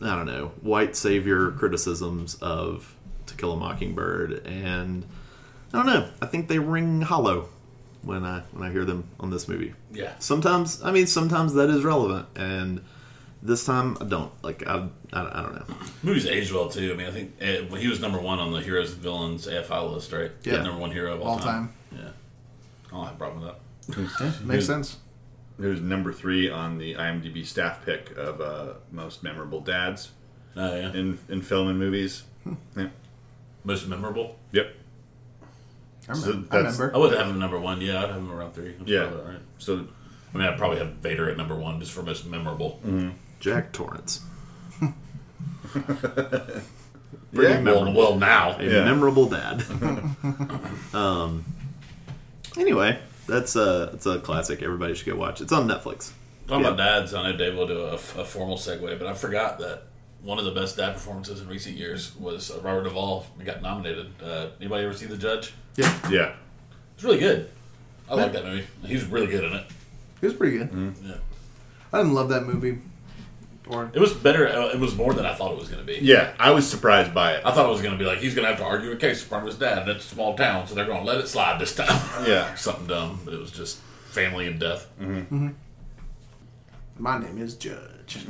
I 0.01 0.15
don't 0.15 0.27
know, 0.27 0.51
white 0.61 0.95
savior 0.95 1.51
criticisms 1.51 2.35
of 2.35 2.95
To 3.27 3.35
Kill 3.35 3.53
a 3.53 3.57
Mockingbird 3.57 4.45
and 4.45 5.05
I 5.73 5.77
don't 5.77 5.87
know. 5.87 6.09
I 6.21 6.25
think 6.27 6.47
they 6.47 6.59
ring 6.59 7.01
hollow 7.01 7.49
when 8.03 8.23
I 8.23 8.43
when 8.51 8.67
I 8.67 8.71
hear 8.71 8.85
them 8.85 9.05
on 9.19 9.31
this 9.31 9.47
movie. 9.47 9.73
Yeah. 9.91 10.13
Sometimes 10.19 10.81
I 10.83 10.91
mean 10.91 11.07
sometimes 11.07 11.53
that 11.55 11.69
is 11.69 11.83
relevant 11.83 12.27
and 12.35 12.81
this 13.41 13.65
time 13.65 13.97
I 14.01 14.05
don't. 14.05 14.31
Like 14.43 14.65
I 14.67 14.87
I, 15.13 15.21
I 15.21 15.41
don't 15.41 15.55
know. 15.55 15.75
Movies 16.03 16.25
aged 16.25 16.51
well 16.51 16.69
too. 16.69 16.91
I 16.93 16.95
mean, 16.95 17.07
I 17.07 17.11
think 17.11 17.33
uh, 17.41 17.65
when 17.69 17.81
he 17.81 17.87
was 17.87 17.99
number 17.99 18.19
one 18.19 18.39
on 18.39 18.51
the 18.51 18.61
heroes 18.61 18.93
and 18.93 19.01
villains 19.01 19.47
AFI 19.47 19.93
list, 19.93 20.11
right? 20.11 20.31
Yeah. 20.43 20.61
number 20.63 20.79
one 20.79 20.91
hero 20.91 21.13
of 21.15 21.21
all, 21.21 21.27
All 21.33 21.39
time. 21.39 21.73
Yeah, 21.91 22.09
I 22.87 22.91
don't 22.91 23.05
have 23.05 23.13
a 23.13 23.17
problem 23.17 23.43
with 23.43 23.53
that. 23.87 24.21
Yeah, 24.21 24.31
makes 24.45 24.65
sense. 24.65 24.97
Who's 25.57 25.81
number 25.81 26.13
three 26.13 26.49
on 26.49 26.77
the 26.77 26.93
IMDb 26.95 27.45
staff 27.45 27.83
pick 27.83 28.15
of 28.17 28.39
uh, 28.41 28.73
most 28.91 29.23
memorable 29.23 29.59
dads 29.61 30.11
Oh 30.55 30.75
yeah, 30.75 30.93
in, 30.93 31.17
in 31.29 31.41
film 31.41 31.67
and 31.67 31.79
movies? 31.79 32.23
Yeah. 32.75 32.87
most 33.63 33.87
memorable. 33.87 34.35
Yep. 34.51 34.73
I 36.09 36.13
So 36.13 36.27
remember. 36.29 36.47
I 36.53 36.57
remember. 36.57 36.91
I 36.93 36.97
wouldn't 36.97 37.19
have 37.19 37.29
him 37.29 37.39
number 37.39 37.59
one. 37.59 37.81
Yeah, 37.81 38.03
I'd 38.03 38.09
have 38.09 38.17
him 38.17 38.31
around 38.31 38.53
three. 38.53 38.73
That's 38.77 38.89
Yeah. 38.89 39.07
probably 39.07 39.31
right. 39.33 39.41
So 39.57 39.87
I 40.33 40.37
mean, 40.37 40.47
I'd 40.47 40.57
probably 40.57 40.77
have 40.79 40.89
Vader 40.95 41.29
at 41.29 41.37
number 41.37 41.55
one 41.55 41.79
just 41.79 41.91
for 41.91 42.03
most 42.03 42.25
memorable. 42.27 42.79
Jack 43.39 43.71
Torrance. 43.71 44.21
yeah, 45.75 46.61
Well, 47.33 47.61
memorable. 47.61 47.93
well, 47.93 48.15
now 48.17 48.57
A 48.57 48.63
Yeah. 48.63 48.83
memorable 48.85 49.29
dad. 49.29 49.63
um. 50.93 51.45
Anyway, 52.57 52.99
that's 53.27 53.55
a 53.55 53.91
it's 53.93 54.05
a 54.05 54.19
classic. 54.19 54.61
Everybody 54.63 54.95
should 54.95 55.05
go 55.05 55.15
watch. 55.15 55.41
It's 55.41 55.51
on 55.51 55.67
Netflix. 55.67 56.11
talking 56.47 56.63
Yeah. 56.65 56.71
about 56.71 56.77
dads. 56.77 57.13
I 57.13 57.23
know 57.31 57.37
Dave 57.37 57.55
will 57.55 57.67
do 57.67 57.81
a, 57.81 57.93
a 57.93 57.97
formal 58.25 58.57
segue, 58.57 58.97
but 58.97 59.07
I 59.07 59.13
forgot 59.13 59.59
that 59.59 59.83
one 60.23 60.39
of 60.39 60.45
the 60.45 60.51
best 60.51 60.77
dad 60.77 60.93
performances 60.93 61.41
in 61.41 61.47
recent 61.47 61.77
years 61.77 62.15
was 62.17 62.49
uh, 62.49 62.59
Robert 62.61 62.83
Duvall. 62.85 63.27
He 63.37 63.43
got 63.43 63.61
nominated. 63.61 64.07
Uh, 64.23 64.47
anybody 64.59 64.85
ever 64.85 64.93
see 64.93 65.05
The 65.05 65.17
Judge? 65.17 65.53
Yeah, 65.75 65.93
yeah. 66.09 66.33
It's 66.95 67.03
really 67.03 67.19
good. 67.19 67.49
I 68.09 68.15
like 68.15 68.31
that 68.33 68.45
movie. 68.45 68.65
He's 68.85 69.03
really 69.05 69.27
good 69.27 69.43
in 69.43 69.53
it. 69.53 69.65
it 70.21 70.25
was 70.25 70.33
pretty 70.33 70.57
good. 70.57 70.95
Yeah. 71.05 71.15
I 71.93 71.97
didn't 71.97 72.13
love 72.13 72.29
that 72.29 72.45
movie. 72.47 72.79
Or 73.69 73.91
It 73.93 73.99
was 73.99 74.13
better. 74.13 74.47
uh, 74.47 74.67
It 74.69 74.79
was 74.79 74.95
more 74.95 75.13
than 75.13 75.25
I 75.25 75.33
thought 75.33 75.51
it 75.51 75.57
was 75.59 75.67
going 75.69 75.85
to 75.85 75.85
be. 75.85 75.99
Yeah, 76.01 76.33
I 76.39 76.51
was 76.51 76.69
surprised 76.69 77.13
by 77.13 77.33
it. 77.33 77.41
I 77.45 77.51
thought 77.51 77.65
it 77.65 77.71
was 77.71 77.81
going 77.81 77.93
to 77.93 77.97
be 77.99 78.05
like 78.05 78.19
he's 78.19 78.33
going 78.35 78.43
to 78.45 78.49
have 78.49 78.59
to 78.59 78.65
argue 78.65 78.91
a 78.91 78.95
case 78.95 79.21
in 79.23 79.27
front 79.29 79.43
of 79.43 79.47
his 79.49 79.59
dad, 79.59 79.79
and 79.79 79.89
it's 79.89 80.05
a 80.05 80.15
small 80.15 80.35
town, 80.37 80.67
so 80.67 80.75
they're 80.75 80.85
going 80.85 81.01
to 81.01 81.05
let 81.05 81.17
it 81.19 81.27
slide 81.27 81.59
this 81.59 81.75
time. 81.75 81.87
Yeah. 82.27 82.53
something 82.67 82.87
dumb, 82.87 83.19
but 83.25 83.33
it 83.33 83.39
was 83.39 83.51
just 83.51 83.77
family 84.09 84.47
and 84.47 84.59
death. 84.59 84.87
my 86.97 87.19
name 87.19 87.37
is 87.41 87.55
Judge. 87.55 88.25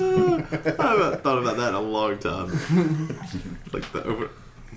I 0.00 0.02
haven't 0.78 1.22
thought 1.22 1.38
about 1.38 1.56
that 1.56 1.68
in 1.70 1.74
a 1.74 1.80
long 1.80 2.18
time. 2.18 2.48
like 3.72 3.90
the 3.92 4.02
over, 4.04 4.30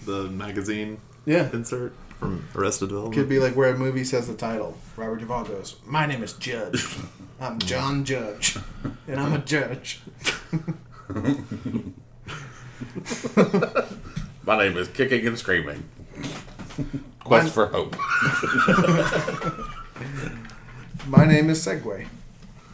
the 0.06 0.24
magazine 0.30 1.00
yeah, 1.26 1.50
insert 1.54 1.94
from 2.26 2.48
Arrested 2.56 2.90
Development. 2.90 3.16
could 3.16 3.30
be 3.30 3.38
like 3.40 3.56
where 3.56 3.70
a 3.70 3.78
movie 3.78 4.04
says 4.04 4.28
the 4.28 4.34
title. 4.34 4.76
Robert 4.98 5.20
Duvall 5.20 5.46
goes, 5.46 5.76
"My 5.86 6.08
name 6.08 6.24
is 6.24 6.34
Judge. 6.34 6.98
I'm 7.40 7.60
John 7.60 8.04
Judge, 8.04 8.58
and 9.08 9.20
I'm 9.20 9.34
a 9.34 9.40
judge." 9.40 10.02
My 14.44 14.58
name 14.58 14.76
is 14.78 14.88
Kicking 14.90 15.28
and 15.28 15.38
Screaming. 15.38 15.84
Quest 17.24 17.54
for 17.54 17.68
Hope. 17.68 17.96
My 21.08 21.26
name 21.26 21.50
is 21.50 21.66
Segway. 21.66 22.08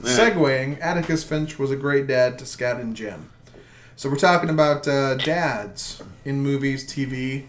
Segwaying, 0.02 0.80
Atticus 0.82 1.24
Finch 1.24 1.60
was 1.60 1.70
a 1.72 1.76
great 1.76 2.08
dad 2.08 2.40
to 2.40 2.46
Scout 2.46 2.80
and 2.80 2.96
Jem. 2.96 3.30
So 3.96 4.10
we're 4.10 4.16
talking 4.16 4.50
about 4.50 4.88
uh, 4.88 5.14
dads 5.16 6.02
in 6.26 6.42
movies, 6.42 6.92
TV, 6.92 7.46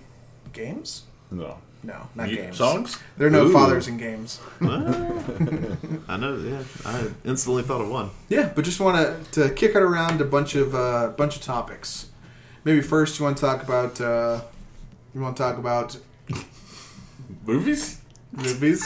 games. 0.53 1.05
No. 1.31 1.59
No, 1.85 2.09
not 2.15 2.29
You- 2.31 2.37
games. 2.37 2.57
songs? 2.57 2.99
There 3.17 3.27
are 3.27 3.31
no 3.31 3.47
Ooh. 3.47 3.53
fathers 3.53 3.89
in 3.89 3.97
games. 3.99 4.41
I 4.61 6.17
know. 6.17 6.37
Yeah, 6.37 6.63
I 6.87 7.07
instantly 7.25 7.63
thought 7.65 7.81
of 7.81 7.89
one. 7.89 8.11
Yeah, 8.29 8.53
but 8.55 8.65
just 8.65 8.79
want 8.81 8.97
to 9.33 9.41
to 9.41 9.55
kick 9.55 9.75
it 9.75 9.83
around 9.83 10.21
a 10.21 10.25
bunch 10.25 10.55
of 10.55 10.75
uh, 10.75 11.09
bunch 11.17 11.37
of 11.37 11.43
topics. 11.43 12.07
Maybe 12.65 12.81
first 12.83 13.19
you 13.19 13.25
want 13.25 13.37
to 13.39 13.41
talk 13.41 13.63
about 13.65 14.01
uh, 14.01 14.41
you 15.15 15.21
want 15.21 15.37
to 15.37 15.43
talk 15.43 15.59
about 15.59 15.97
Movies? 17.47 18.01
movies. 18.31 18.83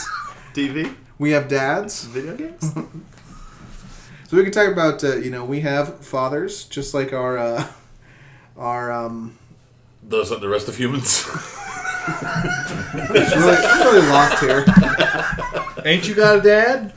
TV, 0.55 0.95
We 1.19 1.33
have 1.33 1.49
dads, 1.49 2.05
video 2.05 2.35
games. 2.35 2.73
so 4.29 4.37
we 4.37 4.43
can 4.43 4.53
talk 4.53 4.73
about 4.73 5.05
uh, 5.05 5.17
you 5.17 5.31
know 5.31 5.45
we 5.45 5.61
have 5.61 6.01
fathers 6.05 6.65
just 6.65 6.95
like 6.95 7.13
our 7.13 7.37
uh, 7.37 7.67
our 8.57 8.91
um, 8.91 9.37
Those 10.03 10.33
are 10.33 10.41
the 10.41 10.49
rest 10.49 10.69
of 10.69 10.77
humans. 10.79 11.27
It's 12.09 13.37
really, 13.37 13.57
it's 13.57 13.85
really 13.85 14.07
lost 14.09 14.39
here. 14.41 14.65
Ain't 15.85 16.09
you 16.09 16.15
got 16.15 16.39
a 16.39 16.41
dad? 16.41 16.93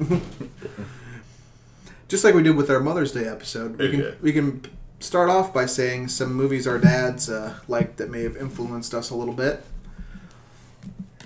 Just 2.08 2.24
like 2.24 2.34
we 2.34 2.44
did 2.44 2.56
with 2.56 2.70
our 2.70 2.80
Mother's 2.80 3.12
Day 3.12 3.26
episode, 3.28 3.78
we 3.78 3.88
Okay. 3.88 3.98
can 3.98 4.16
we 4.22 4.34
can 4.34 4.62
start 5.00 5.30
off 5.30 5.54
by 5.54 5.66
saying 5.66 6.08
some 6.10 6.34
movies 6.34 6.68
our 6.68 6.78
dads 6.80 7.30
uh, 7.30 7.54
liked 7.68 7.98
that 7.98 8.10
may 8.10 8.24
have 8.24 8.36
influenced 8.36 8.94
us 8.94 9.10
a 9.12 9.16
little 9.16 9.34
bit. 9.34 9.64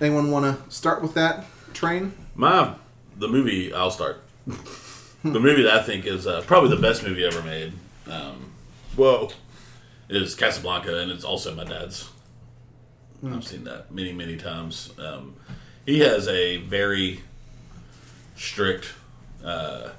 Anyone 0.01 0.29
want 0.31 0.45
to 0.65 0.71
start 0.71 1.01
with 1.01 1.13
that 1.13 1.45
train? 1.73 2.13
My 2.35 2.73
the 3.17 3.27
movie 3.27 3.73
I'll 3.73 3.91
start. 3.91 4.21
the 4.45 5.39
movie 5.39 5.63
that 5.63 5.73
I 5.79 5.83
think 5.83 6.05
is 6.05 6.27
uh, 6.27 6.41
probably 6.45 6.69
the 6.69 6.81
best 6.81 7.03
movie 7.03 7.23
ever 7.23 7.41
made 7.41 7.71
um, 8.09 8.51
Whoa. 8.97 9.29
is 10.09 10.35
Casablanca, 10.35 10.99
and 10.99 11.11
it's 11.11 11.23
also 11.23 11.55
my 11.55 11.63
dad's. 11.63 12.09
I've 13.25 13.47
seen 13.47 13.63
that 13.63 13.91
many, 13.91 14.11
many 14.13 14.37
times. 14.37 14.93
Um, 14.99 15.35
he 15.85 15.99
has 15.99 16.27
a 16.27 16.57
very 16.57 17.21
strict 18.35 18.93
uh, 19.43 19.89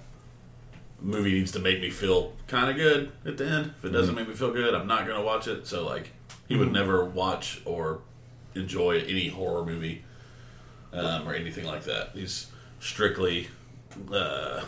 movie 1.00 1.32
needs 1.32 1.52
to 1.52 1.58
make 1.58 1.80
me 1.80 1.90
feel 1.90 2.32
kind 2.48 2.70
of 2.70 2.76
good 2.76 3.12
at 3.24 3.36
the 3.36 3.46
end. 3.46 3.74
If 3.78 3.84
it 3.84 3.90
doesn't 3.90 4.14
make 4.14 4.28
me 4.28 4.34
feel 4.34 4.52
good, 4.52 4.74
I'm 4.74 4.86
not 4.86 5.06
going 5.06 5.18
to 5.18 5.24
watch 5.24 5.46
it. 5.48 5.66
So, 5.66 5.86
like, 5.86 6.10
he 6.48 6.56
would 6.56 6.72
never 6.72 7.04
watch 7.04 7.60
or 7.64 8.00
enjoy 8.54 8.98
any 9.00 9.28
horror 9.28 9.64
movie 9.64 10.04
um, 10.92 11.28
or 11.28 11.34
anything 11.34 11.64
like 11.64 11.84
that. 11.84 12.10
He's 12.14 12.48
strictly 12.80 13.48
uh, 14.12 14.62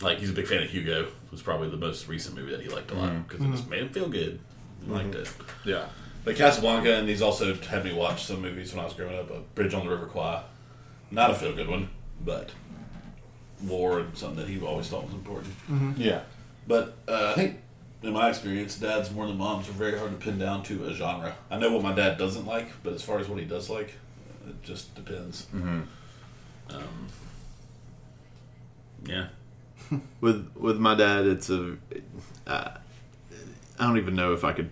like 0.00 0.18
he's 0.18 0.30
a 0.30 0.34
big 0.34 0.46
fan 0.46 0.62
of 0.62 0.70
Hugo. 0.70 1.04
It 1.04 1.30
was 1.30 1.42
probably 1.42 1.68
the 1.68 1.76
most 1.76 2.08
recent 2.08 2.36
movie 2.36 2.52
that 2.52 2.60
he 2.60 2.68
liked 2.68 2.90
a 2.90 2.94
lot 2.94 3.28
because 3.28 3.44
it 3.44 3.50
just 3.50 3.68
made 3.68 3.82
him 3.82 3.88
feel 3.88 4.08
good. 4.08 4.40
He 4.84 4.90
liked 4.90 5.14
it. 5.14 5.32
Yeah. 5.64 5.86
But 6.24 6.36
Casablanca, 6.36 6.94
and 6.94 7.08
he's 7.08 7.20
also 7.22 7.54
had 7.54 7.84
me 7.84 7.92
watch 7.92 8.24
some 8.24 8.40
movies 8.40 8.72
when 8.72 8.80
I 8.80 8.84
was 8.84 8.94
growing 8.94 9.18
up. 9.18 9.30
A 9.30 9.40
Bridge 9.54 9.74
on 9.74 9.84
the 9.84 9.90
River 9.90 10.06
Kwai, 10.06 10.42
not 11.10 11.30
a 11.30 11.34
feel 11.34 11.54
good 11.54 11.68
one, 11.68 11.90
but 12.24 12.50
war 13.62 14.00
and 14.00 14.16
something 14.16 14.38
that 14.38 14.48
he 14.48 14.60
always 14.60 14.88
thought 14.88 15.04
was 15.04 15.14
important. 15.14 15.54
Yeah. 15.98 16.22
But 16.66 16.96
uh, 17.06 17.32
I 17.32 17.34
think, 17.34 17.60
in 18.02 18.12
my 18.14 18.30
experience, 18.30 18.76
dads 18.76 19.10
more 19.10 19.26
than 19.26 19.36
moms 19.36 19.68
are 19.68 19.72
very 19.72 19.98
hard 19.98 20.12
to 20.12 20.16
pin 20.16 20.38
down 20.38 20.62
to 20.64 20.86
a 20.86 20.94
genre. 20.94 21.36
I 21.50 21.58
know 21.58 21.70
what 21.72 21.82
my 21.82 21.94
dad 21.94 22.16
doesn't 22.16 22.46
like, 22.46 22.68
but 22.82 22.94
as 22.94 23.02
far 23.02 23.18
as 23.18 23.28
what 23.28 23.38
he 23.38 23.44
does 23.44 23.68
like, 23.68 23.94
it 24.48 24.62
just 24.62 24.94
depends. 24.94 25.46
Um, 25.52 27.08
yeah. 29.06 29.26
with 30.20 30.50
with 30.56 30.78
my 30.78 30.94
dad 30.94 31.26
it's 31.26 31.50
a 31.50 31.76
uh, 32.46 32.70
i 33.78 33.86
don't 33.86 33.98
even 33.98 34.14
know 34.14 34.32
if 34.32 34.44
i 34.44 34.52
could 34.52 34.70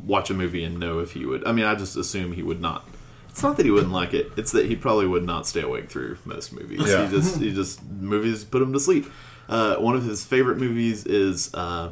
watch 0.00 0.30
a 0.30 0.34
movie 0.34 0.64
and 0.64 0.78
know 0.78 0.98
if 1.00 1.12
he 1.12 1.24
would 1.26 1.44
i 1.46 1.52
mean 1.52 1.64
i 1.64 1.74
just 1.74 1.96
assume 1.96 2.32
he 2.32 2.42
would 2.42 2.60
not. 2.60 2.86
It's 3.28 3.42
not 3.42 3.56
that 3.56 3.66
he 3.66 3.72
wouldn't 3.72 3.92
like 3.92 4.14
it 4.14 4.30
it's 4.36 4.52
that 4.52 4.66
he 4.66 4.76
probably 4.76 5.06
would 5.08 5.24
not 5.24 5.46
stay 5.46 5.60
awake 5.62 5.90
through 5.90 6.18
most 6.24 6.52
movies. 6.52 6.82
Yeah. 6.86 7.04
he 7.06 7.10
just 7.16 7.40
he 7.40 7.52
just 7.52 7.82
movies 7.84 8.44
put 8.44 8.62
him 8.62 8.72
to 8.72 8.78
sleep. 8.80 9.06
Uh, 9.48 9.74
one 9.76 9.96
of 9.96 10.04
his 10.04 10.24
favorite 10.24 10.56
movies 10.58 11.04
is 11.04 11.52
uh, 11.54 11.90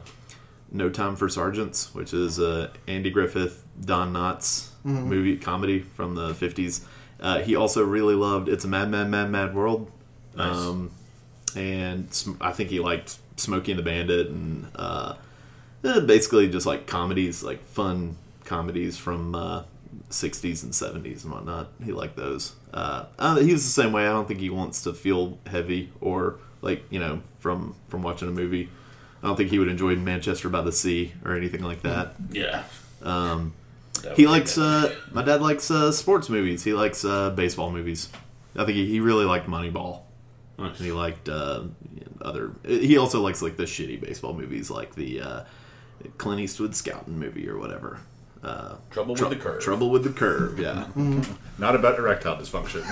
no 0.70 0.88
time 0.88 1.16
for 1.16 1.28
sergeants 1.28 1.92
which 1.94 2.14
is 2.14 2.38
uh, 2.38 2.70
andy 2.86 3.10
griffith 3.10 3.64
don 3.80 4.12
knotts 4.12 4.68
movie 4.84 5.36
comedy 5.36 5.80
from 5.80 6.14
the 6.14 6.30
50s 6.32 6.84
uh, 7.20 7.40
he 7.40 7.54
also 7.56 7.84
really 7.84 8.14
loved 8.14 8.48
it's 8.48 8.64
a 8.64 8.68
mad 8.68 8.88
mad 8.90 9.08
mad 9.08 9.30
mad 9.30 9.54
world. 9.54 9.90
Nice. 10.36 10.56
um, 10.56 10.90
and 11.56 12.12
Sm- 12.14 12.32
I 12.40 12.52
think 12.52 12.70
he 12.70 12.80
liked 12.80 13.18
Smokey 13.36 13.72
and 13.72 13.78
the 13.78 13.82
Bandit 13.82 14.28
and 14.28 14.66
uh, 15.84 15.88
eh, 15.88 16.00
basically 16.00 16.48
just 16.48 16.66
like 16.66 16.86
comedies, 16.86 17.42
like 17.42 17.64
fun 17.64 18.16
comedies 18.44 18.96
from 18.98 19.34
uh, 19.34 19.64
60s 20.10 20.62
and 20.62 20.72
70s 20.72 21.24
and 21.24 21.32
whatnot. 21.32 21.68
He 21.84 21.92
liked 21.92 22.16
those. 22.16 22.54
Uh, 22.72 23.06
uh, 23.18 23.36
he's 23.36 23.64
the 23.64 23.82
same 23.82 23.92
way. 23.92 24.06
I 24.06 24.10
don't 24.10 24.28
think 24.28 24.40
he 24.40 24.50
wants 24.50 24.82
to 24.84 24.92
feel 24.92 25.38
heavy 25.46 25.90
or 26.00 26.38
like 26.60 26.84
you 26.90 27.00
know 27.00 27.20
from 27.38 27.74
from 27.88 28.02
watching 28.02 28.28
a 28.28 28.32
movie. 28.32 28.68
I 29.22 29.26
don't 29.26 29.36
think 29.36 29.50
he 29.50 29.58
would 29.58 29.68
enjoy 29.68 29.94
Manchester 29.96 30.48
by 30.48 30.62
the 30.62 30.72
Sea 30.72 31.12
or 31.24 31.36
anything 31.36 31.62
like 31.62 31.82
that. 31.82 32.14
Yeah. 32.30 32.64
Um, 33.02 33.54
That 34.02 34.16
he 34.16 34.26
likes. 34.26 34.58
Uh, 34.58 34.94
my 35.12 35.22
dad 35.22 35.40
likes 35.40 35.70
uh, 35.70 35.92
sports 35.92 36.28
movies. 36.28 36.64
He 36.64 36.72
likes 36.72 37.04
uh, 37.04 37.30
baseball 37.30 37.70
movies. 37.70 38.08
I 38.56 38.64
think 38.64 38.76
he, 38.76 38.86
he 38.86 39.00
really 39.00 39.24
liked 39.24 39.46
Moneyball. 39.46 40.00
Nice. 40.58 40.76
And 40.78 40.86
he 40.86 40.92
liked 40.92 41.28
uh, 41.28 41.64
other. 42.20 42.52
He 42.64 42.96
also 42.96 43.20
likes 43.20 43.42
like 43.42 43.56
the 43.56 43.64
shitty 43.64 44.00
baseball 44.00 44.34
movies, 44.34 44.70
like 44.70 44.94
the 44.94 45.20
uh, 45.20 45.44
Clint 46.18 46.40
Eastwood 46.40 46.74
scouting 46.74 47.18
movie 47.18 47.48
or 47.48 47.58
whatever. 47.58 48.00
Uh, 48.42 48.76
Trouble 48.90 49.14
Trou- 49.14 49.28
with 49.28 49.38
the 49.38 49.44
curve. 49.44 49.62
Trouble 49.62 49.90
with 49.90 50.02
the 50.04 50.10
curve. 50.10 50.58
Yeah. 50.58 50.86
Not 51.58 51.74
about 51.76 51.98
erectile 51.98 52.36
dysfunction. 52.36 52.82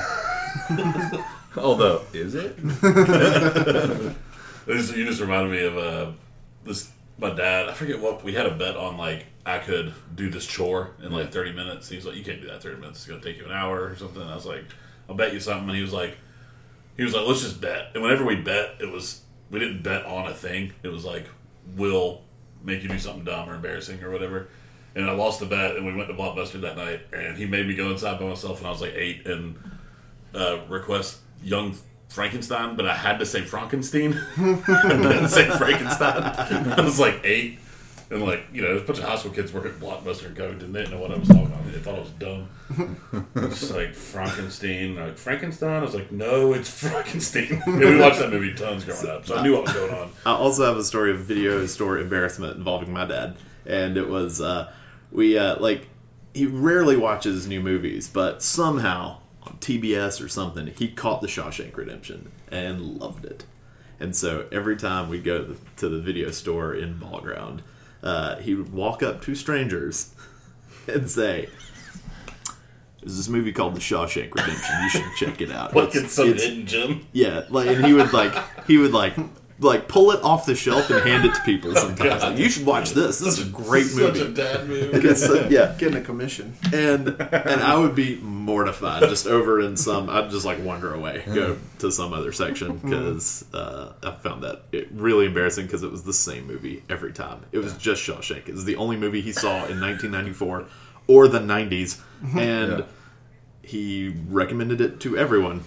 Although, 1.57 2.03
is 2.13 2.35
it? 2.35 2.57
This, 4.67 4.95
you 4.95 5.05
just 5.07 5.21
reminded 5.21 5.51
me 5.51 5.65
of 5.67 5.77
uh, 5.79 6.13
this. 6.65 6.91
My 7.19 7.31
dad, 7.31 7.69
I 7.69 7.73
forget 7.73 7.99
what 7.99 8.23
we 8.23 8.35
had 8.35 8.47
a 8.47 8.55
bet 8.55 8.77
on. 8.77 8.97
Like 8.99 9.27
I 9.45 9.59
could 9.59 9.93
do 10.15 10.29
this 10.31 10.47
chore 10.47 10.91
in 11.03 11.11
like 11.11 11.33
thirty 11.33 11.51
minutes. 11.53 11.89
He 11.89 11.97
was 11.97 12.07
like, 12.07 12.15
"You 12.17 12.23
can't 12.23 12.41
do 12.41 12.47
that 12.49 12.57
in 12.57 12.61
thirty 12.61 12.81
minutes. 12.81 13.01
It's 13.01 13.09
gonna 13.09 13.23
take 13.23 13.39
you 13.39 13.47
an 13.47 13.53
hour 13.53 13.83
or 13.83 13.97
something." 13.97 14.21
And 14.21 14.31
I 14.31 14.35
was 14.35 14.47
like, 14.47 14.65
"I'll 15.09 15.17
bet 15.17 15.33
you 15.33 15.41
something." 15.41 15.69
And 15.69 15.77
he 15.77 15.83
was 15.83 15.95
like, 15.95 16.19
"He 16.97 17.03
was 17.03 17.15
like, 17.15 17.27
let's 17.27 17.41
just 17.41 17.61
bet." 17.61 17.91
And 17.95 18.03
whenever 18.03 18.25
we 18.25 18.37
bet, 18.37 18.77
it 18.81 18.91
was 18.93 19.23
we 19.51 19.59
didn't 19.59 19.83
bet 19.83 20.05
on 20.05 20.27
a 20.29 20.35
thing. 20.35 20.73
It 20.83 20.89
was 20.89 21.05
like, 21.05 21.27
"We'll 21.75 22.21
make 22.65 22.83
you 22.83 22.89
do 22.89 22.99
something 22.99 23.25
dumb 23.25 23.49
or 23.49 23.55
embarrassing 23.55 24.03
or 24.03 24.11
whatever." 24.11 24.49
And 24.95 25.09
I 25.09 25.13
lost 25.13 25.39
the 25.41 25.47
bet, 25.47 25.77
and 25.77 25.87
we 25.87 25.95
went 25.95 26.09
to 26.09 26.15
Blockbuster 26.15 26.61
that 26.63 26.77
night. 26.77 27.01
And 27.13 27.37
he 27.37 27.47
made 27.47 27.67
me 27.67 27.75
go 27.75 27.91
inside 27.91 28.19
by 28.19 28.27
myself, 28.27 28.59
and 28.59 28.67
I 28.67 28.71
was 28.71 28.81
like 28.81 28.95
eight, 28.95 29.27
and 29.27 29.57
uh, 30.35 30.61
request 30.69 31.19
Young 31.43 31.77
Frankenstein, 32.09 32.77
but 32.77 32.87
I 32.87 32.95
had 32.95 33.19
to 33.21 33.27
say 33.27 33.43
Frankenstein. 33.43 34.15
I 34.37 34.89
didn't 34.89 35.29
say 35.29 35.49
Frankenstein. 35.49 36.23
I 36.77 36.81
was 36.81 36.99
like 36.99 37.21
eight. 37.25 37.61
And 38.11 38.25
like, 38.25 38.45
you 38.53 38.61
know, 38.61 38.69
there's 38.69 38.83
a 38.83 38.85
bunch 38.85 38.99
of 38.99 39.05
high 39.05 39.17
school 39.17 39.31
kids 39.31 39.53
work 39.53 39.67
at 39.67 39.79
Blockbuster 39.79 40.27
in 40.27 40.35
Covington. 40.35 40.73
They 40.73 40.81
didn't 40.81 40.95
know 40.95 41.01
what 41.01 41.13
I 41.13 41.19
was 41.19 41.29
talking 41.29 41.47
about. 41.47 41.65
They 41.65 41.79
thought 41.79 41.95
I 41.95 42.01
was 42.01 42.11
dumb. 42.11 42.49
It's 43.37 43.71
like 43.71 43.95
Frankenstein. 43.95 44.97
Like 44.97 45.17
Frankenstein? 45.17 45.81
I 45.81 45.85
was 45.85 45.95
like, 45.95 46.13
no, 46.13 46.53
it's 46.53 46.71
Frankenstein. 46.89 47.63
And 47.67 47.79
we 47.79 47.99
watched 47.99 48.19
that 48.19 48.31
movie 48.31 48.55
tons 48.55 48.85
growing 48.85 49.09
up, 49.09 49.27
so 49.27 49.37
I 49.37 49.43
knew 49.43 49.55
what 49.55 49.65
was 49.65 49.73
going 49.73 49.95
on. 49.95 50.13
I 50.27 50.33
also 50.33 50.65
have 50.65 50.77
a 50.77 50.85
story 50.85 51.13
of 51.13 51.19
video 51.19 51.65
store 51.67 51.99
embarrassment 51.99 52.57
involving 52.57 52.93
my 52.93 53.05
dad, 53.07 53.37
and 53.67 53.97
it 53.97 54.09
was 54.09 54.41
uh, 54.41 54.73
we 55.11 55.39
uh, 55.39 55.59
like 55.61 55.89
he 56.35 56.47
rarely 56.47 56.97
watches 56.97 57.47
new 57.47 57.61
movies, 57.61 58.09
but 58.09 58.43
somehow 58.43 59.19
on 59.43 59.55
TBS 59.61 60.25
or 60.25 60.29
something 60.29 60.69
he 60.69 60.89
caught 60.89 61.21
The 61.21 61.29
Shawshank 61.29 61.77
Redemption 61.77 62.31
and 62.51 62.99
loved 62.99 63.25
it, 63.25 63.45
and 63.99 64.15
so 64.15 64.47
every 64.53 64.77
time 64.77 65.09
we 65.09 65.19
go 65.21 65.57
to 65.77 65.89
the 65.89 66.01
video 66.01 66.31
store 66.31 66.75
in 66.75 66.99
Ball 66.99 67.21
Ground, 67.21 67.63
uh, 68.03 68.37
he 68.37 68.55
would 68.55 68.73
walk 68.73 69.03
up 69.03 69.23
to 69.23 69.35
strangers 69.35 70.15
and 70.87 71.09
say. 71.11 71.49
There's 73.03 73.17
this 73.17 73.29
movie 73.29 73.51
called 73.53 73.75
The 73.75 73.81
Shawshank 73.81 74.35
Redemption. 74.35 74.83
You 74.83 74.91
should 74.91 75.05
check 75.17 75.41
it 75.41 75.51
out. 75.51 75.75
Like 75.75 75.89
It's- 75.89 76.05
it's 76.05 76.13
some 76.13 76.29
it's- 76.29 76.45
hidden 76.45 76.67
gem. 76.67 77.07
yeah, 77.13 77.45
like 77.49 77.67
and 77.69 77.83
he 77.87 77.95
would 77.95 78.13
like 78.13 78.35
he 78.67 78.77
would 78.77 78.93
like 78.93 79.15
like 79.61 79.89
pull 79.89 80.11
it 80.11 80.23
off 80.23 80.47
the 80.47 80.55
shelf 80.55 80.89
and 80.91 81.07
hand 81.07 81.25
it 81.27 81.35
to 81.35 81.43
people 81.43 81.75
sometimes. 81.77 82.23
Like, 82.23 82.39
you 82.39 82.49
should 82.49 82.65
watch 82.65 82.91
this. 82.93 83.19
This 83.19 83.39
is 83.39 83.47
a 83.47 83.51
great 83.51 83.87
movie. 83.95 84.19
Such 84.19 84.29
a 84.29 84.33
dad 84.33 84.67
movie. 84.69 84.93
And 84.97 85.05
it's, 85.05 85.23
uh, 85.29 85.47
yeah, 85.51 85.75
Getting 85.79 85.99
a 85.99 86.01
commission. 86.01 86.55
and 86.73 87.09
and 87.21 87.61
I 87.61 87.77
would 87.77 87.95
be 87.95 88.17
mortified 88.17 89.03
just 89.03 89.27
over 89.27 89.61
in 89.61 89.77
some. 89.77 90.09
I'd 90.09 90.31
just 90.31 90.47
like 90.47 90.65
wander 90.65 90.95
away, 90.95 91.23
go 91.27 91.59
to 91.81 91.93
some 91.93 92.13
other 92.15 92.33
section 92.33 92.79
because 92.79 93.45
uh, 93.53 93.93
I 94.03 94.13
found 94.13 94.43
that 94.45 94.63
it 94.73 94.89
really 94.93 95.27
embarrassing 95.27 95.67
because 95.67 95.83
it 95.83 95.91
was 95.91 96.05
the 96.05 96.13
same 96.15 96.47
movie 96.47 96.83
every 96.89 97.13
time. 97.13 97.45
It 97.53 97.59
was 97.59 97.75
just 97.77 98.03
Shawshank. 98.03 98.49
It 98.49 98.55
was 98.55 98.65
the 98.65 98.77
only 98.77 98.97
movie 98.97 99.21
he 99.21 99.33
saw 99.33 99.57
in 99.67 99.79
1994 99.81 100.65
or 101.07 101.29
the 101.29 101.39
90s, 101.41 102.01
and 102.39 102.79
Yeah. 102.79 102.85
he 103.63 104.15
recommended 104.29 104.81
it 104.81 105.01
to 105.01 105.19
everyone. 105.19 105.65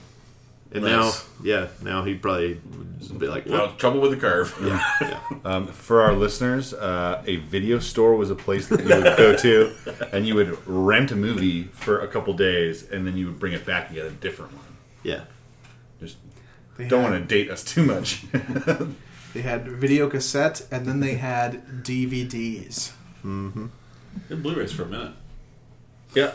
And 0.73 0.83
Nice. 0.83 0.91
now, 0.91 1.12
yeah, 1.43 1.67
now 1.83 2.03
he'd 2.03 2.21
probably 2.21 2.59
just 2.99 3.17
be 3.19 3.27
like, 3.27 3.45
Well, 3.45 3.73
trouble 3.75 4.01
with 4.01 4.12
the 4.12 4.17
curve. 4.17 4.53
Yeah. 4.62 5.19
Um, 5.45 5.67
for 5.67 6.01
our 6.01 6.13
listeners, 6.13 6.73
uh, 6.73 7.21
a 7.27 7.36
video 7.36 7.79
store 7.79 8.15
was 8.15 8.29
a 8.31 8.36
place 8.36 8.69
that 8.69 8.79
you 8.79 8.88
would 8.95 9.17
go 9.17 9.36
to, 9.36 9.73
and 10.13 10.25
you 10.25 10.36
would 10.36 10.57
rent 10.65 11.12
a 11.12 11.15
movie 11.17 11.63
for 11.65 11.99
a 11.99 12.07
couple 12.07 12.33
days, 12.33 12.89
and 12.89 13.05
then 13.05 13.17
you 13.17 13.25
would 13.25 13.39
bring 13.39 13.51
it 13.51 13.65
back 13.65 13.88
and 13.88 13.95
get 13.95 14.05
a 14.05 14.09
different 14.12 14.53
one. 14.53 14.63
yeah. 15.03 15.25
Just 15.99 16.15
They 16.77 16.88
don't 16.88 17.03
had, 17.03 17.12
want 17.12 17.29
to 17.29 17.36
date 17.36 17.51
us 17.51 17.62
too 17.63 17.83
much. 17.83 18.23
They 19.33 19.41
had 19.41 19.67
video 19.67 20.09
cassette, 20.09 20.65
and 20.71 20.86
then 20.86 21.01
they 21.01 21.15
had 21.15 21.83
DVDs 21.83 22.93
Did 24.29 24.41
Blu-rays 24.43 24.71
for 24.71 24.83
a 24.83 24.88
minute. 24.88 25.12
yeah. 26.15 26.31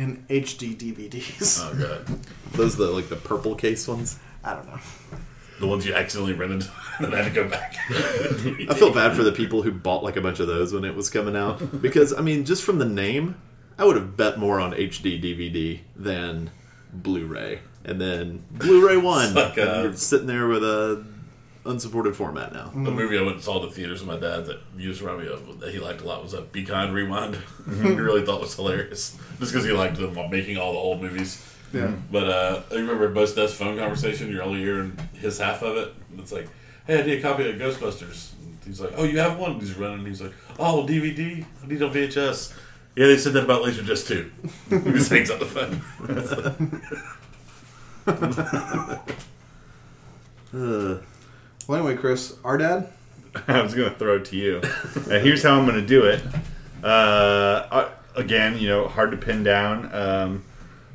And 0.00 0.26
HD 0.28 0.74
DVDs. 0.76 1.60
Oh 1.62 1.74
god. 1.78 2.20
Those 2.52 2.76
the 2.76 2.86
like 2.86 3.08
the 3.08 3.16
purple 3.16 3.54
case 3.54 3.86
ones. 3.86 4.18
I 4.42 4.54
don't 4.54 4.66
know. 4.66 4.78
the 5.60 5.66
ones 5.66 5.84
you 5.86 5.94
accidentally 5.94 6.32
rented 6.32 6.68
and 6.98 7.12
had 7.12 7.26
to 7.26 7.30
go 7.30 7.46
back. 7.48 7.76
I 7.90 8.74
feel 8.74 8.92
bad 8.92 9.14
for 9.14 9.22
the 9.22 9.32
people 9.32 9.62
who 9.62 9.70
bought 9.72 10.02
like 10.02 10.16
a 10.16 10.20
bunch 10.22 10.40
of 10.40 10.46
those 10.46 10.72
when 10.72 10.84
it 10.84 10.94
was 10.94 11.10
coming 11.10 11.36
out 11.36 11.82
because 11.82 12.14
I 12.14 12.22
mean, 12.22 12.44
just 12.46 12.64
from 12.64 12.78
the 12.78 12.86
name, 12.86 13.36
I 13.78 13.84
would 13.84 13.96
have 13.96 14.16
bet 14.16 14.38
more 14.38 14.58
on 14.58 14.72
HD 14.72 15.22
DVD 15.22 15.80
than 15.94 16.50
Blu-ray, 16.92 17.60
and 17.84 18.00
then 18.00 18.44
Blu-ray 18.50 18.96
one. 18.96 19.34
like, 19.34 19.58
uh, 19.58 19.82
you're 19.82 19.96
sitting 19.96 20.26
there 20.26 20.48
with 20.48 20.64
a 20.64 21.04
unsupported 21.64 22.16
format 22.16 22.52
now. 22.52 22.70
The 22.72 22.90
movie 22.90 23.18
I 23.18 23.22
went 23.22 23.36
and 23.36 23.44
saw 23.44 23.62
at 23.62 23.68
the 23.68 23.74
theaters 23.74 24.00
with 24.00 24.08
my 24.08 24.18
dad 24.18 24.46
that 24.46 24.60
used 24.76 25.02
around 25.02 25.20
me 25.20 25.28
of 25.28 25.60
that 25.60 25.72
he 25.72 25.78
liked 25.78 26.00
a 26.00 26.04
lot 26.04 26.22
was 26.22 26.32
a 26.34 26.42
Be 26.42 26.64
Kind 26.64 26.94
Rewind. 26.94 27.36
he 27.82 27.90
really 27.90 28.24
thought 28.24 28.40
was 28.40 28.54
hilarious. 28.54 29.18
Just 29.38 29.52
because 29.52 29.64
he 29.64 29.72
liked 29.72 29.96
them 29.96 30.14
making 30.30 30.56
all 30.56 30.72
the 30.72 30.78
old 30.78 31.02
movies. 31.02 31.44
Yeah. 31.72 31.92
But 32.10 32.28
uh, 32.28 32.62
I 32.70 32.74
remember 32.74 33.08
Mos 33.10 33.34
Def's 33.34 33.54
phone 33.54 33.78
conversation, 33.78 34.30
you're 34.30 34.42
only 34.42 34.60
hearing 34.60 34.98
his 35.14 35.38
half 35.38 35.62
of 35.62 35.76
it. 35.76 35.94
And 36.10 36.18
it's 36.20 36.32
like, 36.32 36.48
hey, 36.86 37.00
I 37.00 37.06
need 37.06 37.18
a 37.18 37.22
copy 37.22 37.48
of 37.48 37.56
Ghostbusters. 37.56 38.32
And 38.40 38.58
he's 38.64 38.80
like, 38.80 38.92
oh, 38.96 39.04
you 39.04 39.18
have 39.18 39.38
one? 39.38 39.52
And 39.52 39.60
He's 39.60 39.76
running. 39.76 40.04
He's 40.06 40.22
like, 40.22 40.32
oh, 40.58 40.84
DVD? 40.88 41.44
I 41.62 41.66
need 41.66 41.82
on 41.82 41.92
VHS. 41.92 42.54
Yeah, 42.96 43.06
they 43.06 43.18
said 43.18 43.34
that 43.34 43.44
about 43.44 43.62
Laserdisc 43.62 44.08
too. 44.08 44.32
he 44.84 44.92
just 44.92 45.10
hangs 45.10 45.30
up 45.30 45.38
the 45.38 45.46
phone. 45.46 45.80
Uh, 50.52 50.98
Well, 51.66 51.78
anyway, 51.78 51.96
Chris, 51.96 52.36
our 52.44 52.58
dad. 52.58 52.88
I 53.48 53.62
was 53.62 53.74
going 53.74 53.90
to 53.90 53.96
throw 53.96 54.16
it 54.16 54.24
to 54.26 54.36
you. 54.36 54.60
and 55.10 55.24
here's 55.24 55.42
how 55.42 55.58
I'm 55.58 55.64
going 55.66 55.80
to 55.80 55.86
do 55.86 56.04
it. 56.04 56.20
Uh, 56.82 56.86
uh, 56.86 57.90
again, 58.16 58.58
you 58.58 58.68
know, 58.68 58.88
hard 58.88 59.12
to 59.12 59.16
pin 59.16 59.42
down. 59.44 59.94
Um, 59.94 60.44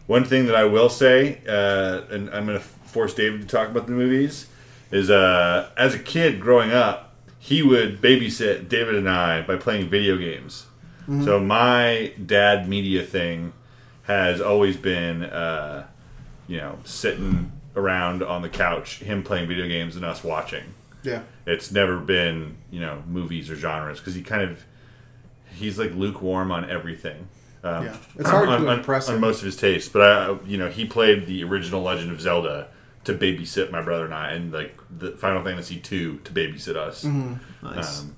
one 0.07 0.25
thing 0.25 0.45
that 0.47 0.55
I 0.55 0.65
will 0.65 0.89
say, 0.89 1.39
uh, 1.47 2.01
and 2.13 2.29
I'm 2.31 2.45
going 2.45 2.57
to 2.57 2.63
force 2.63 3.13
David 3.13 3.41
to 3.41 3.47
talk 3.47 3.69
about 3.69 3.85
the 3.87 3.93
movies, 3.93 4.47
is 4.91 5.09
uh, 5.09 5.69
as 5.77 5.93
a 5.95 5.99
kid 5.99 6.39
growing 6.41 6.71
up, 6.71 7.13
he 7.39 7.61
would 7.63 8.01
babysit 8.01 8.67
David 8.67 8.95
and 8.95 9.09
I 9.09 9.41
by 9.41 9.55
playing 9.55 9.89
video 9.89 10.17
games. 10.17 10.65
So 11.23 11.39
my 11.39 12.13
dad 12.25 12.67
media 12.67 13.03
thing 13.03 13.53
has 14.05 14.41
always 14.41 14.75
been, 14.75 15.21
uh, 15.21 15.85
you 16.47 16.57
know, 16.57 16.79
sitting 16.83 17.51
around 17.75 18.23
on 18.23 18.41
the 18.41 18.49
couch, 18.49 18.99
him 18.99 19.23
playing 19.23 19.47
video 19.47 19.67
games 19.67 19.95
and 19.95 20.05
us 20.05 20.23
watching 20.23 20.63
Yeah. 21.03 21.21
it's 21.45 21.71
never 21.71 21.97
been 21.97 22.57
you 22.71 22.79
know 22.79 23.03
movies 23.07 23.49
or 23.49 23.55
genres 23.55 23.99
because 23.99 24.15
he 24.15 24.21
kind 24.21 24.41
of 24.43 24.63
he's 25.55 25.77
like 25.79 25.93
lukewarm 25.93 26.51
on 26.51 26.69
everything 26.69 27.27
um, 27.63 27.85
Yeah. 27.85 27.97
It's 28.17 28.29
hard 28.29 28.49
on, 28.49 28.61
to 28.61 28.67
on- 28.69 28.77
impress 28.79 29.09
on 29.09 29.15
him. 29.15 29.21
most 29.21 29.39
of 29.39 29.45
his 29.45 29.55
tastes 29.55 29.89
but 29.89 30.01
I, 30.01 30.37
you 30.45 30.57
know 30.57 30.69
he 30.69 30.85
played 30.85 31.25
the 31.27 31.43
original 31.43 31.81
legend 31.81 32.11
of 32.11 32.21
zelda 32.21 32.67
to 33.05 33.13
babysit 33.13 33.71
my 33.71 33.81
brother 33.81 34.05
and 34.05 34.13
i 34.13 34.31
and 34.31 34.51
like 34.51 34.75
the 34.97 35.11
final 35.11 35.43
fantasy 35.43 35.77
2 35.79 36.19
to 36.23 36.31
babysit 36.31 36.75
us 36.75 37.03
Mm-hmm. 37.03 37.65
nice. 37.75 38.01
Um, 38.01 38.15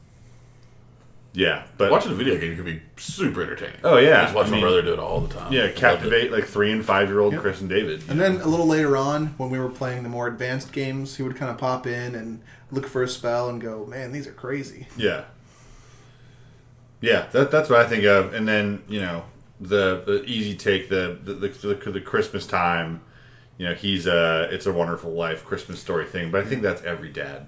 yeah 1.33 1.63
but 1.77 1.91
Watching 1.91 2.11
a 2.11 2.15
video 2.15 2.37
game 2.39 2.55
can 2.55 2.65
be 2.65 2.81
super 2.97 3.41
entertaining. 3.43 3.77
Oh, 3.83 3.97
yeah. 3.97 4.19
I 4.19 4.23
just 4.23 4.35
watch 4.35 4.47
I 4.47 4.49
my 4.49 4.55
mean- 4.55 4.61
brother 4.61 4.81
do 4.81 4.93
it 4.93 4.99
all 4.99 5.21
the 5.21 5.33
time. 5.33 5.51
yeah 5.53 5.69
captivate 5.71 6.31
like 6.31 6.45
three 6.45 6.71
and 6.71 6.83
five 6.85 7.09
year 7.09 7.19
old 7.19 7.33
Yep. 7.33 7.41
chris 7.41 7.61
and 7.61 7.69
david 7.69 8.03
And 8.09 8.19
then 8.19 8.41
a 8.41 8.47
little 8.47 8.65
later 8.67 8.97
on, 8.97 9.27
when 9.37 9.49
we 9.49 9.59
were 9.59 9.69
playing 9.69 10.03
the 10.03 10.09
more 10.09 10.27
advanced 10.27 10.71
games, 10.71 11.17
he 11.17 11.23
would 11.23 11.35
kind 11.35 11.51
of 11.51 11.57
pop 11.57 11.85
in 11.85 12.15
and 12.15 12.41
look 12.71 12.87
for 12.87 13.03
a 13.03 13.07
spell 13.07 13.47
and 13.49 13.61
go, 13.61 13.85
"Man, 13.85 14.11
these 14.11 14.27
are 14.27 14.33
crazy." 14.33 14.87
Yeah. 14.97 15.25
Yeah, 17.01 17.27
that, 17.31 17.51
that's 17.51 17.69
what 17.69 17.79
I 17.79 17.87
think 17.87 18.03
of. 18.05 18.33
And 18.33 18.47
then, 18.47 18.81
you 18.87 18.99
know, 18.99 19.23
the, 19.61 20.03
the 20.05 20.23
easy 20.25 20.55
take, 20.55 20.89
the, 20.89 21.17
the, 21.23 21.33
the, 21.33 21.91
the 21.91 22.01
Christmas 22.01 22.47
time, 22.47 23.01
you 23.57 23.67
know, 23.67 23.73
he's 23.75 24.07
a, 24.07 24.47
it's 24.51 24.65
a 24.65 24.73
wonderful 24.73 25.11
life 25.11 25.45
Christmas 25.45 25.79
story 25.79 26.05
thing. 26.05 26.31
But 26.31 26.41
I 26.43 26.45
think 26.47 26.61
that's 26.63 26.81
every 26.83 27.09
dad. 27.09 27.47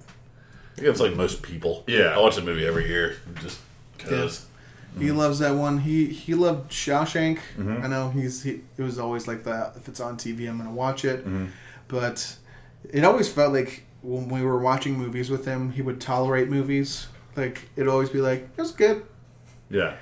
I 0.72 0.76
think 0.76 0.88
it's 0.88 1.00
like 1.00 1.14
most 1.16 1.42
people. 1.42 1.82
Yeah. 1.88 2.14
I 2.16 2.18
watch 2.20 2.38
a 2.38 2.42
movie 2.42 2.64
every 2.66 2.86
year 2.88 3.16
just 3.42 3.58
because. 4.02 4.46
He 4.98 5.12
loves 5.12 5.38
that 5.38 5.54
one. 5.54 5.78
He 5.78 6.06
he 6.06 6.34
loved 6.34 6.72
Shawshank. 6.72 7.38
Mm-hmm. 7.56 7.84
I 7.84 7.86
know 7.86 8.10
he's 8.10 8.42
he. 8.42 8.62
It 8.76 8.82
was 8.82 8.98
always 8.98 9.28
like 9.28 9.44
that. 9.44 9.74
If 9.76 9.86
it's 9.86 10.00
on 10.00 10.16
TV, 10.16 10.48
I'm 10.48 10.58
gonna 10.58 10.72
watch 10.72 11.04
it. 11.04 11.20
Mm-hmm. 11.20 11.46
But 11.86 12.36
it 12.92 13.04
always 13.04 13.28
felt 13.32 13.52
like 13.52 13.84
when 14.02 14.28
we 14.28 14.42
were 14.42 14.58
watching 14.58 14.98
movies 14.98 15.30
with 15.30 15.44
him, 15.44 15.72
he 15.72 15.82
would 15.82 16.00
tolerate 16.00 16.48
movies. 16.48 17.06
Like 17.36 17.68
it'd 17.76 17.88
always 17.88 18.10
be 18.10 18.20
like, 18.20 18.48
"It 18.56 18.60
was 18.60 18.72
good," 18.72 19.04
Yeah. 19.70 19.94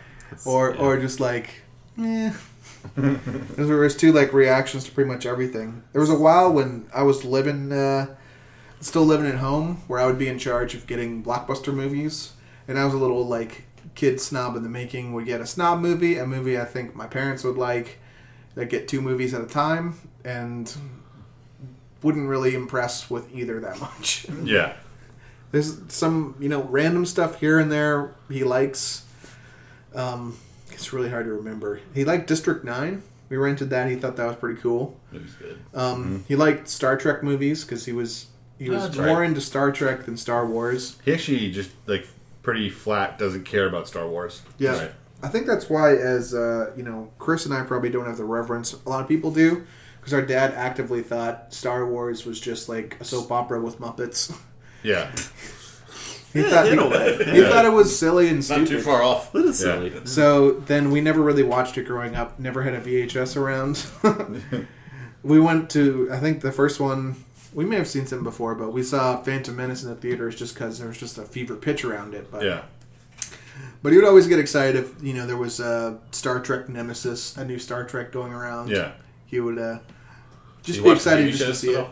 or 0.47 0.75
yeah. 0.75 0.81
or 0.81 0.99
just 0.99 1.21
like, 1.21 1.63
"Eh." 1.99 2.33
there 2.97 3.77
was 3.77 3.97
two 3.97 4.13
like 4.13 4.33
reactions 4.33 4.85
to 4.85 4.93
pretty 4.93 5.11
much 5.11 5.27
everything. 5.27 5.83
There 5.93 6.01
was 6.01 6.11
a 6.11 6.19
while 6.19 6.53
when 6.53 6.89
I 6.95 7.03
was 7.03 7.25
living, 7.25 7.73
uh, 7.73 8.15
still 8.81 9.05
living 9.05 9.27
at 9.27 9.37
home, 9.37 9.83
where 9.87 10.01
I 10.01 10.07
would 10.07 10.19
be 10.19 10.29
in 10.29 10.39
charge 10.39 10.75
of 10.75 10.87
getting 10.87 11.23
blockbuster 11.23 11.75
movies, 11.75 12.33
and 12.67 12.79
I 12.79 12.85
was 12.85 12.95
a 12.95 12.99
little 12.99 13.27
like 13.27 13.65
kid 13.99 14.21
snob 14.21 14.55
in 14.57 14.63
the 14.63 14.69
making. 14.69 15.13
Would 15.13 15.27
get 15.27 15.41
a 15.41 15.47
snob 15.47 15.81
movie, 15.81 16.17
a 16.19 16.27
movie 16.27 16.57
I 16.59 16.65
think 16.65 16.95
my 16.95 17.07
parents 17.09 17.43
would 17.43 17.57
like, 17.59 17.99
that 18.55 18.67
get 18.71 18.87
two 18.87 19.01
movies 19.03 19.35
at 19.35 19.41
a 19.43 19.47
time, 19.47 19.95
and 20.25 20.73
wouldn't 22.03 22.29
really 22.29 22.55
impress 22.55 23.11
with 23.11 23.35
either 23.35 23.59
that 23.61 23.81
much. 23.87 24.27
Yeah. 24.45 24.75
There's 25.51 25.79
some 25.89 26.37
you 26.39 26.49
know 26.49 26.63
random 26.65 27.05
stuff 27.07 27.41
here 27.41 27.59
and 27.59 27.73
there 27.73 28.15
he 28.31 28.45
likes. 28.45 29.05
Um, 29.95 30.37
it's 30.71 30.93
really 30.93 31.09
hard 31.11 31.27
to 31.27 31.33
remember. 31.33 31.81
He 31.95 32.05
liked 32.05 32.27
District 32.29 32.65
Nine. 32.65 33.03
We 33.31 33.37
rented 33.37 33.71
that. 33.71 33.89
He 33.91 33.97
thought 33.97 34.17
that 34.17 34.27
was 34.27 34.37
pretty 34.37 34.61
cool. 34.61 34.97
Movie's 35.13 35.35
good. 35.35 35.59
Um, 35.75 36.25
He 36.29 36.37
liked 36.37 36.69
Star 36.69 36.97
Trek 36.97 37.23
movies 37.23 37.65
because 37.65 37.85
he 37.87 37.93
was 37.93 38.27
he 38.59 38.69
was 38.71 38.83
That's 38.85 38.97
more 38.97 39.21
right. 39.21 39.29
into 39.29 39.41
Star 39.41 39.73
Trek 39.73 40.05
than 40.05 40.17
Star 40.17 40.47
Wars. 40.47 40.97
He 41.05 41.13
actually 41.13 41.51
just, 41.53 41.71
like, 41.87 42.07
pretty 42.49 42.71
flat 42.71 43.19
doesn't 43.19 43.45
care 43.45 43.67
about 43.67 43.87
Star 43.87 44.09
Wars. 44.09 44.41
Yeah, 44.57 44.79
Right. 44.79 44.93
I 45.23 45.29
think 45.29 45.47
that's 45.47 45.69
why, 45.69 45.95
as 45.97 46.33
uh, 46.33 46.71
you 46.77 46.83
know, 46.83 47.11
Chris 47.19 47.45
and 47.45 47.53
I 47.53 47.63
probably 47.63 47.91
don't 47.91 48.07
have 48.07 48.17
the 48.17 48.25
reverence 48.25 48.73
a 48.73 48.89
lot 48.89 49.03
of 49.03 49.09
people 49.09 49.31
do, 49.31 49.67
because 50.01 50.15
our 50.15 50.23
dad 50.23 50.55
actively 50.55 51.03
thought 51.03 51.53
Star 51.53 51.85
Wars 51.87 52.25
was 52.25 52.41
just 52.41 52.71
like 52.71 52.97
a 53.01 53.05
soap 53.05 53.31
opera 53.31 53.61
with 53.61 53.79
Muppets. 53.79 54.35
Yeah. 54.83 55.11
he 56.33 56.43
thought 56.45 56.69
in 56.69 56.79
a 56.79 56.89
way. 56.89 57.17
he 57.35 57.43
thought 57.43 57.67
it 57.67 57.73
was 57.73 57.99
silly 57.99 58.29
and 58.29 58.49
Not 58.49 58.67
too 58.67 58.81
far 58.81 59.03
off. 59.03 59.31
That 59.33 59.45
is 59.45 59.61
Yeah. 59.63 59.75
silly. 59.75 59.93
So 60.07 60.53
then 60.53 60.91
we 60.91 61.01
never 61.03 61.21
really 61.21 61.43
watched 61.43 61.77
it 61.77 61.83
growing 61.85 62.15
up. 62.15 62.39
Never 62.39 62.63
had 62.63 62.73
a 62.75 62.81
VHS 62.81 63.37
around. 63.37 63.85
we 65.23 65.39
went 65.41 65.69
to 65.71 66.09
I 66.13 66.19
think 66.19 66.41
the 66.41 66.53
first 66.53 66.79
one 66.81 67.25
we 67.55 67.65
may 67.65 67.77
have 67.77 67.89
seen 67.89 68.07
some 68.07 68.23
before, 68.23 68.55
but 68.55 68.73
we 68.73 68.83
saw 68.83 69.23
Phantom 69.23 69.55
Menace 69.57 69.83
in 69.83 69.89
the 69.91 69.97
theaters 69.97 70.37
just 70.37 70.55
because 70.55 70.79
there 70.79 70.89
was 70.89 70.99
just 70.99 71.19
a 71.19 71.23
fever 71.23 71.57
pitch 71.57 71.85
around 71.85 72.15
it. 72.15 72.31
But 72.31 72.43
Yeah. 72.45 72.63
but 73.83 73.93
he 73.93 73.99
would 73.99 74.07
always 74.07 74.27
get 74.27 74.39
excited 74.39 74.77
if 74.77 75.03
you 75.03 75.15
know 75.15 75.27
there 75.27 75.37
was 75.37 75.61
a 75.61 75.99
Star 76.11 76.41
Trek 76.41 76.69
Nemesis, 76.69 77.37
a 77.37 77.45
new 77.45 77.59
Star 77.59 77.85
Trek 77.85 78.13
going 78.13 78.33
around. 78.33 78.69
Yeah. 78.71 78.93
he 79.27 79.41
would 79.41 79.59
uh, 79.59 79.79
just 80.63 80.79
You 80.79 80.85
be 80.85 80.91
excited 80.91 81.33
just 81.33 81.45
to 81.45 81.55
see 81.55 81.71
it. 81.73 81.87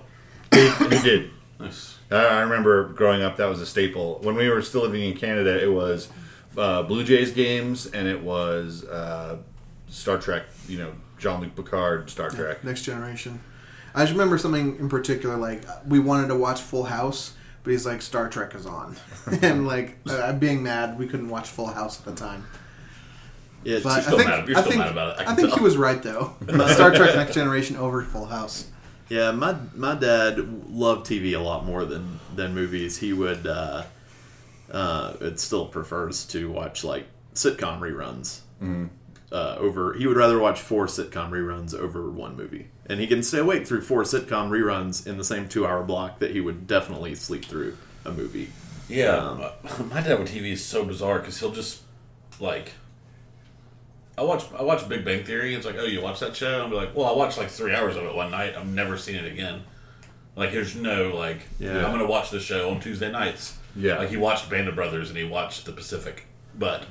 He 0.92 0.98
did. 1.02 1.30
Nice. 1.58 1.98
I 2.10 2.16
I 2.16 2.40
remember 2.42 2.88
growing 2.88 3.22
up, 3.22 3.36
that 3.38 3.46
was 3.48 3.60
a 3.60 3.66
staple. 3.66 4.18
When 4.22 4.34
we 4.36 4.48
were 4.48 4.62
still 4.62 4.82
living 4.82 5.02
in 5.02 5.16
Canada, 5.16 5.62
it 5.62 5.72
was 5.72 6.08
uh, 6.56 6.82
Blue 6.82 7.02
Jays 7.04 7.32
games 7.32 7.86
and 7.86 8.06
it 8.06 8.22
was 8.22 8.84
uh, 8.84 9.38
Star 9.88 10.18
Trek, 10.18 10.44
you 10.68 10.78
know, 10.78 10.92
Jean 11.18 11.40
Luc 11.40 11.54
Picard, 11.56 12.08
Star 12.10 12.28
Trek. 12.30 12.62
Next 12.64 12.82
Generation. 12.82 13.40
I 13.96 14.00
just 14.02 14.12
remember 14.12 14.38
something 14.38 14.76
in 14.78 14.88
particular, 14.88 15.36
like 15.36 15.62
we 15.88 15.98
wanted 15.98 16.28
to 16.28 16.36
watch 16.36 16.60
Full 16.60 16.84
House, 16.84 17.32
but 17.64 17.70
he's 17.72 17.84
like 17.86 18.02
Star 18.02 18.28
Trek 18.28 18.54
is 18.54 18.66
on, 18.66 18.94
and 19.42 19.66
like 19.66 19.96
uh, 20.08 20.32
being 20.34 20.62
mad 20.62 20.98
we 20.98 21.06
couldn't 21.08 21.28
watch 21.30 21.48
Full 21.48 21.66
House 21.68 21.98
at 21.98 22.04
the 22.04 22.14
time. 22.14 22.44
Yeah, 23.64 23.80
But 23.82 24.02
still 24.02 24.14
I 24.14 24.18
think 24.18 24.28
mad- 24.30 24.48
you're 24.48 24.56
I 24.58 24.60
still 24.60 24.70
think, 24.72 24.84
mad 24.84 24.92
about 24.92 25.18
it. 25.20 25.26
I 25.26 25.32
I, 25.32 25.34
think 25.34 25.48
tell. 25.48 25.58
he 25.58 25.64
was 25.64 25.76
right 25.76 26.00
though. 26.02 26.36
Star 26.74 26.94
Trek 26.94 27.16
Next 27.16 27.34
Generation 27.34 27.76
over 27.76 28.02
Full 28.02 28.26
House. 28.26 28.68
Yeah, 29.08 29.32
my 29.32 29.56
my 29.74 29.94
dad 29.94 30.38
loved 30.70 31.06
TV 31.06 31.34
a 31.34 31.40
lot 31.40 31.64
more 31.64 31.84
than 31.84 32.20
than 32.34 32.54
movies. 32.54 32.98
He 32.98 33.12
would 33.12 33.46
uh, 33.46 33.84
uh, 34.70 35.14
it 35.20 35.40
still 35.40 35.66
prefers 35.66 36.24
to 36.26 36.50
watch 36.50 36.84
like 36.84 37.06
sitcom 37.34 37.80
reruns 37.80 38.40
uh, 39.32 39.56
over. 39.58 39.94
He 39.94 40.06
would 40.06 40.16
rather 40.16 40.38
watch 40.38 40.60
four 40.60 40.86
sitcom 40.86 41.30
reruns 41.30 41.74
over 41.74 42.10
one 42.10 42.36
movie, 42.36 42.68
and 42.86 43.00
he 43.00 43.06
can 43.06 43.22
stay 43.22 43.38
awake 43.38 43.66
through 43.66 43.82
four 43.82 44.02
sitcom 44.02 44.50
reruns 44.50 45.06
in 45.06 45.18
the 45.18 45.24
same 45.24 45.48
two 45.48 45.66
hour 45.66 45.82
block 45.82 46.18
that 46.20 46.30
he 46.32 46.40
would 46.40 46.66
definitely 46.66 47.14
sleep 47.14 47.44
through 47.44 47.76
a 48.04 48.12
movie. 48.12 48.50
Yeah, 48.88 49.16
Um, 49.16 49.88
my 49.90 50.00
dad 50.00 50.18
with 50.20 50.30
TV 50.32 50.52
is 50.52 50.64
so 50.64 50.84
bizarre 50.84 51.18
because 51.18 51.38
he'll 51.40 51.50
just 51.52 51.82
like. 52.40 52.72
I 54.18 54.22
watch 54.22 54.44
I 54.58 54.62
watch 54.62 54.88
Big 54.88 55.04
Bang 55.04 55.24
Theory. 55.24 55.54
It's 55.54 55.66
like, 55.66 55.76
oh, 55.78 55.84
you 55.84 56.00
watch 56.00 56.20
that 56.20 56.34
show? 56.34 56.60
I'll 56.62 56.70
be 56.70 56.76
like, 56.76 56.96
well, 56.96 57.06
I 57.06 57.12
watched 57.12 57.36
like 57.36 57.48
three 57.50 57.74
hours 57.74 57.96
of 57.96 58.04
it 58.04 58.14
one 58.14 58.30
night. 58.30 58.56
I've 58.56 58.66
never 58.66 58.96
seen 58.96 59.16
it 59.16 59.30
again. 59.30 59.64
Like, 60.36 60.52
there's 60.52 60.74
no 60.76 61.14
like, 61.14 61.40
Yeah. 61.58 61.84
I'm 61.84 61.92
gonna 61.92 62.06
watch 62.06 62.30
the 62.30 62.40
show 62.40 62.70
on 62.70 62.80
Tuesday 62.80 63.10
nights. 63.10 63.58
Yeah. 63.74 63.98
like 63.98 64.08
he 64.08 64.16
watched 64.16 64.48
Band 64.48 64.68
of 64.68 64.74
Brothers 64.74 65.10
and 65.10 65.18
he 65.18 65.24
watched 65.24 65.66
The 65.66 65.72
Pacific, 65.72 66.24
but 66.58 66.84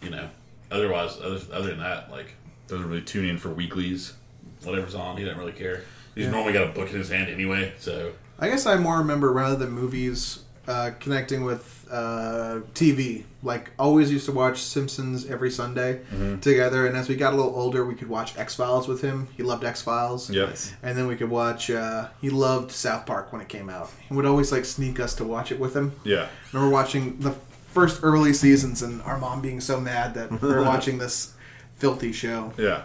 you 0.00 0.10
know, 0.10 0.28
otherwise, 0.70 1.18
other, 1.22 1.40
other 1.52 1.68
than 1.70 1.78
that, 1.80 2.10
like 2.10 2.34
Doesn't 2.68 2.88
really 2.88 3.02
tune 3.02 3.24
in 3.28 3.38
for 3.38 3.48
weeklies. 3.50 4.14
whatever's 4.62 4.94
on, 4.94 5.16
he 5.16 5.24
doesn't 5.24 5.38
really 5.38 5.52
care. 5.52 5.82
He's 6.14 6.28
normally 6.28 6.52
got 6.52 6.64
a 6.68 6.72
book 6.72 6.90
in 6.90 6.96
his 6.98 7.08
hand 7.08 7.28
anyway, 7.30 7.72
so 7.78 8.12
I 8.38 8.48
guess 8.48 8.66
I 8.66 8.76
more 8.76 8.98
remember 8.98 9.32
rather 9.32 9.56
than 9.56 9.70
movies 9.70 10.40
uh, 10.68 10.90
connecting 11.00 11.44
with 11.44 11.86
uh, 11.90 12.60
TV. 12.74 13.24
Like 13.42 13.70
always 13.78 14.10
used 14.12 14.26
to 14.26 14.32
watch 14.32 14.58
Simpsons 14.60 15.24
every 15.26 15.50
Sunday 15.50 16.00
together, 16.42 16.86
and 16.86 16.96
as 16.96 17.08
we 17.08 17.16
got 17.16 17.32
a 17.32 17.36
little 17.36 17.54
older, 17.54 17.84
we 17.86 17.94
could 17.94 18.08
watch 18.08 18.36
X 18.36 18.54
Files 18.54 18.86
with 18.86 19.00
him. 19.00 19.28
He 19.36 19.42
loved 19.42 19.64
X 19.64 19.80
Files. 19.82 20.28
Yep. 20.30 20.56
And 20.82 20.96
then 20.98 21.06
we 21.06 21.16
could 21.16 21.30
watch. 21.30 21.70
Uh, 21.70 22.08
he 22.20 22.28
loved 22.28 22.70
South 22.70 23.06
Park 23.06 23.32
when 23.32 23.40
it 23.40 23.48
came 23.48 23.70
out. 23.70 23.90
He 24.08 24.14
would 24.14 24.26
always 24.26 24.52
like 24.52 24.64
sneak 24.66 25.00
us 25.00 25.14
to 25.16 25.24
watch 25.24 25.50
it 25.52 25.58
with 25.58 25.74
him. 25.74 25.92
Yeah. 26.04 26.28
remember 26.52 26.72
watching 26.72 27.18
the 27.20 27.34
first 27.72 28.00
early 28.02 28.32
seasons 28.32 28.82
and 28.82 29.00
our 29.02 29.18
mom 29.18 29.40
being 29.40 29.60
so 29.60 29.80
mad 29.80 30.14
that 30.14 30.30
we're 30.42 30.64
watching 30.64 30.98
this 30.98 31.34
filthy 31.76 32.12
show. 32.12 32.52
Yeah. 32.58 32.82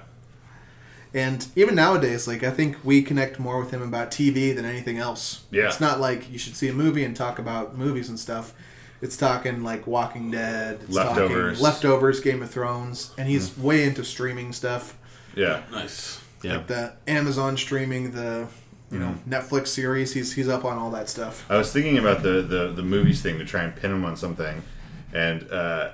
And 1.14 1.48
even 1.56 1.76
nowadays, 1.76 2.28
like 2.28 2.44
I 2.44 2.52
think 2.52 2.78
we 2.84 3.02
connect 3.02 3.40
more 3.40 3.60
with 3.60 3.72
him 3.72 3.82
about 3.82 4.12
TV 4.12 4.54
than 4.54 4.66
anything 4.66 4.98
else. 4.98 5.46
Yeah. 5.50 5.68
It's 5.68 5.80
not 5.80 6.00
like 6.00 6.30
you 6.30 6.38
should 6.38 6.56
see 6.56 6.68
a 6.68 6.74
movie 6.74 7.06
and 7.06 7.16
talk 7.16 7.40
about 7.40 7.78
movies 7.78 8.10
and 8.10 8.20
stuff. 8.20 8.54
It's 9.02 9.16
talking 9.18 9.64
like 9.64 9.88
Walking 9.88 10.32
Dead, 10.32 10.80
it's 10.84 10.94
Leftovers. 10.94 11.58
talking 11.58 11.64
Leftovers, 11.64 12.20
Game 12.22 12.42
of 12.42 12.50
Thrones, 12.50 13.14
and 13.18 13.28
he's 13.30 13.58
way 13.58 13.84
into 13.84 14.04
streaming 14.04 14.52
stuff. 14.52 14.98
Yeah. 15.36 15.64
Nice. 15.72 16.22
Yeah. 16.44 16.58
Like 16.58 16.68
the 16.68 16.94
Amazon 17.08 17.56
streaming, 17.58 18.12
the 18.12 18.48
you 18.92 19.00
know 19.00 19.16
Mm-hmm. 19.28 19.34
Netflix 19.34 19.68
series. 19.68 20.14
He's 20.14 20.34
he's 20.34 20.48
up 20.50 20.64
on 20.66 20.78
all 20.78 20.92
that 20.92 21.10
stuff. 21.10 21.46
I 21.50 21.58
was 21.58 21.72
thinking 21.74 21.98
about 21.98 22.24
the, 22.24 22.42
the, 22.42 22.68
the 22.72 22.84
movies 22.84 23.22
thing 23.22 23.38
to 23.40 23.46
try 23.46 23.64
and 23.64 23.76
pin 23.76 23.92
him 23.92 24.06
on 24.06 24.16
something, 24.16 24.62
and 25.16 25.50
uh, 25.52 25.92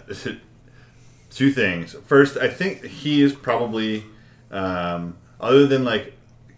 two 1.30 1.51
things. 1.51 1.93
First, 2.05 2.38
I 2.38 2.47
think 2.47 2.84
he 2.86 3.22
is 3.22 3.34
probably, 3.34 4.03
um, 4.49 5.17
other 5.39 5.65
than 5.67 5.84
like 5.86 6.13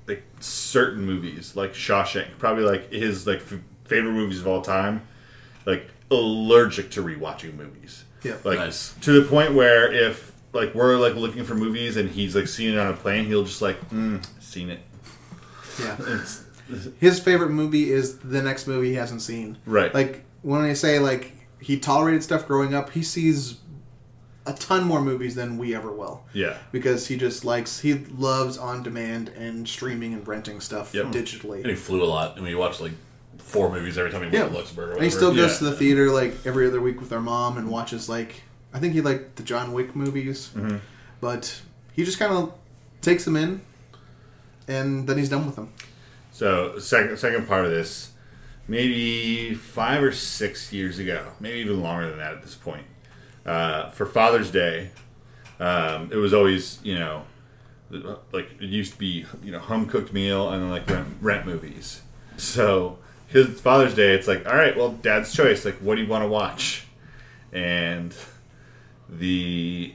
like 0.07 0.23
certain 0.39 1.05
movies 1.05 1.55
like 1.55 1.73
Shawshank, 1.73 2.37
probably 2.37 2.63
like 2.63 2.91
his 2.91 3.25
like 3.27 3.39
f- 3.39 3.59
favorite 3.85 4.13
movies 4.13 4.39
of 4.39 4.47
all 4.47 4.61
time, 4.61 5.01
like 5.65 5.87
allergic 6.11 6.91
to 6.91 7.03
rewatching 7.03 7.55
movies. 7.55 8.03
Yeah. 8.23 8.35
like 8.45 8.57
Nice. 8.59 8.93
to 9.01 9.21
the 9.21 9.27
point 9.27 9.53
where 9.53 9.91
if 9.91 10.31
like 10.53 10.73
we're 10.73 10.97
like 10.97 11.15
looking 11.15 11.43
for 11.43 11.55
movies 11.55 11.97
and 11.97 12.09
he's 12.09 12.35
like 12.35 12.47
seeing 12.47 12.73
it 12.73 12.79
on 12.79 12.87
a 12.87 12.95
plane, 12.95 13.25
he'll 13.25 13.43
just 13.43 13.61
like 13.61 13.89
mm, 13.89 14.25
seen 14.41 14.69
it. 14.69 14.79
Yeah. 15.79 15.97
It's, 16.69 16.87
His 16.99 17.19
favorite 17.19 17.49
movie 17.49 17.91
is 17.91 18.17
the 18.19 18.41
next 18.41 18.67
movie 18.67 18.89
he 18.91 18.95
hasn't 18.95 19.21
seen. 19.21 19.57
Right. 19.65 19.93
Like 19.93 20.23
when 20.43 20.61
I 20.61 20.71
say 20.73 20.97
like 20.99 21.32
he 21.63 21.79
tolerated 21.79 22.23
stuff 22.23 22.45
growing 22.47 22.73
up, 22.75 22.91
he 22.91 23.01
sees 23.03 23.57
a 24.45 24.51
ton 24.53 24.83
more 24.83 25.01
movies 25.01 25.35
than 25.35 25.57
we 25.57 25.73
ever 25.73 25.91
will. 25.91 26.25
yeah. 26.33 26.57
Because 26.73 27.07
he 27.07 27.15
just 27.15 27.45
likes 27.45 27.79
he 27.79 27.93
loves 27.93 28.57
on 28.57 28.83
demand 28.83 29.29
and 29.29 29.67
streaming 29.67 30.13
and 30.13 30.27
renting 30.27 30.59
stuff 30.59 30.93
Yep. 30.93 31.05
And 31.05 31.13
digitally. 31.15 31.65
he 31.65 31.75
flew 31.75 32.03
a 32.03 32.05
lot. 32.05 32.33
I 32.33 32.39
mean, 32.41 32.47
he 32.47 32.55
watched 32.55 32.81
like 32.81 32.91
four 33.37 33.71
movies 33.71 33.97
every 33.97 34.11
time 34.11 34.21
he 34.21 34.25
went 34.27 34.33
Yeah. 34.35 34.47
to 34.49 34.53
Luxembourg 34.53 34.89
or 34.89 34.93
And 34.95 35.03
he 35.03 35.09
still 35.09 35.33
goes 35.33 35.51
Yeah. 35.53 35.57
to 35.59 35.63
the 35.65 35.71
theater 35.77 36.11
like 36.11 36.35
every 36.45 36.67
other 36.67 36.81
week 36.81 36.99
with 36.99 37.13
our 37.13 37.21
mom 37.21 37.57
and 37.57 37.69
watches 37.69 38.09
like 38.09 38.43
I 38.73 38.79
think 38.79 38.93
he 38.93 39.01
liked 39.01 39.35
the 39.37 39.43
John 39.43 39.71
Wick 39.71 39.95
movies. 39.95 40.49
Mm-hmm. 40.55 40.77
But 41.21 41.61
he 41.93 42.03
just 42.03 42.19
kind 42.19 42.33
of 42.33 42.53
takes 43.01 43.23
them 43.23 43.37
in 43.37 43.61
and 44.67 45.07
then 45.07 45.17
he's 45.17 45.29
done 45.29 45.45
with 45.45 45.55
them. 45.55 45.69
So 46.31 46.79
second 46.79 47.17
second 47.17 47.47
part 47.47 47.63
of 47.65 47.71
this, 47.71 48.09
maybe 48.67 49.53
five 49.53 50.01
or 50.03 50.11
six 50.11 50.71
years 50.71 50.99
ago, 50.99 51.31
maybe 51.39 51.59
even 51.59 51.81
longer 51.81 52.09
than 52.09 52.19
that 52.19 52.33
at 52.33 52.41
this 52.41 52.55
point, 52.55 52.85
uh, 53.45 53.89
for 53.89 54.05
Father's 54.05 54.51
Day, 54.51 54.91
um, 55.59 56.11
it 56.11 56.17
was 56.17 56.33
always 56.33 56.79
you 56.83 56.97
know, 56.97 57.23
like 58.31 58.49
it 58.59 58.69
used 58.69 58.93
to 58.93 58.99
be 58.99 59.25
you 59.43 59.51
know 59.51 59.59
home 59.59 59.85
cooked 59.85 60.13
meal 60.13 60.49
and 60.49 60.63
then 60.63 60.69
like 60.69 60.89
rent, 60.89 61.07
rent 61.21 61.45
movies. 61.45 62.01
So 62.37 62.97
his 63.27 63.59
Father's 63.61 63.95
Day, 63.95 64.13
it's 64.13 64.27
like 64.27 64.45
all 64.45 64.55
right, 64.55 64.75
well, 64.75 64.91
Dad's 64.91 65.33
choice. 65.33 65.65
Like, 65.65 65.75
what 65.75 65.95
do 65.95 66.01
you 66.01 66.07
want 66.07 66.23
to 66.23 66.27
watch? 66.27 66.85
And 67.51 68.15
the 69.09 69.93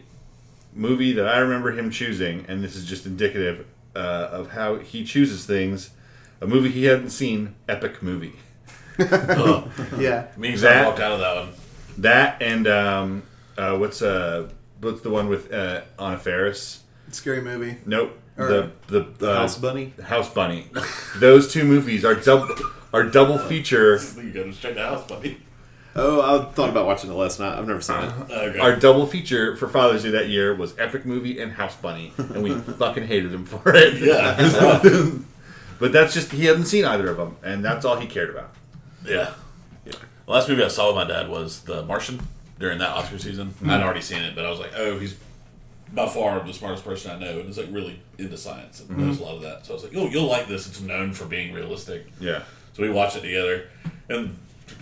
movie 0.72 1.12
that 1.12 1.26
I 1.26 1.38
remember 1.38 1.72
him 1.72 1.90
choosing, 1.90 2.44
and 2.48 2.62
this 2.62 2.76
is 2.76 2.84
just 2.84 3.04
indicative 3.04 3.66
uh, 3.96 4.28
of 4.30 4.52
how 4.52 4.76
he 4.76 5.04
chooses 5.04 5.44
things. 5.44 5.90
A 6.40 6.46
movie 6.46 6.70
he 6.70 6.84
hadn't 6.84 7.10
seen, 7.10 7.56
epic 7.68 8.00
movie. 8.00 8.36
Ugh. 8.98 9.70
Yeah. 9.98 10.26
Me 10.36 10.50
and 10.50 10.58
That- 10.58 10.84
I 10.84 10.86
walked 10.88 11.00
out 11.00 11.12
of 11.12 11.20
that 11.20 11.36
one. 11.36 11.48
That 11.98 12.42
and 12.42 12.66
um, 12.68 13.22
uh, 13.56 13.76
what's 13.76 14.02
uh, 14.02 14.48
what's 14.80 15.00
the 15.00 15.10
one 15.10 15.28
with 15.28 15.52
uh, 15.52 15.82
Anna 15.98 16.18
Faris? 16.18 16.82
Scary 17.10 17.40
movie. 17.40 17.76
Nope. 17.86 18.16
Or- 18.36 18.46
the 18.48 18.70
the, 18.86 19.00
The 19.18 19.30
uh, 19.32 19.36
House 19.38 19.58
Bunny. 19.58 19.94
House 20.02 20.30
Bunny. 20.32 20.68
Those 21.16 21.52
two 21.52 21.64
movies 21.64 22.04
are 22.04 22.14
double 22.14 22.54
are 22.92 23.02
double 23.04 23.38
feature 23.38 23.98
You 24.16 24.30
go 24.32 24.44
to 24.44 24.52
check 24.52 24.74
the 24.74 24.82
house, 24.82 25.06
buddy. 25.08 25.40
Oh, 25.96 26.20
I 26.20 26.44
thought 26.52 26.68
about 26.68 26.86
watching 26.86 27.10
it 27.10 27.14
last 27.14 27.40
night. 27.40 27.58
I've 27.58 27.66
never 27.66 27.80
seen 27.80 27.96
it. 27.96 28.12
Okay. 28.30 28.58
our 28.60 28.76
double 28.76 29.04
feature 29.06 29.56
for 29.56 29.66
Father's 29.68 30.04
Day 30.04 30.10
that 30.10 30.28
year 30.28 30.54
was 30.54 30.78
Epic 30.78 31.04
Movie 31.04 31.40
and 31.40 31.50
House 31.50 31.74
Bunny, 31.74 32.12
and 32.18 32.44
we 32.44 32.54
fucking 32.54 33.06
hated 33.08 33.32
him 33.34 33.44
for 33.44 33.74
it. 33.74 33.94
yeah. 34.00 35.10
But 35.80 35.92
that's 35.92 36.14
just 36.14 36.30
he 36.30 36.44
hadn't 36.44 36.66
seen 36.66 36.84
either 36.84 37.08
of 37.10 37.16
them, 37.16 37.36
and 37.42 37.64
that's 37.64 37.84
all 37.84 37.96
he 37.98 38.06
cared 38.06 38.30
about. 38.30 38.50
Yeah. 39.08 39.34
The 39.84 40.32
last 40.32 40.48
movie 40.48 40.62
I 40.62 40.68
saw 40.68 40.88
with 40.88 40.96
my 40.96 41.04
dad 41.04 41.28
was 41.28 41.60
The 41.62 41.82
Martian 41.84 42.20
during 42.58 42.78
that 42.78 42.90
Oscar 42.90 43.18
season. 43.18 43.54
I'd 43.66 43.82
already 43.82 44.02
seen 44.02 44.22
it, 44.22 44.34
but 44.34 44.44
I 44.44 44.50
was 44.50 44.58
like, 44.58 44.72
oh, 44.76 44.98
he's 44.98 45.16
by 45.92 46.06
far 46.06 46.38
the 46.46 46.52
smartest 46.52 46.84
person 46.84 47.10
I 47.12 47.18
know, 47.18 47.38
and 47.38 47.46
he's 47.46 47.56
like 47.56 47.68
really 47.70 47.98
into 48.18 48.36
science 48.36 48.80
and 48.80 48.98
knows 48.98 49.20
a 49.20 49.22
lot 49.22 49.36
of 49.36 49.42
that. 49.42 49.64
So 49.64 49.72
I 49.72 49.74
was 49.74 49.84
like, 49.84 49.92
you'll, 49.94 50.10
you'll 50.10 50.26
like 50.28 50.46
this. 50.46 50.66
It's 50.66 50.80
known 50.82 51.12
for 51.14 51.24
being 51.24 51.54
realistic. 51.54 52.06
Yeah. 52.20 52.42
So 52.74 52.82
we 52.82 52.90
watched 52.90 53.16
it 53.16 53.22
together, 53.22 53.68
and 54.10 54.36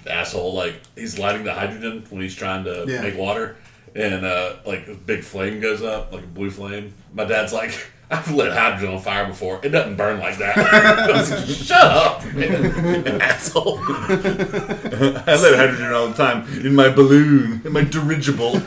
asshole 0.08 0.54
like 0.54 0.80
he's 0.96 1.18
lighting 1.18 1.44
the 1.44 1.54
hydrogen 1.54 2.04
when 2.10 2.22
he's 2.22 2.34
trying 2.34 2.64
to 2.64 2.84
Yeah. 2.88 3.02
make 3.02 3.16
water, 3.16 3.56
and 3.94 4.24
uh, 4.26 4.56
like 4.66 4.88
a 4.88 4.94
big 4.94 5.22
flame 5.22 5.60
goes 5.60 5.80
up, 5.82 6.12
like 6.12 6.24
a 6.24 6.26
blue 6.28 6.50
flame. 6.50 6.92
My 7.14 7.24
dad's 7.24 7.52
like, 7.52 7.72
"I've 8.10 8.30
lit 8.32 8.52
hydrogen 8.52 8.94
on 8.94 9.02
fire 9.02 9.26
before. 9.26 9.60
It 9.62 9.70
doesn't 9.70 9.96
burn 9.96 10.18
like 10.20 10.38
that." 10.38 10.56
I 10.58 11.12
was 11.12 11.30
like, 11.30 11.46
Shut 11.46 11.84
up, 11.84 12.22
asshole. 13.22 13.78
I 13.88 15.36
lit 15.40 15.56
hydrogen 15.56 15.92
all 15.92 16.08
the 16.08 16.14
time 16.16 16.46
in 16.64 16.74
my 16.74 16.88
balloon, 16.88 17.62
in 17.64 17.72
my 17.72 17.82
dirigible. 17.84 18.60